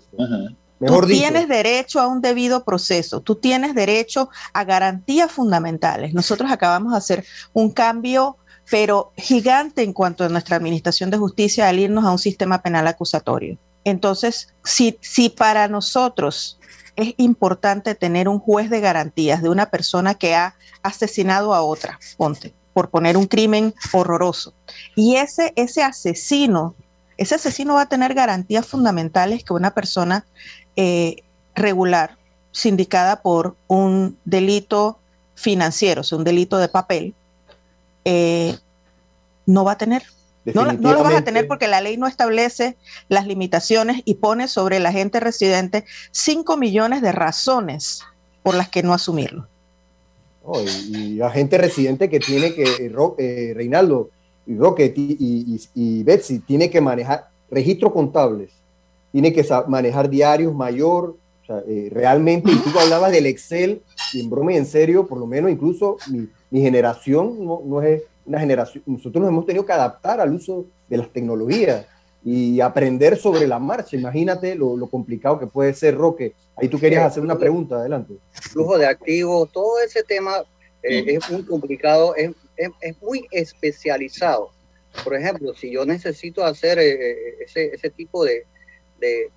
tú 0.87 1.01
tienes 1.05 1.49
derecho 1.49 1.99
a 1.99 2.07
un 2.07 2.21
debido 2.21 2.63
proceso, 2.63 3.19
tú 3.19 3.35
tienes 3.35 3.75
derecho 3.75 4.29
a 4.53 4.63
garantías 4.63 5.29
fundamentales. 5.29 6.13
Nosotros 6.13 6.49
acabamos 6.49 6.93
de 6.93 6.97
hacer 6.97 7.25
un 7.51 7.71
cambio 7.71 8.37
pero 8.69 9.11
gigante 9.17 9.83
en 9.83 9.93
cuanto 9.93 10.23
a 10.23 10.29
nuestra 10.29 10.57
administración 10.57 11.09
de 11.09 11.17
justicia 11.17 11.69
al 11.69 11.79
irnos 11.79 12.05
a 12.05 12.11
un 12.11 12.19
sistema 12.19 12.61
penal 12.61 12.87
acusatorio. 12.87 13.57
Entonces, 13.83 14.53
si, 14.63 14.97
si 15.01 15.29
para 15.29 15.67
nosotros 15.67 16.59
es 16.95 17.13
importante 17.17 17.93
tener 17.93 18.27
un 18.27 18.39
juez 18.39 18.69
de 18.69 18.81
garantías 18.81 19.41
de 19.41 19.49
una 19.49 19.67
persona 19.67 20.15
que 20.15 20.33
ha 20.33 20.55
asesinado 20.81 21.53
a 21.53 21.61
otra, 21.61 21.99
ponte, 22.17 22.53
por 22.73 22.89
poner 22.89 23.17
un 23.17 23.27
crimen 23.27 23.73
horroroso, 23.91 24.53
y 24.95 25.15
ese, 25.17 25.53
ese 25.55 25.83
asesino, 25.83 26.73
ese 27.17 27.35
asesino 27.35 27.75
va 27.75 27.81
a 27.81 27.89
tener 27.89 28.13
garantías 28.13 28.65
fundamentales 28.65 29.43
que 29.43 29.53
una 29.53 29.73
persona 29.73 30.25
eh, 30.75 31.17
regular, 31.53 32.17
sindicada 32.51 33.21
por 33.21 33.55
un 33.67 34.17
delito 34.23 34.97
financiero, 35.35 36.01
o 36.01 36.03
sea, 36.03 36.17
un 36.17 36.23
delito 36.23 36.57
de 36.57 36.69
papel, 36.69 37.13
eh, 38.05 38.55
no 39.45 39.65
va 39.65 39.73
a 39.73 39.77
tener. 39.77 40.03
No, 40.53 40.63
lo 40.63 41.03
vas 41.03 41.15
a 41.15 41.23
tener 41.23 41.47
porque 41.47 41.67
la 41.67 41.81
ley 41.81 41.97
no 41.97 42.05
establece 42.05 42.77
las 43.09 43.25
limitaciones 43.25 44.03
y 44.05 44.15
pone 44.15 44.47
sobre 44.47 44.77
el 44.77 44.85
agente 44.85 45.19
residente 45.19 45.85
5 46.11 46.55
millones 46.55 47.01
de 47.01 47.11
razones 47.11 48.03
por 48.43 48.53
las 48.53 48.69
que 48.69 48.83
no 48.83 48.93
asumirlo. 48.93 49.47
y, 50.87 51.19
agente 51.21 51.57
residente 51.57 52.11
que 52.11 52.19
tiene 52.19 52.53
que, 52.53 52.63
eh, 52.63 52.93
eh, 53.17 53.53
Reinaldo 53.55 54.11
y 54.45 54.55
Roque 54.55 54.93
y, 54.95 55.59
y, 55.73 56.03
Betsy, 56.03 56.37
tiene 56.37 56.69
que 56.69 56.79
manejar 56.79 57.27
registros 57.49 57.91
contables, 57.91 58.51
tiene 59.11 59.33
que 59.33 59.43
manejar 59.67 60.07
diarios 60.07 60.53
mayor, 60.53 61.17
realmente, 61.89 62.51
y 62.51 62.55
tú 62.57 62.79
hablabas 62.79 63.11
del 63.11 63.25
Excel, 63.25 63.81
y 64.13 64.19
en 64.19 64.29
broma 64.29 64.53
y 64.53 64.57
en 64.57 64.65
serio, 64.67 65.07
por 65.07 65.17
lo 65.17 65.25
menos 65.25 65.49
incluso 65.49 65.97
mi, 66.11 66.27
mi 66.55 66.61
generación 66.61 67.45
no, 67.45 67.81
es 67.81 68.03
una 68.25 68.39
generación, 68.39 68.81
nosotros 68.85 69.21
nos 69.21 69.29
hemos 69.29 69.45
tenido 69.45 69.65
que 69.65 69.73
adaptar 69.73 70.21
al 70.21 70.33
uso 70.33 70.65
de 70.87 70.95
las 70.95 71.11
tecnologías 71.11 71.85
y 72.23 72.61
aprender 72.61 73.17
sobre 73.17 73.45
la 73.45 73.59
marcha. 73.59 73.97
Imagínate 73.97 74.55
lo, 74.55 74.87
complicado 74.87 75.37
que 75.37 75.47
puede 75.47 75.73
ser, 75.73 75.95
Roque. 75.97 76.33
Ahí 76.55 76.69
tú 76.69 76.79
querías 76.79 77.03
hacer 77.03 77.21
una 77.21 77.37
pregunta, 77.37 77.75
adelante. 77.75 78.13
Flujo 78.31 78.77
de 78.77 78.85
activos, 78.85 79.51
todo 79.51 79.81
ese 79.85 80.01
tema 80.01 80.45
eh, 80.81 81.03
es 81.17 81.29
muy 81.29 81.43
complicado, 81.43 82.15
es, 82.15 82.31
muy 83.01 83.27
especializado. 83.31 84.51
Por 85.03 85.13
ejemplo, 85.13 85.53
si 85.55 85.73
yo 85.73 85.85
necesito 85.85 86.45
hacer 86.45 86.79
eh, 86.79 86.93
eh, 86.93 87.35
ese, 87.45 87.75
ese 87.75 87.89
tipo 87.89 88.23
de, 88.23 88.45
de 89.01 89.29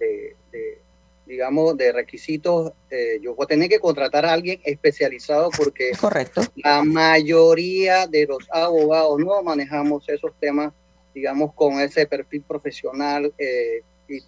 digamos, 1.29 1.77
de 1.77 1.93
requisitos, 1.93 2.73
eh, 2.91 3.21
yo 3.21 3.35
voy 3.35 3.45
a 3.45 3.49
tener 3.49 3.69
que 3.69 3.79
contratar 3.79 4.25
a 4.25 4.33
alguien 4.33 4.61
especializado 4.65 5.51
porque 5.57 5.91
Correcto. 6.01 6.41
la 6.57 6.83
mayoría 6.83 8.07
de 8.07 8.27
los 8.27 8.49
abogados 8.51 9.19
no 9.19 9.43
manejamos 9.43 10.09
esos 10.09 10.33
temas, 10.41 10.73
digamos, 11.15 11.53
con 11.53 11.79
ese 11.81 12.07
perfil 12.07 12.43
profesional. 12.49 13.33
Eh, 13.37 13.83
y 14.09 14.23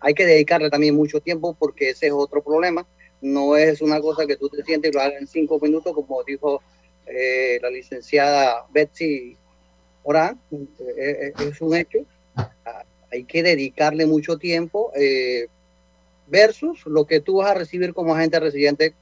hay 0.00 0.12
que 0.12 0.26
dedicarle 0.26 0.68
también 0.68 0.94
mucho 0.94 1.18
tiempo 1.20 1.56
porque 1.58 1.90
ese 1.90 2.08
es 2.08 2.12
otro 2.12 2.42
problema. 2.42 2.86
No 3.22 3.56
es 3.56 3.80
una 3.80 3.98
cosa 4.00 4.26
que 4.26 4.36
tú 4.36 4.50
te 4.50 4.62
sientes 4.64 4.90
y 4.90 4.94
lo 4.94 5.00
hagas 5.00 5.18
en 5.18 5.26
cinco 5.26 5.58
minutos, 5.60 5.94
como 5.94 6.22
dijo 6.24 6.60
eh, 7.06 7.58
la 7.62 7.70
licenciada 7.70 8.66
Betsy 8.70 9.38
Orán, 10.02 10.38
es 10.50 11.60
un 11.62 11.74
hecho. 11.74 12.00
Ah, 12.36 12.84
hay 13.10 13.24
que 13.24 13.42
dedicarle 13.42 14.04
mucho 14.04 14.36
tiempo. 14.36 14.92
Eh, 14.94 15.46
versus 16.32 16.86
lo 16.86 17.06
que 17.06 17.20
tú 17.20 17.36
vas 17.36 17.50
a 17.50 17.54
recibir 17.54 17.92
como 17.92 18.14
agente 18.14 18.40
residente. 18.40 18.94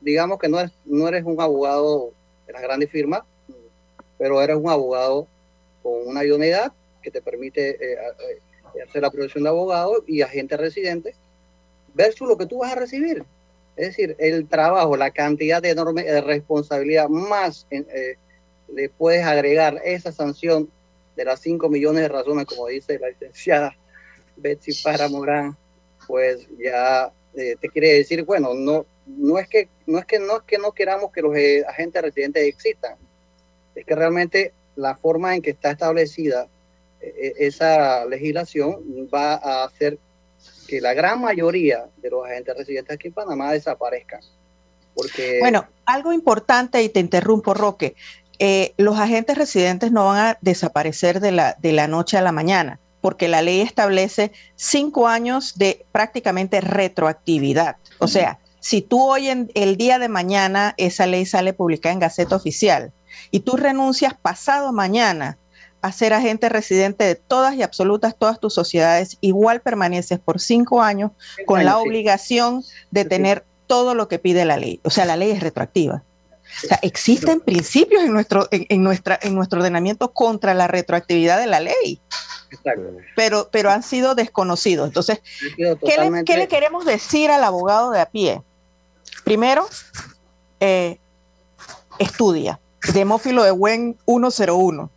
Digamos 0.00 0.40
que 0.40 0.48
no, 0.48 0.58
es, 0.58 0.72
no 0.84 1.06
eres 1.06 1.22
un 1.24 1.40
abogado 1.40 2.10
de 2.48 2.52
las 2.52 2.62
grandes 2.62 2.90
firmas, 2.90 3.22
pero 4.18 4.42
eres 4.42 4.56
un 4.56 4.68
abogado 4.68 5.28
con 5.84 5.92
una 6.04 6.24
idoneidad 6.24 6.72
que 7.00 7.12
te 7.12 7.22
permite 7.22 7.70
eh, 7.70 7.96
eh, 8.74 8.82
hacer 8.82 9.02
la 9.02 9.10
profesión 9.12 9.44
de 9.44 9.50
abogado 9.50 10.02
y 10.04 10.22
agente 10.22 10.56
residente, 10.56 11.14
versus 11.94 12.26
lo 12.26 12.36
que 12.36 12.46
tú 12.46 12.58
vas 12.58 12.72
a 12.72 12.80
recibir. 12.80 13.24
Es 13.76 13.88
decir, 13.88 14.16
el 14.18 14.48
trabajo, 14.48 14.96
la 14.96 15.12
cantidad 15.12 15.62
de 15.62 15.70
enorme 15.70 16.02
de 16.02 16.20
responsabilidad, 16.22 17.08
más 17.08 17.68
eh, 17.70 18.16
le 18.72 18.88
puedes 18.88 19.24
agregar 19.24 19.80
esa 19.84 20.10
sanción 20.10 20.68
de 21.14 21.24
las 21.24 21.38
5 21.38 21.68
millones 21.68 22.02
de 22.02 22.08
razones, 22.08 22.46
como 22.46 22.66
dice 22.66 22.98
la 22.98 23.10
licenciada 23.10 23.76
Betsy 24.36 24.72
Para 24.82 25.08
Morán, 25.08 25.56
pues 26.06 26.46
ya 26.58 27.12
eh, 27.36 27.56
te 27.60 27.68
quiere 27.68 27.94
decir, 27.94 28.24
bueno, 28.24 28.54
no, 28.54 28.86
no 29.06 29.38
es 29.38 29.48
que 29.48 29.68
no 29.86 29.98
es 29.98 30.04
que 30.04 30.20
no 30.20 30.38
es 30.38 30.42
que 30.44 30.58
no 30.58 30.72
queramos 30.72 31.10
que 31.12 31.20
los 31.22 31.36
eh, 31.36 31.64
agentes 31.66 32.00
residentes 32.00 32.44
existan, 32.44 32.94
es 33.74 33.84
que 33.84 33.94
realmente 33.94 34.52
la 34.76 34.96
forma 34.96 35.34
en 35.34 35.42
que 35.42 35.50
está 35.50 35.72
establecida 35.72 36.46
eh, 37.00 37.32
esa 37.38 38.04
legislación 38.06 39.08
va 39.12 39.34
a 39.34 39.64
hacer 39.64 39.98
que 40.68 40.80
la 40.80 40.94
gran 40.94 41.20
mayoría 41.20 41.86
de 41.96 42.10
los 42.10 42.24
agentes 42.24 42.56
residentes 42.56 42.94
aquí 42.94 43.08
en 43.08 43.14
Panamá 43.14 43.52
desaparezcan. 43.52 44.20
Bueno, 45.40 45.66
algo 45.86 46.12
importante 46.12 46.80
y 46.80 46.88
te 46.88 47.00
interrumpo, 47.00 47.52
Roque. 47.52 47.96
los 48.76 48.96
agentes 48.96 49.36
residentes 49.36 49.90
no 49.90 50.04
van 50.04 50.18
a 50.18 50.38
desaparecer 50.40 51.18
de 51.18 51.32
la, 51.32 51.56
de 51.58 51.72
la 51.72 51.88
noche 51.88 52.16
a 52.16 52.22
la 52.22 52.30
mañana 52.30 52.78
porque 53.04 53.28
la 53.28 53.42
ley 53.42 53.60
establece 53.60 54.32
cinco 54.56 55.08
años 55.08 55.58
de 55.58 55.84
prácticamente 55.92 56.62
retroactividad. 56.62 57.76
O 57.98 58.08
sea, 58.08 58.38
si 58.60 58.80
tú 58.80 59.02
hoy 59.02 59.28
en 59.28 59.50
el 59.52 59.76
día 59.76 59.98
de 59.98 60.08
mañana 60.08 60.72
esa 60.78 61.04
ley 61.04 61.26
sale 61.26 61.52
publicada 61.52 61.92
en 61.92 61.98
Gaceta 61.98 62.34
Oficial 62.34 62.94
y 63.30 63.40
tú 63.40 63.58
renuncias 63.58 64.14
pasado 64.14 64.72
mañana 64.72 65.36
a 65.82 65.92
ser 65.92 66.14
agente 66.14 66.48
residente 66.48 67.04
de 67.04 67.14
todas 67.14 67.54
y 67.56 67.62
absolutas 67.62 68.16
todas 68.16 68.40
tus 68.40 68.54
sociedades, 68.54 69.18
igual 69.20 69.60
permaneces 69.60 70.18
por 70.18 70.40
cinco 70.40 70.80
años 70.80 71.10
con 71.44 71.62
la 71.62 71.76
obligación 71.76 72.64
de 72.90 73.04
tener 73.04 73.44
todo 73.66 73.94
lo 73.94 74.08
que 74.08 74.18
pide 74.18 74.46
la 74.46 74.56
ley. 74.56 74.80
O 74.82 74.88
sea, 74.88 75.04
la 75.04 75.18
ley 75.18 75.30
es 75.30 75.40
retroactiva. 75.40 76.04
O 76.64 76.66
sea, 76.68 76.78
existen 76.80 77.40
principios 77.40 78.02
en 78.02 78.14
nuestro, 78.14 78.48
en, 78.50 78.82
nuestra, 78.82 79.18
en 79.20 79.34
nuestro 79.34 79.58
ordenamiento 79.60 80.12
contra 80.12 80.54
la 80.54 80.68
retroactividad 80.68 81.38
de 81.38 81.46
la 81.46 81.60
ley. 81.60 82.00
Pero, 83.16 83.48
pero 83.50 83.70
han 83.70 83.82
sido 83.82 84.14
desconocidos. 84.14 84.88
Entonces, 84.88 85.20
¿qué 85.56 86.36
le, 86.36 86.48
queremos 86.48 86.84
decir 86.84 87.30
al 87.30 87.44
abogado 87.44 87.90
de 87.90 88.00
a 88.00 88.06
pie? 88.06 88.42
Primero, 89.24 89.66
eh, 90.60 90.98
estudia. 91.98 92.60
Demófilo 92.92 93.42
de 93.42 93.50
Buen 93.50 93.96
101. 94.06 94.90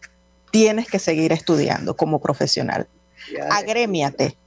Tienes 0.51 0.87
que 0.87 0.99
seguir 0.99 1.31
estudiando 1.31 1.95
como 1.95 2.19
profesional. 2.19 2.87
Agrémiate 3.49 4.37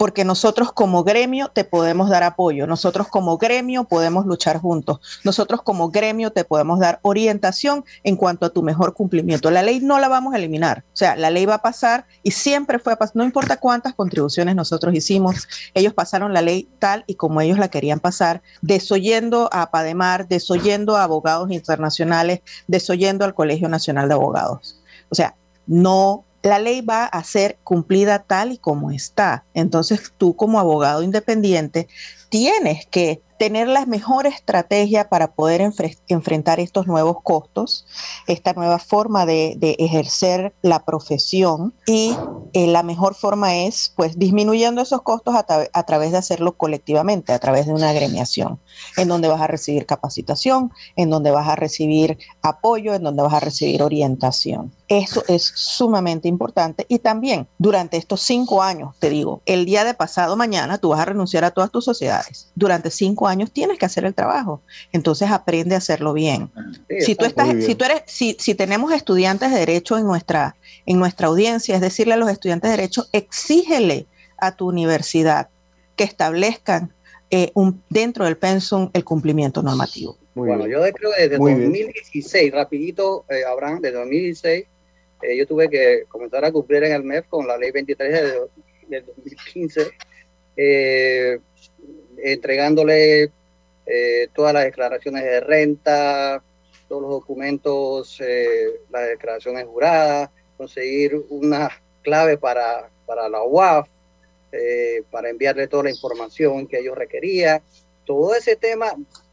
porque 0.00 0.24
nosotros 0.24 0.72
como 0.72 1.04
gremio 1.04 1.48
te 1.48 1.62
podemos 1.62 2.08
dar 2.08 2.22
apoyo, 2.22 2.66
nosotros 2.66 3.08
como 3.08 3.36
gremio 3.36 3.84
podemos 3.84 4.24
luchar 4.24 4.58
juntos, 4.58 4.98
nosotros 5.24 5.60
como 5.60 5.90
gremio 5.90 6.32
te 6.32 6.42
podemos 6.42 6.80
dar 6.80 7.00
orientación 7.02 7.84
en 8.02 8.16
cuanto 8.16 8.46
a 8.46 8.48
tu 8.48 8.62
mejor 8.62 8.94
cumplimiento. 8.94 9.50
La 9.50 9.62
ley 9.62 9.80
no 9.80 9.98
la 9.98 10.08
vamos 10.08 10.32
a 10.32 10.38
eliminar, 10.38 10.84
o 10.86 10.96
sea, 10.96 11.16
la 11.16 11.28
ley 11.28 11.44
va 11.44 11.56
a 11.56 11.62
pasar 11.62 12.06
y 12.22 12.30
siempre 12.30 12.78
fue 12.78 12.94
a 12.94 12.96
pasar, 12.96 13.16
no 13.16 13.24
importa 13.24 13.58
cuántas 13.58 13.92
contribuciones 13.92 14.56
nosotros 14.56 14.94
hicimos, 14.94 15.46
ellos 15.74 15.92
pasaron 15.92 16.32
la 16.32 16.40
ley 16.40 16.66
tal 16.78 17.04
y 17.06 17.16
como 17.16 17.42
ellos 17.42 17.58
la 17.58 17.68
querían 17.68 18.00
pasar, 18.00 18.40
desoyendo 18.62 19.50
a 19.52 19.70
Pademar, 19.70 20.28
desoyendo 20.28 20.96
a 20.96 21.04
abogados 21.04 21.50
internacionales, 21.50 22.40
desoyendo 22.68 23.26
al 23.26 23.34
Colegio 23.34 23.68
Nacional 23.68 24.08
de 24.08 24.14
Abogados. 24.14 24.80
O 25.10 25.14
sea, 25.14 25.36
no 25.66 26.24
la 26.42 26.58
ley 26.58 26.80
va 26.80 27.04
a 27.04 27.22
ser 27.24 27.58
cumplida 27.64 28.20
tal 28.20 28.52
y 28.52 28.58
como 28.58 28.90
está. 28.90 29.44
Entonces 29.54 30.12
tú 30.16 30.36
como 30.36 30.58
abogado 30.58 31.02
independiente 31.02 31.88
tienes 32.28 32.86
que 32.86 33.22
tener 33.40 33.68
la 33.68 33.86
mejor 33.86 34.26
estrategia 34.26 35.08
para 35.08 35.32
poder 35.32 35.62
enfrentar 36.08 36.60
estos 36.60 36.86
nuevos 36.86 37.22
costos, 37.22 37.86
esta 38.26 38.52
nueva 38.52 38.78
forma 38.78 39.24
de, 39.24 39.56
ejercer 39.78 40.52
la 40.60 40.84
profesión 40.84 41.72
y 41.86 42.14
eh, 42.52 42.66
la 42.66 42.82
mejor 42.82 43.14
forma 43.14 43.56
es 43.56 43.94
pues 43.96 44.18
disminuyendo 44.18 44.82
esos 44.82 45.00
costos 45.00 45.34
a, 45.34 45.46
a, 45.72 45.82
través 45.84 46.12
de 46.12 46.18
hacerlo 46.18 46.52
colectivamente, 46.58 47.32
a 47.32 47.38
través 47.38 47.64
de 47.64 47.72
una 47.72 47.88
agremiación, 47.88 48.60
en 48.98 49.08
donde 49.08 49.28
vas 49.28 49.40
a 49.40 49.46
recibir 49.46 49.86
capacitación, 49.86 50.70
en 50.96 51.08
donde 51.08 51.30
vas 51.30 51.48
a 51.48 51.56
recibir 51.56 52.18
apoyo, 52.42 52.92
en 52.92 53.04
donde 53.04 53.22
vas 53.22 53.32
a 53.32 53.40
recibir 53.40 53.82
orientación. 53.82 54.70
Eso 54.88 55.22
es 55.28 55.52
sumamente 55.54 56.26
importante 56.26 56.84
y 56.88 56.98
también 56.98 57.46
durante 57.58 57.96
estos 57.96 58.20
cinco 58.22 58.60
años, 58.60 58.96
te 58.98 59.08
digo, 59.08 59.40
el 59.46 59.64
día 59.64 59.84
de 59.84 59.94
pasado 59.94 60.36
mañana 60.36 60.78
tú 60.78 60.88
vas 60.88 61.00
a 61.00 61.04
renunciar 61.04 61.44
a 61.44 61.52
todas 61.52 61.70
tus 61.70 61.84
sociedades. 61.84 62.50
Durante 62.56 62.90
cinco 62.90 63.29
tienes 63.52 63.78
que 63.78 63.86
hacer 63.86 64.04
el 64.04 64.14
trabajo. 64.14 64.62
Entonces 64.92 65.30
aprende 65.30 65.74
a 65.74 65.78
hacerlo 65.78 66.12
bien. 66.12 66.50
si 67.00 67.14
tú 67.14 67.24
estás, 67.24 67.64
si 67.64 67.74
tú 67.74 67.84
eres, 67.84 68.02
si, 68.06 68.36
si 68.38 68.54
tenemos 68.54 68.92
estudiantes 68.92 69.50
de 69.50 69.58
derecho 69.58 69.98
en 69.98 70.04
nuestra, 70.04 70.56
en 70.86 70.98
nuestra 70.98 71.28
audiencia, 71.28 71.74
es 71.74 71.80
decirle 71.80 72.14
a 72.14 72.16
los 72.16 72.30
estudiantes 72.30 72.70
de 72.70 72.76
derecho, 72.76 73.06
exígele 73.12 74.06
a 74.38 74.56
tu 74.56 74.68
universidad 74.68 75.48
que 75.96 76.04
establezcan 76.04 76.92
eh, 77.30 77.52
un, 77.54 77.82
dentro 77.88 78.24
del 78.24 78.36
pensum 78.36 78.90
el 78.92 79.04
cumplimiento 79.04 79.62
normativo. 79.62 80.16
bueno, 80.34 80.66
yo 80.66 80.80
creo 80.92 81.12
que 81.16 81.28
desde 81.28 81.36
2016, 81.36 82.52
rapidito, 82.52 83.24
eh, 83.28 83.44
Abraham, 83.44 83.80
desde 83.80 83.98
2016, 83.98 84.66
eh, 85.22 85.36
yo 85.36 85.46
tuve 85.46 85.68
que 85.68 86.04
comenzar 86.08 86.44
a 86.44 86.50
cumplir 86.50 86.82
en 86.84 86.92
el 86.92 87.04
MEF 87.04 87.26
con 87.28 87.46
la 87.46 87.56
ley 87.56 87.70
23 87.70 88.12
de, 88.88 89.00
2015, 89.00 89.90
entregándole 92.22 93.30
eh, 93.86 94.28
todas 94.34 94.54
las 94.54 94.64
declaraciones 94.64 95.24
de 95.24 95.40
renta, 95.40 96.42
todos 96.88 97.02
los 97.02 97.10
documentos, 97.10 98.20
eh, 98.20 98.80
las 98.90 99.08
declaraciones 99.08 99.66
juradas, 99.66 100.30
conseguir 100.56 101.24
una 101.28 101.70
clave 102.02 102.36
para, 102.36 102.90
para 103.06 103.28
la 103.28 103.42
UAF, 103.42 103.88
eh, 104.52 105.02
para 105.10 105.30
enviarle 105.30 105.68
toda 105.68 105.84
la 105.84 105.90
información 105.90 106.66
que 106.66 106.78
ellos 106.78 106.96
requerían. 106.96 107.62
Todo 108.04 108.34
ese 108.34 108.56
tema, 108.56 108.92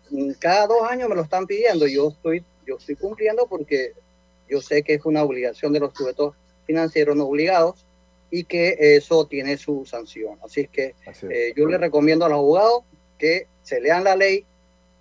mm, 0.10 0.32
cada 0.40 0.68
dos 0.68 0.84
años 0.90 1.10
me 1.10 1.16
lo 1.16 1.24
están 1.24 1.48
pidiendo. 1.48 1.88
Yo 1.88 2.10
estoy, 2.10 2.44
yo 2.66 2.78
estoy 2.78 2.96
cumpliendo 2.96 3.48
porque 3.48 3.94
yo 4.48 4.62
sé 4.62 4.84
que 4.84 4.94
es 4.94 5.06
una 5.06 5.24
obligación 5.24 5.74
de 5.74 5.80
los 5.80 5.94
sujetos 5.94 6.36
financieros 6.66 7.16
no 7.16 7.26
obligados 7.26 7.87
y 8.30 8.44
que 8.44 8.76
eso 8.80 9.26
tiene 9.28 9.58
su 9.58 9.86
sanción. 9.86 10.38
Así 10.44 10.62
es 10.62 10.70
que 10.70 10.96
yo 11.56 11.68
le 11.68 11.78
recomiendo 11.78 12.26
a 12.26 12.30
los 12.30 12.38
abogados 12.38 12.84
que 13.18 13.48
se 13.64 13.82
lean 13.82 14.04
la 14.04 14.16
ley 14.16 14.46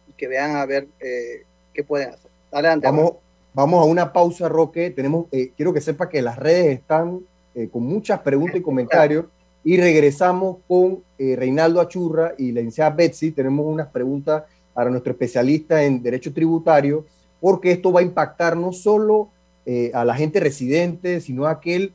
y 0.08 0.12
que 0.12 0.28
vean 0.28 0.56
a 0.56 0.66
ver 0.66 0.88
eh, 1.00 1.44
qué 1.72 1.84
pueden 1.84 2.10
hacer. 2.10 2.30
Adelante. 2.50 2.86
Vamos, 2.86 3.12
vamos 3.52 3.82
a 3.82 3.84
una 3.84 4.12
pausa, 4.12 4.48
Roque. 4.48 4.90
Tenemos, 4.90 5.26
eh, 5.32 5.52
quiero 5.56 5.72
que 5.72 5.80
sepa 5.80 6.08
que 6.08 6.22
las 6.22 6.38
redes 6.38 6.78
están 6.78 7.20
eh, 7.54 7.68
con 7.70 7.82
muchas 7.82 8.20
preguntas 8.20 8.56
y 8.56 8.62
comentarios. 8.62 9.26
Y 9.64 9.78
regresamos 9.78 10.58
con 10.68 11.02
Reinaldo 11.18 11.80
Achurra 11.80 12.34
y 12.38 12.52
la 12.52 12.60
licenciada 12.60 12.90
Betsy. 12.90 13.32
Tenemos 13.32 13.66
unas 13.66 13.88
preguntas 13.88 14.44
para 14.72 14.90
nuestro 14.90 15.10
especialista 15.10 15.82
en 15.82 16.04
Derecho 16.04 16.32
Tributario, 16.32 17.04
porque 17.40 17.72
esto 17.72 17.90
va 17.90 17.98
a 17.98 18.04
impactar 18.04 18.56
no 18.56 18.72
solo 18.72 19.30
a 19.92 20.04
la 20.04 20.14
gente 20.14 20.38
residente, 20.38 21.20
sino 21.20 21.46
a 21.46 21.50
aquel 21.50 21.92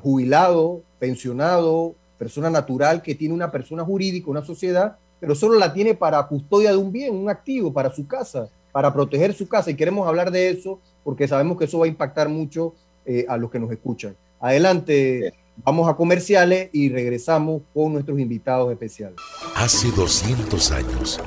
jubilado, 0.00 0.82
pensionado, 0.98 1.94
persona 2.18 2.50
natural 2.50 3.02
que 3.02 3.14
tiene 3.14 3.34
una 3.34 3.50
persona 3.50 3.84
jurídica, 3.84 4.30
una 4.30 4.44
sociedad, 4.44 4.96
pero 5.18 5.34
solo 5.34 5.58
la 5.58 5.72
tiene 5.72 5.94
para 5.94 6.26
custodia 6.26 6.70
de 6.70 6.76
un 6.76 6.92
bien, 6.92 7.14
un 7.14 7.28
activo, 7.28 7.72
para 7.72 7.92
su 7.92 8.06
casa, 8.06 8.48
para 8.72 8.92
proteger 8.92 9.34
su 9.34 9.48
casa. 9.48 9.70
Y 9.70 9.74
queremos 9.74 10.06
hablar 10.06 10.30
de 10.30 10.50
eso 10.50 10.80
porque 11.04 11.28
sabemos 11.28 11.58
que 11.58 11.64
eso 11.64 11.78
va 11.78 11.86
a 11.86 11.88
impactar 11.88 12.28
mucho 12.28 12.74
eh, 13.04 13.26
a 13.28 13.36
los 13.36 13.50
que 13.50 13.58
nos 13.58 13.70
escuchan. 13.70 14.16
Adelante, 14.40 15.32
vamos 15.64 15.88
a 15.88 15.94
comerciales 15.94 16.70
y 16.72 16.88
regresamos 16.88 17.62
con 17.74 17.92
nuestros 17.92 18.18
invitados 18.18 18.70
especiales. 18.72 19.16
Hace 19.56 19.90
200 19.90 20.70
años, 20.72 21.20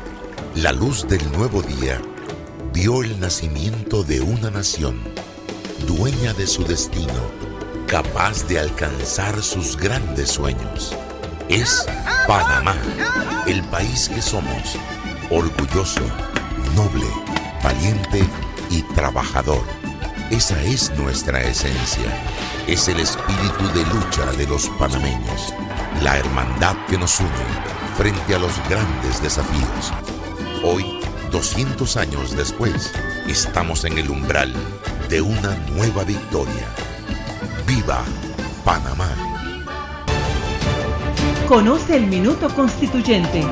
la 0.56 0.72
luz 0.72 1.08
del 1.08 1.22
nuevo 1.34 1.62
día 1.62 2.02
vio 2.74 3.04
el 3.04 3.20
nacimiento 3.20 4.04
de 4.04 4.22
una 4.22 4.52
nación, 4.52 5.00
dueña 5.86 6.34
de 6.34 6.48
su 6.48 6.64
destino 6.64 7.14
capaz 7.88 8.48
de 8.48 8.60
alcanzar 8.60 9.42
sus 9.42 9.78
grandes 9.78 10.30
sueños. 10.32 10.96
Es 11.50 11.86
Panamá, 12.28 12.76
el 13.46 13.64
país 13.66 14.10
que 14.10 14.22
somos, 14.22 14.76
orgulloso, 15.30 16.02
noble, 16.76 17.06
valiente 17.64 18.28
y 18.70 18.82
trabajador. 18.96 19.64
Esa 20.32 20.62
es 20.64 20.92
nuestra 20.98 21.42
esencia. 21.42 22.12
Es 22.68 22.88
el 22.88 23.00
espíritu 23.00 23.64
de 23.76 23.86
lucha 23.86 24.26
de 24.38 24.48
los 24.48 24.68
panameños, 24.80 25.54
la 26.02 26.18
hermandad 26.18 26.76
que 26.90 26.98
nos 26.98 27.20
une 27.20 27.30
frente 27.96 28.36
a 28.36 28.40
los 28.40 28.54
grandes 28.68 29.22
desafíos. 29.22 29.94
Hoy, 30.64 31.00
200 31.36 31.98
años 31.98 32.38
después, 32.38 32.94
estamos 33.28 33.84
en 33.84 33.98
el 33.98 34.10
umbral 34.10 34.54
de 35.10 35.20
una 35.20 35.54
nueva 35.76 36.06
victoria 36.06 36.66
¡Viva 37.68 38.06
Panamá! 38.64 39.10
Conoce 41.46 41.98
el 41.98 42.08
Minuto 42.08 42.48
Constituyente. 42.56 43.44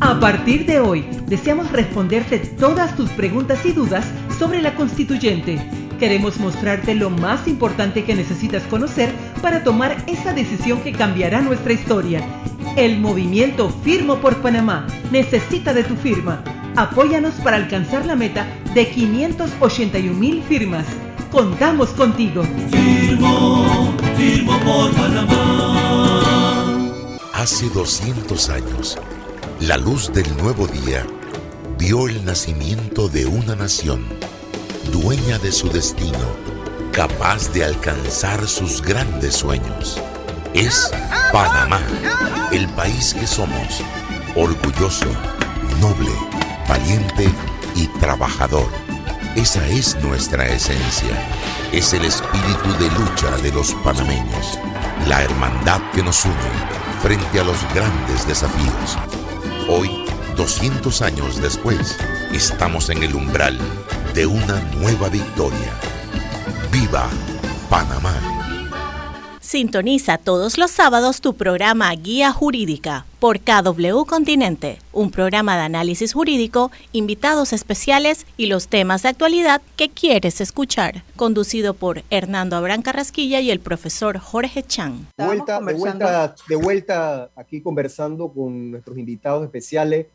A 0.00 0.18
partir 0.18 0.64
de 0.64 0.80
hoy, 0.80 1.06
deseamos 1.26 1.70
responderte 1.72 2.38
todas 2.38 2.96
tus 2.96 3.10
preguntas 3.10 3.66
y 3.66 3.72
dudas 3.72 4.06
sobre 4.38 4.62
la 4.62 4.74
constituyente. 4.74 5.58
Queremos 5.98 6.38
mostrarte 6.38 6.94
lo 6.94 7.10
más 7.10 7.46
importante 7.48 8.04
que 8.04 8.14
necesitas 8.14 8.62
conocer 8.62 9.12
para 9.42 9.62
tomar 9.62 10.04
esa 10.06 10.32
decisión 10.32 10.80
que 10.80 10.92
cambiará 10.92 11.42
nuestra 11.42 11.74
historia. 11.74 12.26
El 12.76 12.98
movimiento 12.98 13.68
Firmo 13.84 14.22
por 14.22 14.40
Panamá 14.40 14.86
necesita 15.12 15.74
de 15.74 15.84
tu 15.84 15.94
firma. 15.94 16.42
Apóyanos 16.78 17.34
para 17.42 17.56
alcanzar 17.56 18.06
la 18.06 18.14
meta 18.14 18.46
de 18.72 18.88
581 18.88 20.14
mil 20.16 20.44
firmas. 20.44 20.86
Contamos 21.32 21.88
contigo. 21.88 22.44
Firmo, 22.70 23.92
firmo 24.16 24.56
por 24.60 24.92
Panamá. 24.92 26.38
Hace 27.34 27.68
200 27.70 28.48
años, 28.50 28.96
la 29.58 29.76
luz 29.76 30.12
del 30.12 30.36
nuevo 30.36 30.68
día 30.68 31.04
vio 31.78 32.06
el 32.06 32.24
nacimiento 32.24 33.08
de 33.08 33.26
una 33.26 33.56
nación, 33.56 34.04
dueña 34.92 35.40
de 35.40 35.50
su 35.50 35.68
destino, 35.70 36.28
capaz 36.92 37.52
de 37.52 37.64
alcanzar 37.64 38.46
sus 38.46 38.82
grandes 38.82 39.34
sueños. 39.34 40.00
Es 40.54 40.92
Panamá, 41.32 41.80
el 42.52 42.68
país 42.68 43.14
que 43.14 43.26
somos, 43.26 43.82
orgulloso, 44.36 45.08
noble, 45.80 46.37
valiente 46.68 47.28
y 47.74 47.86
trabajador 47.98 48.68
Esa 49.34 49.66
es 49.68 49.96
nuestra 50.02 50.46
esencia. 50.48 51.16
Es 51.72 51.92
el 51.92 52.04
espíritu 52.04 52.72
de 52.78 52.90
lucha 52.98 53.36
de 53.42 53.52
los 53.52 53.72
panameños. 53.84 54.58
La 55.06 55.22
hermandad 55.22 55.80
que 55.92 56.02
nos 56.02 56.24
une 56.24 56.34
frente 57.02 57.38
a 57.38 57.44
los 57.44 57.56
grandes 57.72 58.26
desafíos. 58.26 58.98
Hoy, 59.68 60.04
200 60.36 61.02
años 61.02 61.40
después, 61.40 61.96
estamos 62.32 62.90
en 62.90 63.02
el 63.02 63.14
umbral 63.14 63.58
de 64.14 64.26
una 64.26 64.60
nueva 64.80 65.08
victoria. 65.08 65.72
¡Viva 66.72 67.08
Panamá! 67.70 68.14
Sintoniza 69.40 70.18
todos 70.18 70.58
los 70.58 70.70
sábados 70.70 71.20
tu 71.20 71.34
programa 71.34 71.92
Guía 71.92 72.32
Jurídica 72.32 73.06
por 73.18 73.40
KW 73.40 74.04
Continente, 74.06 74.78
un 74.92 75.10
programa 75.10 75.56
de 75.56 75.62
análisis 75.62 76.12
jurídico, 76.12 76.70
invitados 76.92 77.52
especiales 77.52 78.26
y 78.36 78.46
los 78.46 78.68
temas 78.68 79.02
de 79.02 79.08
actualidad 79.08 79.60
que 79.76 79.88
quieres 79.88 80.40
escuchar, 80.40 81.02
conducido 81.16 81.74
por 81.74 82.02
Hernando 82.10 82.56
Abrán 82.56 82.82
Carrasquilla 82.82 83.40
y 83.40 83.50
el 83.50 83.60
profesor 83.60 84.18
Jorge 84.18 84.62
Chan. 84.62 85.08
De 85.16 85.24
vuelta, 85.24 85.60
de 86.48 86.56
vuelta, 86.56 87.30
aquí 87.34 87.60
conversando 87.60 88.28
con 88.28 88.70
nuestros 88.70 88.96
invitados 88.96 89.44
especiales. 89.44 90.06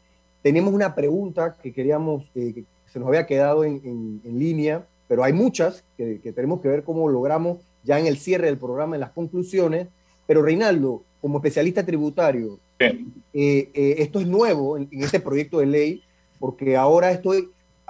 Tenemos 0.41 0.73
una 0.73 0.95
pregunta 0.95 1.57
que 1.61 1.73
queríamos, 1.73 2.23
eh, 2.35 2.53
que 2.53 2.65
se 2.91 2.99
nos 2.99 3.07
había 3.09 3.25
quedado 3.25 3.63
en, 3.65 4.21
línea, 4.23 4.85
pero 5.07 5.23
hay 5.23 5.33
muchas 5.33 5.83
que, 5.97 6.19
que 6.21 6.31
tenemos 6.31 6.61
que 6.61 6.67
ver 6.69 6.83
cómo 6.83 7.09
logramos 7.09 7.57
ya 7.83 7.99
en 7.99 8.07
el 8.07 8.17
cierre 8.17 8.47
del 8.47 8.57
programa, 8.57 8.95
en 8.95 9.01
las 9.01 9.11
conclusiones. 9.11 9.87
Pero 10.25 10.41
Reinaldo, 10.41 11.03
como 11.21 11.39
especialista 11.39 11.85
tributario, 11.85 12.59
eh, 12.85 13.69
eh, 13.73 13.95
esto 13.99 14.19
es 14.19 14.27
nuevo 14.27 14.77
en, 14.77 14.87
este 14.91 15.19
proyecto 15.19 15.59
de 15.59 15.65
ley, 15.65 16.03
porque 16.39 16.75
ahora 16.75 17.11
estoy, 17.11 17.49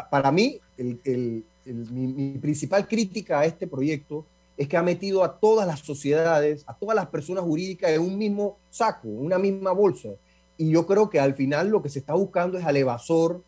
para 0.09 0.31
mí, 0.31 0.59
mi, 0.77 2.37
principal 2.41 2.87
crítica 2.87 3.39
a 3.39 3.45
este 3.45 3.67
proyecto 3.67 4.25
es 4.57 4.67
que 4.67 4.77
ha 4.77 4.83
metido 4.83 5.23
a 5.23 5.39
todas 5.39 5.65
las 5.65 5.79
sociedades, 5.79 6.63
a 6.67 6.73
todas 6.75 6.95
las 6.95 7.07
personas 7.07 7.43
jurídicas 7.43 7.91
en 7.91 8.01
un 8.01 8.17
mismo 8.17 8.57
saco, 8.69 9.07
una 9.07 9.39
misma 9.39 9.71
bolsa. 9.71 10.09
Y 10.57 10.69
yo 10.69 10.85
creo 10.85 11.09
que 11.09 11.19
al 11.19 11.33
final 11.33 11.69
lo 11.69 11.81
que 11.81 11.89
se 11.89 11.99
está 11.99 12.13
buscando 12.13 12.57
es 12.57 12.65
al 12.65 12.77
evasor, 12.77 13.41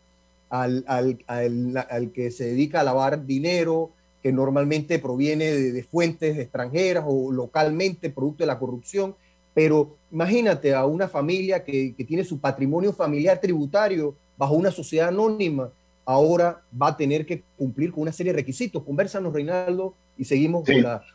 al, 0.49 2.11
que 2.13 2.31
se 2.31 2.45
dedica 2.45 2.81
a 2.81 2.83
lavar 2.83 3.25
dinero, 3.25 3.91
que 4.23 4.31
normalmente 4.31 4.97
proviene 4.99 5.51
de, 5.51 5.83
fuentes 5.83 6.37
extranjeras 6.37 7.03
o 7.07 7.31
localmente, 7.31 8.09
producto 8.09 8.43
de 8.43 8.47
la 8.47 8.59
corrupción. 8.59 9.15
Pero 9.55 9.95
imagínate 10.11 10.75
a 10.75 10.85
una 10.85 11.07
familia 11.07 11.63
que, 11.63 11.95
tiene 12.05 12.23
su 12.23 12.39
patrimonio 12.39 12.93
familiar 12.93 13.39
tributario 13.39 14.13
bajo 14.37 14.53
una 14.53 14.69
sociedad 14.69 15.07
anónima, 15.07 15.71
ahora 16.03 16.61
va 16.79 16.89
a 16.89 16.97
tener 16.97 17.25
que 17.25 17.41
cumplir 17.57 17.91
con 17.91 18.01
una 18.01 18.11
serie 18.11 18.33
de 18.33 18.39
requisitos. 18.39 18.83
Conversanos, 18.83 19.33
Reinaldo, 19.33 19.95
y 20.17 20.25
seguimos 20.25 20.65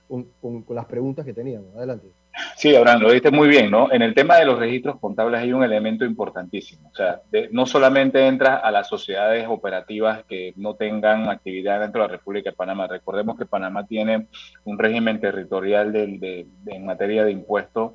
con, 0.08 0.26
con 0.40 0.74
las 0.74 0.86
preguntas 0.86 1.24
que 1.24 1.34
teníamos. 1.34 1.76
Adelante. 1.76 2.08
Sí, 2.56 2.74
Abraham, 2.76 3.00
lo 3.00 3.08
dijiste 3.08 3.30
muy 3.30 3.48
bien, 3.48 3.70
¿no? 3.70 3.90
En 3.90 4.02
el 4.02 4.14
tema 4.14 4.36
de 4.36 4.44
los 4.44 4.58
registros 4.58 4.98
contables 5.00 5.40
hay 5.40 5.52
un 5.52 5.64
elemento 5.64 6.04
importantísimo. 6.04 6.90
O 6.92 6.94
sea, 6.94 7.22
no 7.50 7.66
solamente 7.66 8.26
entra 8.26 8.56
a 8.56 8.70
las 8.70 8.88
sociedades 8.88 9.46
operativas 9.48 10.24
que 10.28 10.52
no 10.56 10.74
tengan 10.74 11.28
actividad 11.28 11.80
dentro 11.80 12.02
de 12.02 12.08
la 12.08 12.12
República 12.12 12.50
de 12.50 12.56
Panamá. 12.56 12.86
Recordemos 12.86 13.38
que 13.38 13.46
Panamá 13.46 13.86
tiene 13.86 14.26
un 14.64 14.78
régimen 14.78 15.20
territorial 15.20 15.92
de, 15.92 16.46
en 16.66 16.84
materia 16.84 17.24
de 17.24 17.32
impuestos 17.32 17.92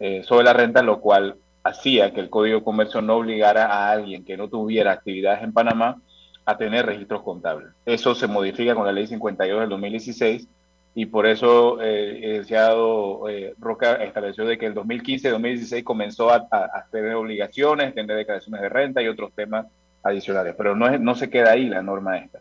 eh, 0.00 0.22
sobre 0.24 0.44
la 0.44 0.52
renta, 0.52 0.82
lo 0.82 1.00
cual 1.00 1.36
hacía 1.62 2.12
que 2.12 2.20
el 2.20 2.30
Código 2.30 2.58
de 2.58 2.64
Comercio 2.64 3.00
no 3.00 3.16
obligara 3.16 3.66
a 3.66 3.90
alguien 3.90 4.24
que 4.24 4.36
no 4.36 4.48
tuviera 4.48 4.92
actividades 4.92 5.42
en 5.42 5.52
Panamá 5.52 6.00
a 6.44 6.56
tener 6.56 6.86
registros 6.86 7.22
contables. 7.22 7.70
Eso 7.86 8.14
se 8.14 8.26
modifica 8.26 8.74
con 8.74 8.84
la 8.84 8.92
Ley 8.92 9.06
52 9.06 9.60
del 9.60 9.68
2016 9.70 10.46
y 10.94 11.06
por 11.06 11.26
eso 11.26 11.80
eh, 11.80 12.20
el 12.22 12.30
licenciado 12.30 13.28
eh, 13.28 13.54
Roca 13.58 13.94
estableció 13.94 14.44
de 14.44 14.58
que 14.58 14.66
el 14.66 14.74
2015-2016 14.74 15.82
comenzó 15.82 16.30
a, 16.30 16.46
tener 16.90 17.14
obligaciones, 17.14 17.94
tener 17.94 18.16
declaraciones 18.16 18.60
de 18.60 18.68
renta 18.68 19.02
y 19.02 19.08
otros 19.08 19.32
temas 19.32 19.66
adicionales, 20.02 20.54
pero 20.56 20.76
no, 20.76 20.96
no 20.98 21.14
se 21.14 21.30
queda 21.30 21.52
ahí 21.52 21.66
la 21.66 21.82
norma 21.82 22.18
esta. 22.18 22.40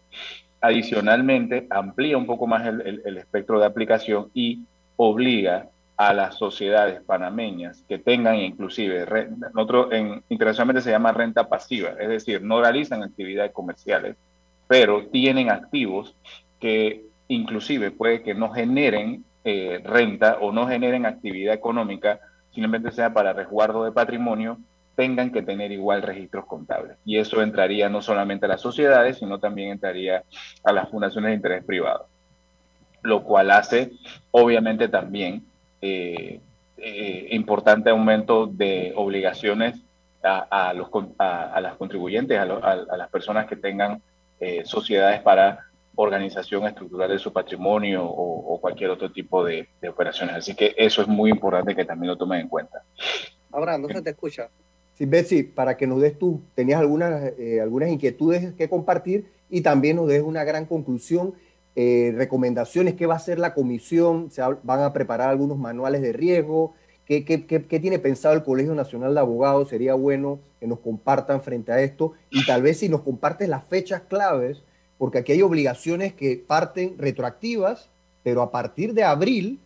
Adicionalmente, 0.62 1.66
amplía 1.70 2.18
un 2.18 2.26
poco 2.26 2.46
más 2.46 2.68
el, 2.68 3.02
el, 3.06 3.18
espectro 3.18 3.60
de 3.60 3.66
aplicación 3.66 4.30
y 4.34 4.60
obliga 4.98 5.68
a 6.08 6.14
las 6.14 6.36
sociedades 6.36 7.02
panameñas 7.02 7.84
que 7.88 7.98
tengan 7.98 8.36
inclusive, 8.36 9.06
nosotros 9.54 9.88
en, 9.92 10.24
internacionalmente 10.30 10.82
se 10.82 10.92
llama 10.92 11.12
renta 11.12 11.48
pasiva, 11.48 11.92
es 12.00 12.10
decir, 12.10 12.42
no 12.42 12.62
realizan 12.62 13.04
actividades 13.04 13.52
comerciales, 13.52 14.16
pero 14.68 15.08
tienen 15.08 15.50
activos 15.50 16.16
que 16.60 17.06
inclusive 17.28 17.92
puede 17.92 18.24
que 18.24 18.34
no 18.34 18.50
generen 18.52 19.24
eh, 19.44 19.82
renta 19.84 20.38
o 20.40 20.52
no 20.52 20.68
generen 20.68 21.06
actividad 21.06 21.54
económica, 21.54 22.20
simplemente 22.52 22.92
sea 22.92 23.14
para 23.14 23.34
resguardo 23.34 23.84
de 23.84 23.92
patrimonio, 23.92 24.58
tengan 24.96 25.32
que 25.32 25.42
tener 25.42 25.72
igual 25.72 26.02
registros 26.02 26.46
contables. 26.46 26.98
Y 27.06 27.18
eso 27.18 27.42
entraría 27.42 27.90
no 27.90 28.02
solamente 28.02 28.46
a 28.46 28.50
las 28.50 28.62
sociedades, 28.62 29.18
sino 29.18 29.40
también 29.40 29.72
entraría 29.72 30.24
a 30.64 30.72
las 30.72 30.90
fundaciones 30.90 31.30
de 31.30 31.36
interés 31.36 31.64
privado, 31.64 32.08
lo 33.02 33.24
cual 33.24 33.52
hace 33.52 33.92
obviamente 34.32 34.88
también 34.88 35.44
eh, 35.86 36.40
eh, 36.78 37.28
importante 37.32 37.90
aumento 37.90 38.48
de 38.48 38.94
obligaciones 38.96 39.76
a, 40.24 40.74
los, 40.74 40.88
a, 41.18 41.60
las 41.60 41.76
contribuyentes, 41.76 42.40
a, 42.40 42.46
las 42.46 43.10
personas 43.10 43.46
que 43.46 43.58
tengan 43.58 44.02
sociedades 44.64 45.22
para 45.22 45.68
organización 45.96 46.66
estructural 46.66 47.10
de 47.10 47.20
su 47.20 47.34
patrimonio 47.34 48.06
o, 48.06 48.60
cualquier 48.62 48.92
otro 48.92 49.12
tipo 49.12 49.44
de, 49.44 49.68
operaciones. 49.90 50.38
Así 50.38 50.56
que 50.56 50.74
eso 50.78 51.02
es 51.02 51.08
muy 51.10 51.30
importante 51.30 51.76
que 51.76 51.84
también 51.84 52.12
lo 52.12 52.18
tomen 52.18 52.40
en 52.40 52.48
cuenta. 52.48 52.82
Ahora, 53.52 53.78
no 53.78 53.90
se 53.90 54.02
te 54.02 54.12
escucha. 54.12 54.50
Sí, 54.94 55.06
Betsy, 55.06 55.44
para 55.44 55.76
que 55.76 55.86
nos 55.86 56.00
des 56.00 56.18
tú, 56.18 56.42
tenías 56.56 56.80
algunas, 56.80 57.34
eh, 57.38 57.60
algunas 57.62 57.90
inquietudes 57.90 58.54
que 58.54 58.70
compartir 58.70 59.26
y 59.50 59.60
también 59.60 59.98
nos 59.98 60.08
des 60.08 60.22
una 60.22 60.46
gran 60.46 60.66
conclusión, 60.66 61.34
eh, 61.76 62.14
recomendaciones, 62.16 62.94
qué 62.94 63.06
va 63.06 63.16
a 63.16 63.18
hacer 63.18 63.40
la 63.40 63.54
comisión, 63.54 64.30
se 64.30 64.42
van 64.64 64.82
a 64.82 64.94
preparar 64.94 65.30
algunos 65.30 65.58
manuales 65.58 66.02
de 66.02 66.14
riesgo, 66.14 66.74
¿Qué, 67.06 67.20
tiene 67.82 68.00
pensado 68.00 68.34
el 68.34 68.44
Colegio 68.44 68.74
Nacional 68.76 69.14
de 69.14 69.20
Abogados? 69.20 69.70
Sería 69.70 69.94
bueno 69.94 70.40
que 70.60 70.68
nos 70.68 70.80
compartan 70.80 71.42
frente 71.42 71.74
a 71.74 71.82
esto 71.82 72.14
y 72.30 72.46
tal 72.46 72.62
vez 72.62 72.80
si 72.80 72.88
nos 72.88 73.02
compartes 73.02 73.50
las 73.50 73.66
fechas 73.66 74.04
claves 74.08 74.64
porque 74.98 75.18
aquí 75.18 75.34
hay 75.34 75.42
obligaciones 75.42 76.14
que 76.14 76.38
parten 76.38 76.96
retroactivas, 76.98 77.90
pero 78.24 78.42
a 78.42 78.52
partir 78.52 78.94
de 78.94 79.04
abril 79.04 79.60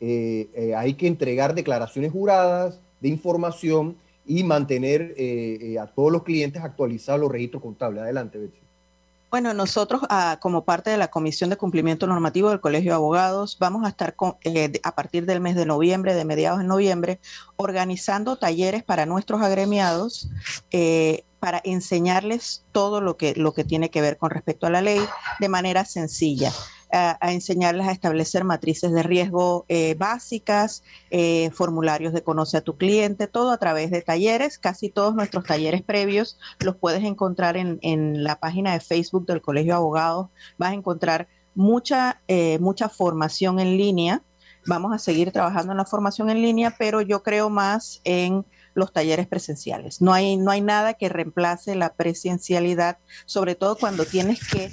eh, 0.00 0.48
eh, 0.54 0.74
hay 0.74 0.94
que 0.94 1.06
entregar 1.06 1.54
declaraciones 1.54 2.10
juradas 2.10 2.80
de 3.00 3.08
información 3.08 3.96
y 4.26 4.42
mantener 4.42 5.14
a 5.80 5.86
todos 5.86 6.10
los 6.10 6.24
clientes 6.24 6.62
actualizados 6.62 7.20
los 7.20 7.30
registros 7.30 7.62
contables. 7.62 8.02
Adelante, 8.02 8.38
Betsy. 8.38 8.61
Bueno, 9.32 9.54
nosotros 9.54 10.02
ah, 10.10 10.36
como 10.42 10.66
parte 10.66 10.90
de 10.90 10.98
la 10.98 11.08
Comisión 11.08 11.48
de 11.48 11.56
Cumplimiento 11.56 12.06
Normativo 12.06 12.50
del 12.50 12.60
Colegio 12.60 12.90
de 12.90 12.96
Abogados 12.96 13.56
vamos 13.58 13.82
a 13.86 13.88
estar 13.88 14.14
a 14.82 14.94
partir 14.94 15.24
del 15.24 15.40
mes 15.40 15.56
de 15.56 15.64
noviembre, 15.64 16.14
de 16.14 16.26
mediados 16.26 16.58
de 16.58 16.66
noviembre, 16.66 17.18
organizando 17.56 18.36
talleres 18.36 18.82
para 18.82 19.06
nuestros 19.06 19.40
agremiados 19.40 20.28
para 21.40 21.62
enseñarles 21.64 22.66
todo 22.72 23.00
lo 23.00 23.16
que, 23.16 23.32
lo 23.34 23.54
que 23.54 23.64
tiene 23.64 23.90
que 23.90 24.02
ver 24.02 24.18
con 24.18 24.28
respecto 24.28 24.66
a 24.66 24.70
la 24.70 24.82
ley 24.82 25.00
de 25.40 25.48
manera 25.48 25.86
sencilla. 25.86 26.52
A, 26.92 27.32
enseñarles 27.32 27.88
a 27.88 27.92
establecer 27.92 28.44
matrices 28.44 28.92
de 28.92 29.02
riesgo 29.02 29.64
eh, 29.68 29.94
básicas, 29.98 30.82
eh, 31.10 31.50
formularios 31.52 32.12
de 32.12 32.22
conoce 32.22 32.58
a 32.58 32.60
tu 32.60 32.76
cliente, 32.76 33.26
todo 33.26 33.50
a 33.50 33.56
través 33.56 33.90
de 33.90 34.02
talleres. 34.02 34.58
Casi 34.58 34.90
todos 34.90 35.14
nuestros 35.14 35.44
talleres 35.44 35.82
previos 35.82 36.38
los 36.60 36.76
puedes 36.76 37.02
encontrar 37.02 37.56
en, 37.56 37.78
en 37.80 38.24
la 38.24 38.38
página 38.38 38.74
de 38.74 38.80
Facebook 38.80 39.24
del 39.26 39.40
Colegio 39.40 39.72
de 39.72 39.78
Abogados. 39.78 40.28
Vas 40.58 40.72
a 40.72 40.74
encontrar 40.74 41.28
mucha, 41.54 42.20
eh, 42.28 42.58
mucha 42.60 42.88
formación 42.88 43.60
en 43.60 43.76
línea. 43.76 44.22
Vamos 44.66 44.92
a 44.94 44.98
seguir 44.98 45.32
trabajando 45.32 45.72
en 45.72 45.78
la 45.78 45.84
formación 45.84 46.30
en 46.30 46.40
línea, 46.40 46.74
pero 46.78 47.00
yo 47.00 47.22
creo 47.22 47.50
más 47.50 48.00
en 48.04 48.44
los 48.74 48.92
talleres 48.92 49.26
presenciales. 49.26 50.00
No 50.00 50.12
hay, 50.12 50.36
no 50.36 50.50
hay 50.50 50.60
nada 50.60 50.94
que 50.94 51.08
reemplace 51.08 51.74
la 51.74 51.94
presencialidad, 51.94 52.98
sobre 53.26 53.54
todo 53.54 53.76
cuando 53.76 54.04
tienes 54.04 54.40
que 54.48 54.72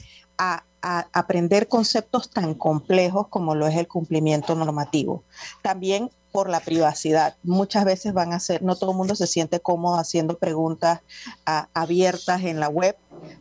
aprender 0.82 1.68
conceptos 1.68 2.30
tan 2.30 2.54
complejos 2.54 3.28
como 3.28 3.56
lo 3.56 3.68
es 3.68 3.76
el 3.76 3.88
cumplimiento 3.88 4.56
normativo. 4.56 5.24
También 5.62 6.10
por 6.32 6.50
la 6.50 6.60
privacidad. 6.60 7.36
Muchas 7.44 7.86
veces 7.86 8.14
van 8.14 8.34
a 8.34 8.40
ser, 8.40 8.62
no 8.62 8.76
todo 8.76 8.92
el 8.92 8.98
mundo 8.98 9.16
se 9.16 9.28
siente 9.28 9.60
cómodo 9.60 9.98
haciendo 9.98 10.38
preguntas 10.38 11.02
abiertas 11.74 12.44
en 12.44 12.60
la 12.60 12.70
web, 12.70 12.96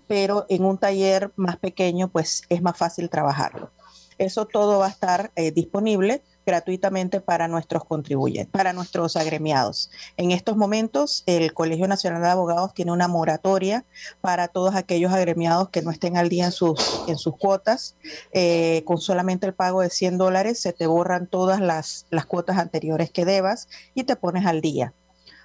pero 0.07 0.47
en 0.49 0.65
un 0.65 0.79
taller 0.79 1.33
más 1.37 1.57
pequeño 1.59 2.09
pues 2.09 2.43
es 2.49 2.63
más 2.63 2.77
fácil 2.77 3.11
trabajarlo. 3.11 3.71
Eso 4.17 4.47
todo 4.47 4.81
va 4.81 4.87
a 4.87 4.91
estar 4.91 5.31
eh, 5.37 5.53
disponible 5.53 6.23
gratuitamente 6.49 7.21
para 7.21 7.47
nuestros 7.47 7.85
contribuyentes, 7.85 8.51
para 8.51 8.73
nuestros 8.73 9.17
agremiados. 9.17 9.91
En 10.17 10.31
estos 10.31 10.57
momentos, 10.57 11.23
el 11.27 11.53
Colegio 11.53 11.87
Nacional 11.87 12.23
de 12.23 12.29
Abogados 12.29 12.73
tiene 12.73 12.91
una 12.91 13.07
moratoria 13.07 13.85
para 14.23 14.49
todos 14.49 14.75
aquellos 14.75 15.13
agremiados 15.13 15.69
que 15.69 15.83
no 15.83 15.91
estén 15.91 16.17
al 16.17 16.31
día 16.31 16.47
en 16.47 16.53
sus, 16.53 17.05
en 17.07 17.19
sus 17.19 17.37
cuotas. 17.37 17.97
Eh, 18.33 18.83
con 18.87 18.97
solamente 18.97 19.47
el 19.47 19.53
pago 19.53 19.83
de 19.83 19.91
100 19.91 20.17
dólares 20.17 20.59
se 20.59 20.73
te 20.73 20.87
borran 20.87 21.27
todas 21.27 21.61
las, 21.61 22.07
las 22.09 22.25
cuotas 22.25 22.57
anteriores 22.57 23.11
que 23.11 23.27
debas 23.27 23.69
y 23.95 24.05
te 24.05 24.17
pones 24.17 24.47
al 24.47 24.63
día 24.63 24.95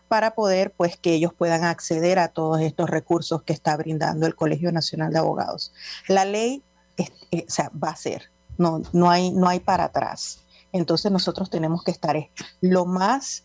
para 0.07 0.35
poder 0.35 0.71
pues 0.71 0.95
que 0.95 1.15
ellos 1.15 1.33
puedan 1.33 1.65
acceder 1.65 2.17
a 2.17 2.29
todos 2.29 2.61
estos 2.61 2.89
recursos 2.89 3.43
que 3.43 3.51
está 3.51 3.75
brindando 3.75 4.25
el 4.25 4.35
Colegio 4.35 4.71
Nacional 4.71 5.11
de 5.11 5.19
Abogados. 5.19 5.73
La 6.07 6.23
ley 6.23 6.63
eh, 6.97 7.45
va 7.83 7.89
a 7.89 7.95
ser, 7.97 8.29
no, 8.57 8.81
no, 8.93 9.09
hay, 9.09 9.31
no 9.31 9.49
hay 9.49 9.59
para 9.59 9.85
atrás. 9.85 10.42
Entonces 10.73 11.11
nosotros 11.11 11.49
tenemos 11.49 11.83
que 11.83 11.91
estar 11.91 12.29
lo 12.59 12.85
más 12.85 13.43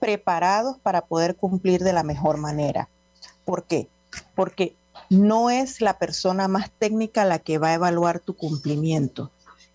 preparados 0.00 0.78
para 0.78 1.02
poder 1.02 1.36
cumplir 1.36 1.84
de 1.84 1.92
la 1.92 2.02
mejor 2.02 2.38
manera. 2.38 2.88
¿Por 3.44 3.64
qué? 3.64 3.88
Porque 4.34 4.74
no 5.08 5.50
es 5.50 5.80
la 5.80 5.98
persona 5.98 6.48
más 6.48 6.70
técnica 6.78 7.24
la 7.24 7.38
que 7.38 7.58
va 7.58 7.68
a 7.68 7.74
evaluar 7.74 8.20
tu 8.20 8.34
cumplimiento, 8.34 9.30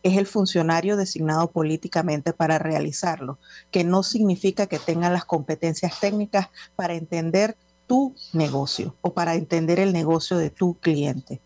es 0.05 0.17
el 0.17 0.27
funcionario 0.27 0.97
designado 0.97 1.49
políticamente 1.49 2.31
para 2.31 2.59
realizarlo, 2.59 3.39
que 3.71 3.83
no 3.83 4.03
significa 4.03 4.67
que 4.67 4.77
tenga 4.77 5.09
las 5.09 5.25
competencias 5.25 5.99
técnicas 5.99 6.49
para 6.75 6.93
entender 6.93 7.57
tu 7.87 8.13
negocio 8.31 8.95
o 9.01 9.13
para 9.13 9.33
entender 9.33 9.79
el 9.79 9.93
negocio 9.93 10.37
de 10.37 10.51
tu 10.51 10.75
cliente. 10.75 11.41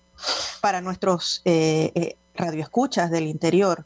Para 0.59 0.81
nuestros 0.81 1.41
eh, 1.45 1.93
eh, 1.95 2.17
radioescuchas 2.35 3.11
del 3.11 3.27
interior, 3.27 3.85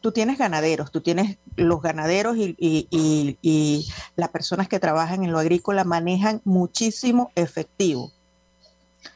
tú 0.00 0.12
tienes 0.12 0.38
ganaderos, 0.38 0.90
tú 0.90 1.00
tienes 1.00 1.38
los 1.56 1.80
ganaderos 1.82 2.36
y, 2.38 3.86
las 4.16 4.28
personas 4.30 4.68
que 4.68 4.80
trabajan 4.80 5.24
en 5.24 5.32
lo 5.32 5.38
agrícola 5.38 5.84
manejan 5.84 6.40
muchísimo 6.44 7.30
efectivo. 7.34 8.12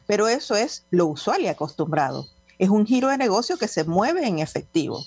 Pero 0.06 0.28
eso 0.28 0.56
es 0.56 0.84
lo 0.90 1.06
usual 1.06 1.42
y 1.42 1.48
acostumbrado. 1.48 2.26
Es 2.58 2.68
un 2.68 2.86
giro 2.86 3.08
de 3.08 3.18
negocio 3.18 3.56
que 3.56 3.68
se 3.68 3.84
mueve 3.84 4.26
en 4.26 4.38
efectivo. 4.38 5.02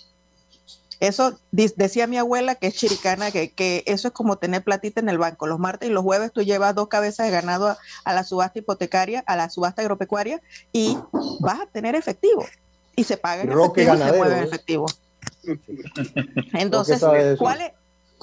Eso 0.99 1.39
decía 1.51 2.07
mi 2.07 2.17
abuela, 2.17 2.55
que 2.55 2.67
es 2.67 2.75
chiricana, 2.75 3.29
que, 3.29 3.83
eso 3.85 4.07
es 4.07 4.13
como 4.13 4.37
tener 4.37 4.63
platita 4.63 4.99
en 4.99 5.09
el 5.09 5.19
banco. 5.19 5.45
Los 5.45 5.59
martes 5.59 5.89
y 5.89 5.91
los 5.91 6.03
jueves 6.03 6.31
tú 6.31 6.41
llevas 6.41 6.73
dos 6.73 6.87
cabezas 6.87 7.27
de 7.27 7.31
ganado 7.31 7.77
a, 8.03 8.13
la 8.13 8.23
subasta 8.23 8.59
hipotecaria, 8.59 9.23
a 9.27 9.35
la 9.35 9.49
subasta 9.49 9.83
agropecuaria 9.83 10.41
y 10.71 10.97
vas 11.39 11.61
a 11.61 11.65
tener 11.67 11.95
efectivo. 11.95 12.45
Y 12.95 13.03
se 13.03 13.17
paga 13.17 13.43
en 13.43 13.51
efectivo 13.51 13.93
y 13.93 13.97
se 13.97 14.13
mueve 14.13 14.37
en 14.39 14.43
efectivo. 14.43 14.87
Entonces, 16.53 17.03
¿cuál 17.37 17.61
es? 17.61 17.71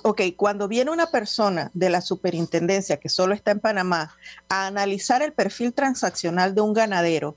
Ok, 0.02 0.20
cuando 0.36 0.68
viene 0.68 0.90
una 0.90 1.06
persona 1.06 1.70
de 1.72 1.88
la 1.88 2.00
superintendencia 2.00 2.98
que 2.98 3.08
solo 3.08 3.32
está 3.32 3.52
en 3.52 3.60
Panamá 3.60 4.14
a 4.48 4.66
analizar 4.66 5.22
el 5.22 5.32
perfil 5.32 5.72
transaccional 5.72 6.54
de 6.54 6.60
un 6.60 6.74
ganadero, 6.74 7.36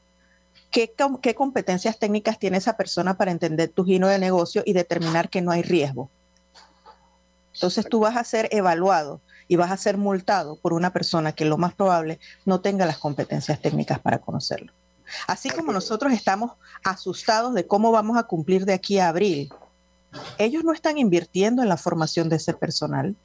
¿qué, 0.72 0.94
qué 1.22 1.36
competencias 1.36 1.98
técnicas 1.98 2.40
tiene 2.40 2.58
esa 2.58 2.76
persona 2.76 3.16
para 3.16 3.32
entender 3.32 3.70
tu 3.70 3.86
gino 3.86 4.08
de 4.08 4.20
negocio 4.20 4.64
y 4.66 4.74
determinar 4.74 5.30
que 5.30 5.42
no 5.42 5.52
hay 5.52 5.62
riesgo? 5.62 6.10
Entonces 7.54 7.88
tú 7.90 8.02
vas 8.02 8.18
a 8.18 8.24
ser 8.24 8.50
evaluado 8.52 9.22
y 9.48 9.56
vas 9.56 9.72
a 9.72 9.78
ser 9.78 9.98
multado 9.98 10.58
por 10.58 10.74
una 10.74 10.92
persona 10.92 11.32
que 11.32 11.46
lo 11.46 11.58
más 11.58 11.74
probable 11.74 12.20
no 12.46 12.60
tenga 12.60 12.86
las 12.86 12.98
competencias 12.98 13.62
técnicas 13.62 14.00
para 14.00 14.20
conocerlo. 14.20 14.74
Así 15.26 15.50
como 15.50 15.72
nosotros 15.72 16.12
estamos 16.12 16.52
asustados 16.84 17.54
de 17.54 17.66
cómo 17.66 17.92
vamos 17.92 18.18
a 18.18 18.24
cumplir 18.24 18.66
de 18.66 18.74
aquí 18.74 19.00
a 19.00 19.08
abril, 19.08 19.52
ellos 20.38 20.64
no 20.64 20.74
están 20.74 20.98
invirtiendo 20.98 21.62
en 21.62 21.70
la 21.70 21.78
formación 21.78 22.30
de 22.30 22.38
ese 22.38 22.54
personal. 22.54 23.16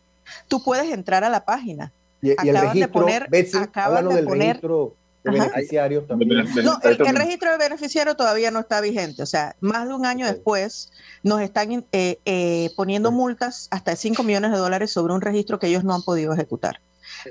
Tú 0.48 0.62
puedes 0.62 0.92
entrar 0.92 1.24
a 1.24 1.30
la 1.30 1.44
página. 1.44 1.92
Y, 2.20 2.32
acaban 2.32 2.78
de 2.78 2.88
poner, 2.88 3.28
acaban 3.60 4.08
de 4.08 4.22
poner 4.22 4.46
registro 4.46 4.94
de 5.24 5.30
beneficiarios 5.32 6.06
también. 6.06 6.44
No, 6.64 6.78
el, 6.82 7.16
registro 7.16 7.50
de 7.50 7.58
beneficiarios 7.58 8.16
todavía 8.16 8.50
no 8.52 8.60
está 8.60 8.80
vigente. 8.80 9.22
O 9.22 9.26
sea, 9.26 9.56
más 9.60 9.88
de 9.88 9.94
un 9.94 10.06
año 10.06 10.26
después 10.26 10.92
nos 11.24 11.40
están 11.40 11.84
eh, 11.90 12.18
eh, 12.24 12.70
poniendo 12.76 13.10
multas 13.10 13.66
hasta 13.70 13.96
5 13.96 14.22
millones 14.22 14.52
de 14.52 14.58
dólares 14.58 14.92
sobre 14.92 15.14
un 15.14 15.20
registro 15.20 15.58
que 15.58 15.66
ellos 15.66 15.82
no 15.82 15.94
han 15.94 16.02
podido 16.02 16.32
ejecutar. 16.32 16.80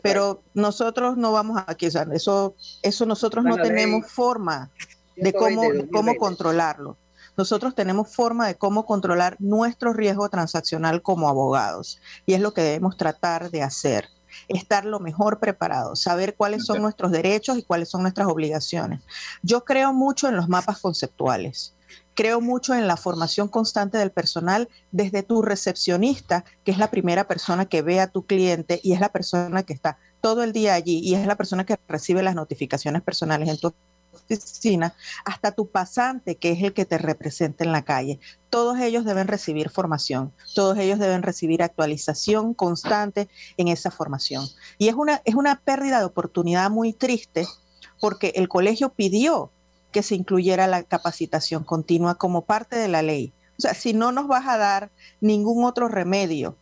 Pero 0.04 0.42
nosotros 0.54 1.18
no 1.18 1.32
vamos 1.32 1.58
a 1.58 1.66
aquí, 1.68 1.88
eso, 1.88 2.56
eso 2.82 3.06
nosotros 3.06 3.44
no 3.46 3.56
tenemos 3.58 4.12
forma 4.12 4.70
de 5.16 5.34
cómo, 5.34 5.64
cómo 5.92 6.16
controlarlo 6.16 6.98
nosotros 7.42 7.74
tenemos 7.74 8.14
forma 8.14 8.46
de 8.46 8.54
cómo 8.54 8.86
controlar 8.86 9.36
nuestro 9.40 9.94
riesgo 9.94 10.30
transaccional 10.30 11.02
como 11.02 11.28
abogados 11.28 12.00
y 12.28 12.36
es 12.36 12.40
lo 12.40 12.54
que 12.54 12.62
debemos 12.62 12.98
tratar 12.98 13.50
de 13.50 13.64
hacer 13.64 14.10
estar 14.48 14.86
lo 14.86 15.00
mejor 15.00 15.40
preparado, 15.40 15.96
saber 15.96 16.36
cuáles 16.36 16.66
son 16.66 16.84
nuestros 16.84 17.12
derechos 17.12 17.58
y 17.58 17.64
cuáles 17.64 17.90
son 17.90 18.04
nuestras 18.04 18.28
obligaciones. 18.28 19.02
Yo 19.42 19.66
creo 19.66 19.92
mucho 19.92 20.30
en 20.30 20.36
los 20.36 20.50
mapas 20.50 20.80
conceptuales. 20.80 21.74
Creo 22.14 22.42
mucho 22.42 22.76
en 22.76 22.88
la 22.88 22.96
formación 22.96 23.48
constante 23.48 23.98
del 23.98 24.12
personal 24.12 24.70
desde 24.92 25.24
tu 25.24 25.42
recepcionista, 25.42 26.46
que 26.64 26.72
es 26.72 26.78
la 26.78 26.92
primera 26.92 27.28
persona 27.28 27.66
que 27.66 27.82
ve 27.82 28.00
a 28.00 28.08
tu 28.08 28.28
cliente 28.28 28.80
y 28.84 28.94
es 28.94 29.00
la 29.00 29.10
persona 29.10 29.64
que 29.64 29.74
está 29.74 29.98
todo 30.22 30.44
el 30.44 30.54
día 30.54 30.76
allí 30.76 31.00
y 31.00 31.16
es 31.16 31.26
la 31.26 31.36
persona 31.36 31.66
que 31.66 31.80
recibe 31.88 32.22
las 32.22 32.36
notificaciones 32.36 33.02
personales 33.02 33.50
en 33.50 33.58
tu 33.58 33.74
oficina 34.14 34.94
hasta 35.26 35.52
tu 35.52 35.68
pasante, 35.68 36.36
que 36.36 36.52
es 36.52 36.64
el 36.64 36.74
que 36.74 36.86
te 36.86 36.98
representa 36.98 37.64
en 37.64 37.72
la 37.72 37.84
calle. 37.84 38.20
Todos 38.50 38.80
ellos 38.80 39.06
deben 39.06 39.28
recibir 39.28 39.70
formación, 39.70 40.34
todos 40.56 40.78
ellos 40.78 41.00
deben 41.00 41.24
recibir 41.24 41.64
actualización 41.64 42.54
constante 42.54 43.30
en 43.58 43.68
esa 43.68 43.92
formación. 43.92 44.46
Y 44.78 44.88
es 44.88 44.96
una, 44.96 45.22
es 45.26 45.36
una 45.36 45.60
pérdida 45.60 46.00
de 46.00 46.06
oportunidad 46.06 46.70
muy 46.70 46.94
triste 46.94 47.48
porque 48.00 48.34
el 48.36 48.48
colegio 48.48 48.90
pidió 48.90 49.52
que 49.92 50.04
se 50.04 50.16
incluyera 50.16 50.68
la 50.68 50.84
capacitación 50.84 51.64
continua 51.64 52.16
como 52.16 52.46
parte 52.46 52.76
de 52.76 52.88
la 52.88 53.02
ley. 53.02 53.34
O 53.58 53.62
sea, 53.62 53.74
si 53.74 53.94
no 53.94 54.12
nos 54.12 54.28
vas 54.28 54.48
a 54.48 54.58
dar 54.58 54.92
ningún 55.20 55.66
otro 55.66 55.88
remedio 55.88 56.56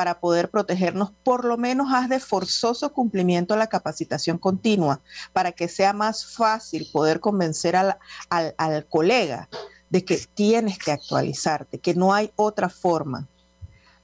para 0.00 0.18
poder 0.18 0.48
protegernos, 0.48 1.12
por 1.22 1.44
lo 1.44 1.58
menos 1.58 1.92
haz 1.92 2.08
de 2.08 2.20
forzoso 2.20 2.90
cumplimiento 2.90 3.54
la 3.54 3.66
capacitación 3.66 4.38
continua 4.38 5.02
para 5.34 5.52
que 5.52 5.68
sea 5.68 5.92
más 5.92 6.24
fácil 6.24 6.88
poder 6.90 7.20
convencer 7.20 7.76
al, 7.76 7.98
al, 8.30 8.86
colega 8.86 9.50
de 9.90 10.02
que 10.02 10.18
tienes 10.32 10.78
que 10.78 10.90
actualizarte, 10.90 11.76
que 11.76 11.92
no 11.92 12.14
hay 12.14 12.32
otra 12.34 12.70
forma. 12.70 13.28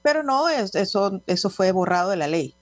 Pero 0.03 0.23
no, 0.23 0.51
eso, 0.51 1.23
eso 1.27 1.49
fue 1.49 1.73
borrado 1.73 2.11
de 2.11 2.17
la 2.17 2.27
ley. 2.27 2.55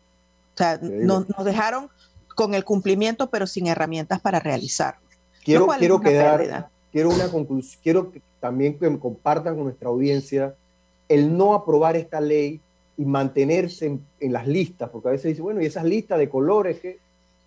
O 0.55 0.57
sea, 0.57 0.79
nos, 0.81 1.27
dejaron 1.45 1.91
con 2.37 2.55
el 2.55 2.65
cumplimiento, 2.65 3.31
pero 3.31 3.49
sin 3.49 3.67
herramientas 3.67 4.21
para 4.21 4.39
realizar. 4.39 4.99
Quiero, 5.45 5.67
quiero 5.77 6.01
quedar, 6.01 6.69
quiero 6.93 7.11
una 7.11 7.29
conclusión, 7.29 7.81
quiero 7.83 8.13
que 8.13 8.23
también 8.39 8.79
que 8.79 8.97
compartan 9.01 9.57
con 9.57 9.65
nuestra 9.65 9.89
audiencia 9.89 10.55
el 11.09 11.37
no 11.37 11.55
aprobar 11.55 11.97
esta 11.97 12.21
ley 12.21 12.61
y 12.97 13.05
mantenerse 13.05 13.87
en, 13.87 14.33
las 14.33 14.47
listas, 14.47 14.89
porque 14.91 15.09
a 15.09 15.13
veces 15.13 15.31
dice, 15.31 15.43
bueno, 15.43 15.61
y 15.61 15.67
esas 15.67 15.85
listas 15.85 16.19
de 16.19 16.29
colores, 16.29 16.79
¿qué, 16.81 16.99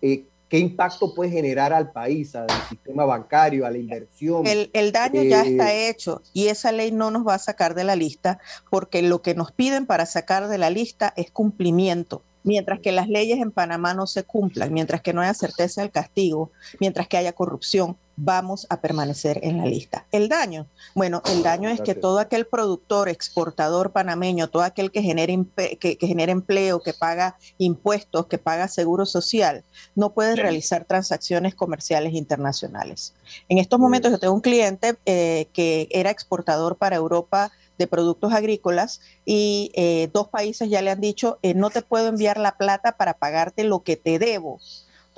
eh, 0.02 0.24
¿qué 0.48 0.58
impacto 0.58 1.14
puede 1.14 1.30
generar 1.30 1.72
al 1.72 1.90
país, 1.90 2.34
al 2.34 2.46
sistema 2.68 3.04
bancario, 3.04 3.66
a 3.66 3.70
la 3.70 3.78
inversión? 3.78 4.46
El, 4.46 4.70
el 4.72 4.92
daño 4.92 5.22
ya 5.22 5.42
eh, 5.42 5.50
está 5.50 5.72
hecho 5.72 6.22
y 6.32 6.48
esa 6.48 6.72
ley 6.72 6.92
no 6.92 7.10
nos 7.10 7.26
va 7.26 7.34
a 7.34 7.38
sacar 7.38 7.74
de 7.74 7.84
la 7.84 7.96
lista 7.96 8.38
porque 8.70 9.02
lo 9.02 9.22
que 9.22 9.34
nos 9.34 9.52
piden 9.52 9.86
para 9.86 10.06
sacar 10.06 10.48
de 10.48 10.58
la 10.58 10.70
lista 10.70 11.12
es 11.16 11.30
cumplimiento. 11.30 12.22
Mientras 12.44 12.80
que 12.80 12.92
las 12.92 13.08
leyes 13.08 13.38
en 13.40 13.52
Panamá 13.52 13.94
no 13.94 14.06
se 14.06 14.24
cumplan, 14.24 14.72
mientras 14.72 15.02
que 15.02 15.12
no 15.12 15.20
haya 15.20 15.34
certeza 15.34 15.82
del 15.82 15.90
castigo, 15.90 16.50
mientras 16.80 17.08
que 17.08 17.16
haya 17.16 17.32
corrupción, 17.32 17.96
vamos 18.20 18.66
a 18.68 18.80
permanecer 18.80 19.38
en 19.42 19.58
la 19.58 19.66
lista. 19.66 20.06
El 20.10 20.28
daño, 20.28 20.66
bueno, 20.94 21.22
el 21.30 21.44
daño 21.44 21.70
es 21.70 21.80
que 21.80 21.94
todo 21.94 22.18
aquel 22.18 22.46
productor, 22.46 23.08
exportador 23.08 23.92
panameño, 23.92 24.48
todo 24.48 24.62
aquel 24.62 24.90
que 24.90 25.02
genere, 25.02 25.38
que, 25.78 25.96
genera 26.00 26.32
empleo, 26.32 26.80
que 26.80 26.92
paga 26.92 27.38
impuestos, 27.58 28.26
que 28.26 28.38
paga 28.38 28.66
seguro 28.66 29.06
social, 29.06 29.64
no 29.94 30.12
puede 30.14 30.34
realizar 30.34 30.84
transacciones 30.84 31.54
comerciales 31.54 32.12
internacionales. 32.12 33.14
En 33.48 33.58
estos 33.58 33.78
momentos 33.78 34.10
yo 34.10 34.18
tengo 34.18 34.34
un 34.34 34.40
cliente 34.40 34.96
eh, 35.06 35.48
que 35.52 35.86
era 35.92 36.10
exportador 36.10 36.76
para 36.76 36.96
Europa 36.96 37.52
de 37.78 37.86
productos 37.86 38.32
agrícolas 38.32 39.00
y 39.24 39.70
eh, 39.74 40.10
dos 40.12 40.28
países 40.28 40.68
ya 40.68 40.82
le 40.82 40.90
han 40.90 41.00
dicho, 41.00 41.38
eh, 41.42 41.54
no 41.54 41.70
te 41.70 41.82
puedo 41.82 42.08
enviar 42.08 42.38
la 42.38 42.58
plata 42.58 42.96
para 42.96 43.14
pagarte 43.14 43.64
lo 43.64 43.82
que 43.82 43.96
te 43.96 44.18
debo 44.18 44.60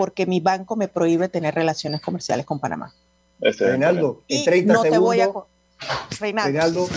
porque 0.00 0.24
mi 0.24 0.40
banco 0.40 0.76
me 0.76 0.88
prohíbe 0.88 1.28
tener 1.28 1.54
relaciones 1.54 2.00
comerciales 2.00 2.46
con 2.46 2.58
Panamá. 2.58 2.94
Reinaldo, 3.38 4.22
en 4.28 4.44
30 4.46 4.80
segundos. 4.80 5.44
Reinaldo, 6.18 6.88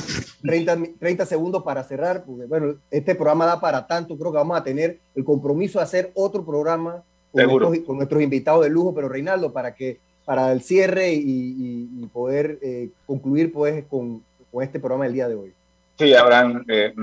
30, 0.99 1.25
segundos 1.25 1.63
para 1.63 1.83
cerrar, 1.83 2.23
porque 2.23 2.45
bueno, 2.45 2.75
este 2.89 3.13
programa 3.13 3.45
da 3.45 3.59
para 3.59 3.87
tanto, 3.87 4.17
creo 4.17 4.31
que 4.31 4.37
vamos 4.37 4.57
a 4.57 4.63
tener 4.63 4.99
el 5.15 5.25
compromiso 5.25 5.79
de 5.79 5.83
hacer 5.83 6.11
otro 6.13 6.45
programa 6.45 7.03
con, 7.33 7.97
nuestros, 7.97 8.21
invitados 8.21 8.63
de 8.63 8.69
lujo, 8.69 8.95
pero 8.95 9.09
Reinaldo, 9.09 9.51
para 9.51 9.75
que 9.75 9.99
para 10.23 10.53
el 10.53 10.61
cierre 10.61 11.13
y, 11.13 12.09
poder 12.13 12.59
eh, 12.61 12.89
concluir 13.05 13.51
pues 13.51 13.83
con, 13.89 14.23
con 14.53 14.63
este 14.63 14.79
programa 14.79 15.05
del 15.05 15.13
día 15.13 15.27
de 15.27 15.35
hoy. 15.35 15.53
Sí, 15.97 16.13
Abraham 16.15 16.63
eh, 16.69 16.93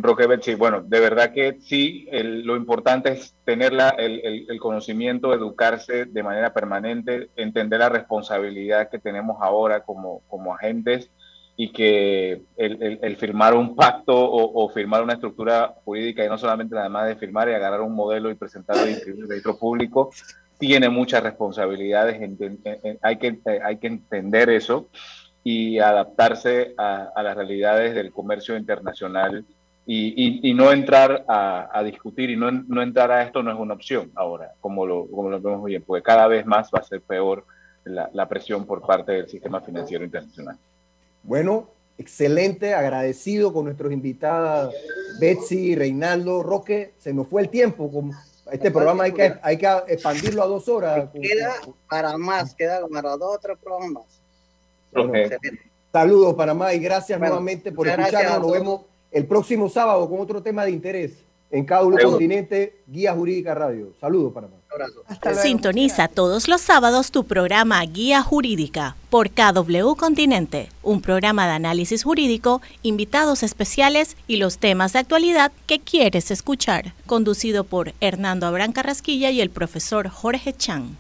bueno, 0.57 0.83
de 0.83 1.01
verdad 1.01 1.33
que 1.33 1.59
sí, 1.61 2.09
lo 2.13 2.57
importante 2.57 3.13
es 3.13 3.35
tener 3.45 3.73
el, 3.99 4.59
conocimiento, 4.59 5.33
educarse 5.33 6.07
de 6.07 6.23
manera 6.23 6.53
permanente, 6.53 7.31
entender 7.37 7.81
la 7.81 7.89
responsabilidad 7.89 8.89
que 8.89 8.99
tenemos 8.99 9.39
ahora 9.41 9.83
como, 9.85 10.23
agentes 10.55 11.09
y 11.57 11.71
que 11.73 12.43
el, 12.57 13.17
firmar 13.17 13.55
un 13.55 13.77
pacto 13.77 14.13
o, 14.15 14.69
firmar 14.71 15.03
una 15.03 15.15
estructura 15.15 15.75
jurídica 15.85 16.25
y 16.25 16.29
no 16.29 16.37
solamente 16.37 16.75
nada 16.75 16.89
más 16.89 17.07
de 17.07 17.17
firmar 17.17 17.49
y 17.49 17.55
agarrar 17.55 17.83
un 17.83 17.95
modelo 17.95 18.31
y 18.31 18.35
presentarlo 18.35 18.83
en 18.87 18.95
el 18.95 19.29
registro 19.29 19.57
público, 19.57 20.11
tiene 20.59 20.89
muchas 20.89 21.23
responsabilidades, 21.23 22.21
hay, 23.03 23.17
que, 23.19 23.39
hay 23.65 23.77
que 23.79 23.87
entender 23.87 24.51
eso 24.51 24.89
y 25.43 25.79
adaptarse 25.79 26.75
a, 26.77 27.13
las 27.23 27.37
realidades 27.37 27.95
del 27.95 28.13
comercio 28.13 28.57
internacional 28.57 29.45
y, 29.87 30.53
no 30.55 30.71
entrar 30.71 31.25
a, 31.27 31.83
discutir 31.85 32.31
y 32.31 32.37
no, 32.37 32.51
no, 32.51 32.83
entrar 32.83 33.11
a 33.11 33.23
esto 33.23 33.43
no 33.43 33.51
es 33.51 33.59
una 33.59 33.75
opción 33.75 34.11
ahora, 34.15 34.53
como 34.61 34.87
lo, 34.87 35.07
como 35.07 35.31
lo 35.31 35.41
vemos 35.41 35.65
bien, 35.65 35.83
porque 35.85 36.03
cada 36.03 36.29
vez 36.29 36.47
más 36.47 36.71
va 36.75 36.81
a 36.81 36.85
ser 36.85 37.01
peor 37.01 37.45
la, 37.85 38.29
presión 38.29 38.67
por 38.67 38.83
parte 38.83 39.13
del 39.13 39.29
sistema 39.29 39.61
financiero 39.61 40.05
internacional. 40.05 40.57
Bueno, 41.23 41.69
excelente, 41.99 42.75
agradecido 42.75 43.53
con 43.53 43.65
nuestros 43.65 43.93
invitadas 43.93 44.73
Betsy, 45.19 45.75
Reinaldo, 45.75 46.43
Roque, 46.43 46.93
se 46.99 47.13
nos 47.13 47.27
fue 47.27 47.43
el 47.43 47.49
tiempo, 47.49 47.91
este 48.53 48.71
programa 48.71 49.05
hay 49.05 49.13
que, 49.13 49.35
hay 49.43 49.57
que 49.57 49.69
expandirlo 49.89 50.43
a 50.43 50.47
dos 50.47 50.69
horas. 50.69 51.09
Queda 51.13 51.55
para 51.89 52.17
más, 52.19 52.55
queda 52.55 52.87
para 52.89 53.17
dos 53.17 53.37
o 53.37 53.39
tres 53.39 53.57
programas 53.63 54.20
saludos 55.93 56.35
Panamá 56.35 56.75
y 56.75 56.79
gracias 56.79 57.19
nuevamente 57.19 57.73
por 57.73 57.89
escucharnos. 57.89 58.41
Nos 58.41 58.53
vemos 58.53 58.81
el 59.11 59.27
próximo 59.27 59.69
sábado 59.69 60.09
con 60.09 60.21
otro 60.21 60.43
tema 60.43 60.65
de 60.65 60.71
interés 60.71 61.25
en 61.51 61.65
Cádulo 61.65 61.99
Continente, 62.03 62.83
Guía 62.87 63.13
Jurídica 63.13 63.55
Radio. 63.55 63.93
Saludos 64.01 64.33
Panamá. 64.33 64.57
Sintoniza 65.43 66.07
todos 66.07 66.47
los 66.47 66.61
sábados 66.61 67.11
tu 67.11 67.25
programa 67.25 67.83
Guía 67.83 68.23
Jurídica 68.23 68.97
por 69.11 69.31
KW 69.31 69.97
Continente, 69.97 70.69
un 70.83 71.03
programa 71.03 71.47
de 71.47 71.55
análisis 71.55 72.05
jurídico, 72.05 72.63
invitados 72.83 73.43
especiales 73.43 74.17
y 74.29 74.37
los 74.37 74.59
temas 74.59 74.93
de 74.93 75.01
actualidad 75.01 75.51
que 75.67 75.81
quieres 75.81 76.31
escuchar, 76.31 76.95
conducido 77.07 77.65
por 77.65 77.95
Hernando 78.01 78.47
Abrán 78.47 78.73
Carrasquilla 78.73 79.31
y 79.31 79.41
el 79.41 79.51
profesor 79.51 80.09
Jorge 80.09 80.53
Chang. 80.53 80.97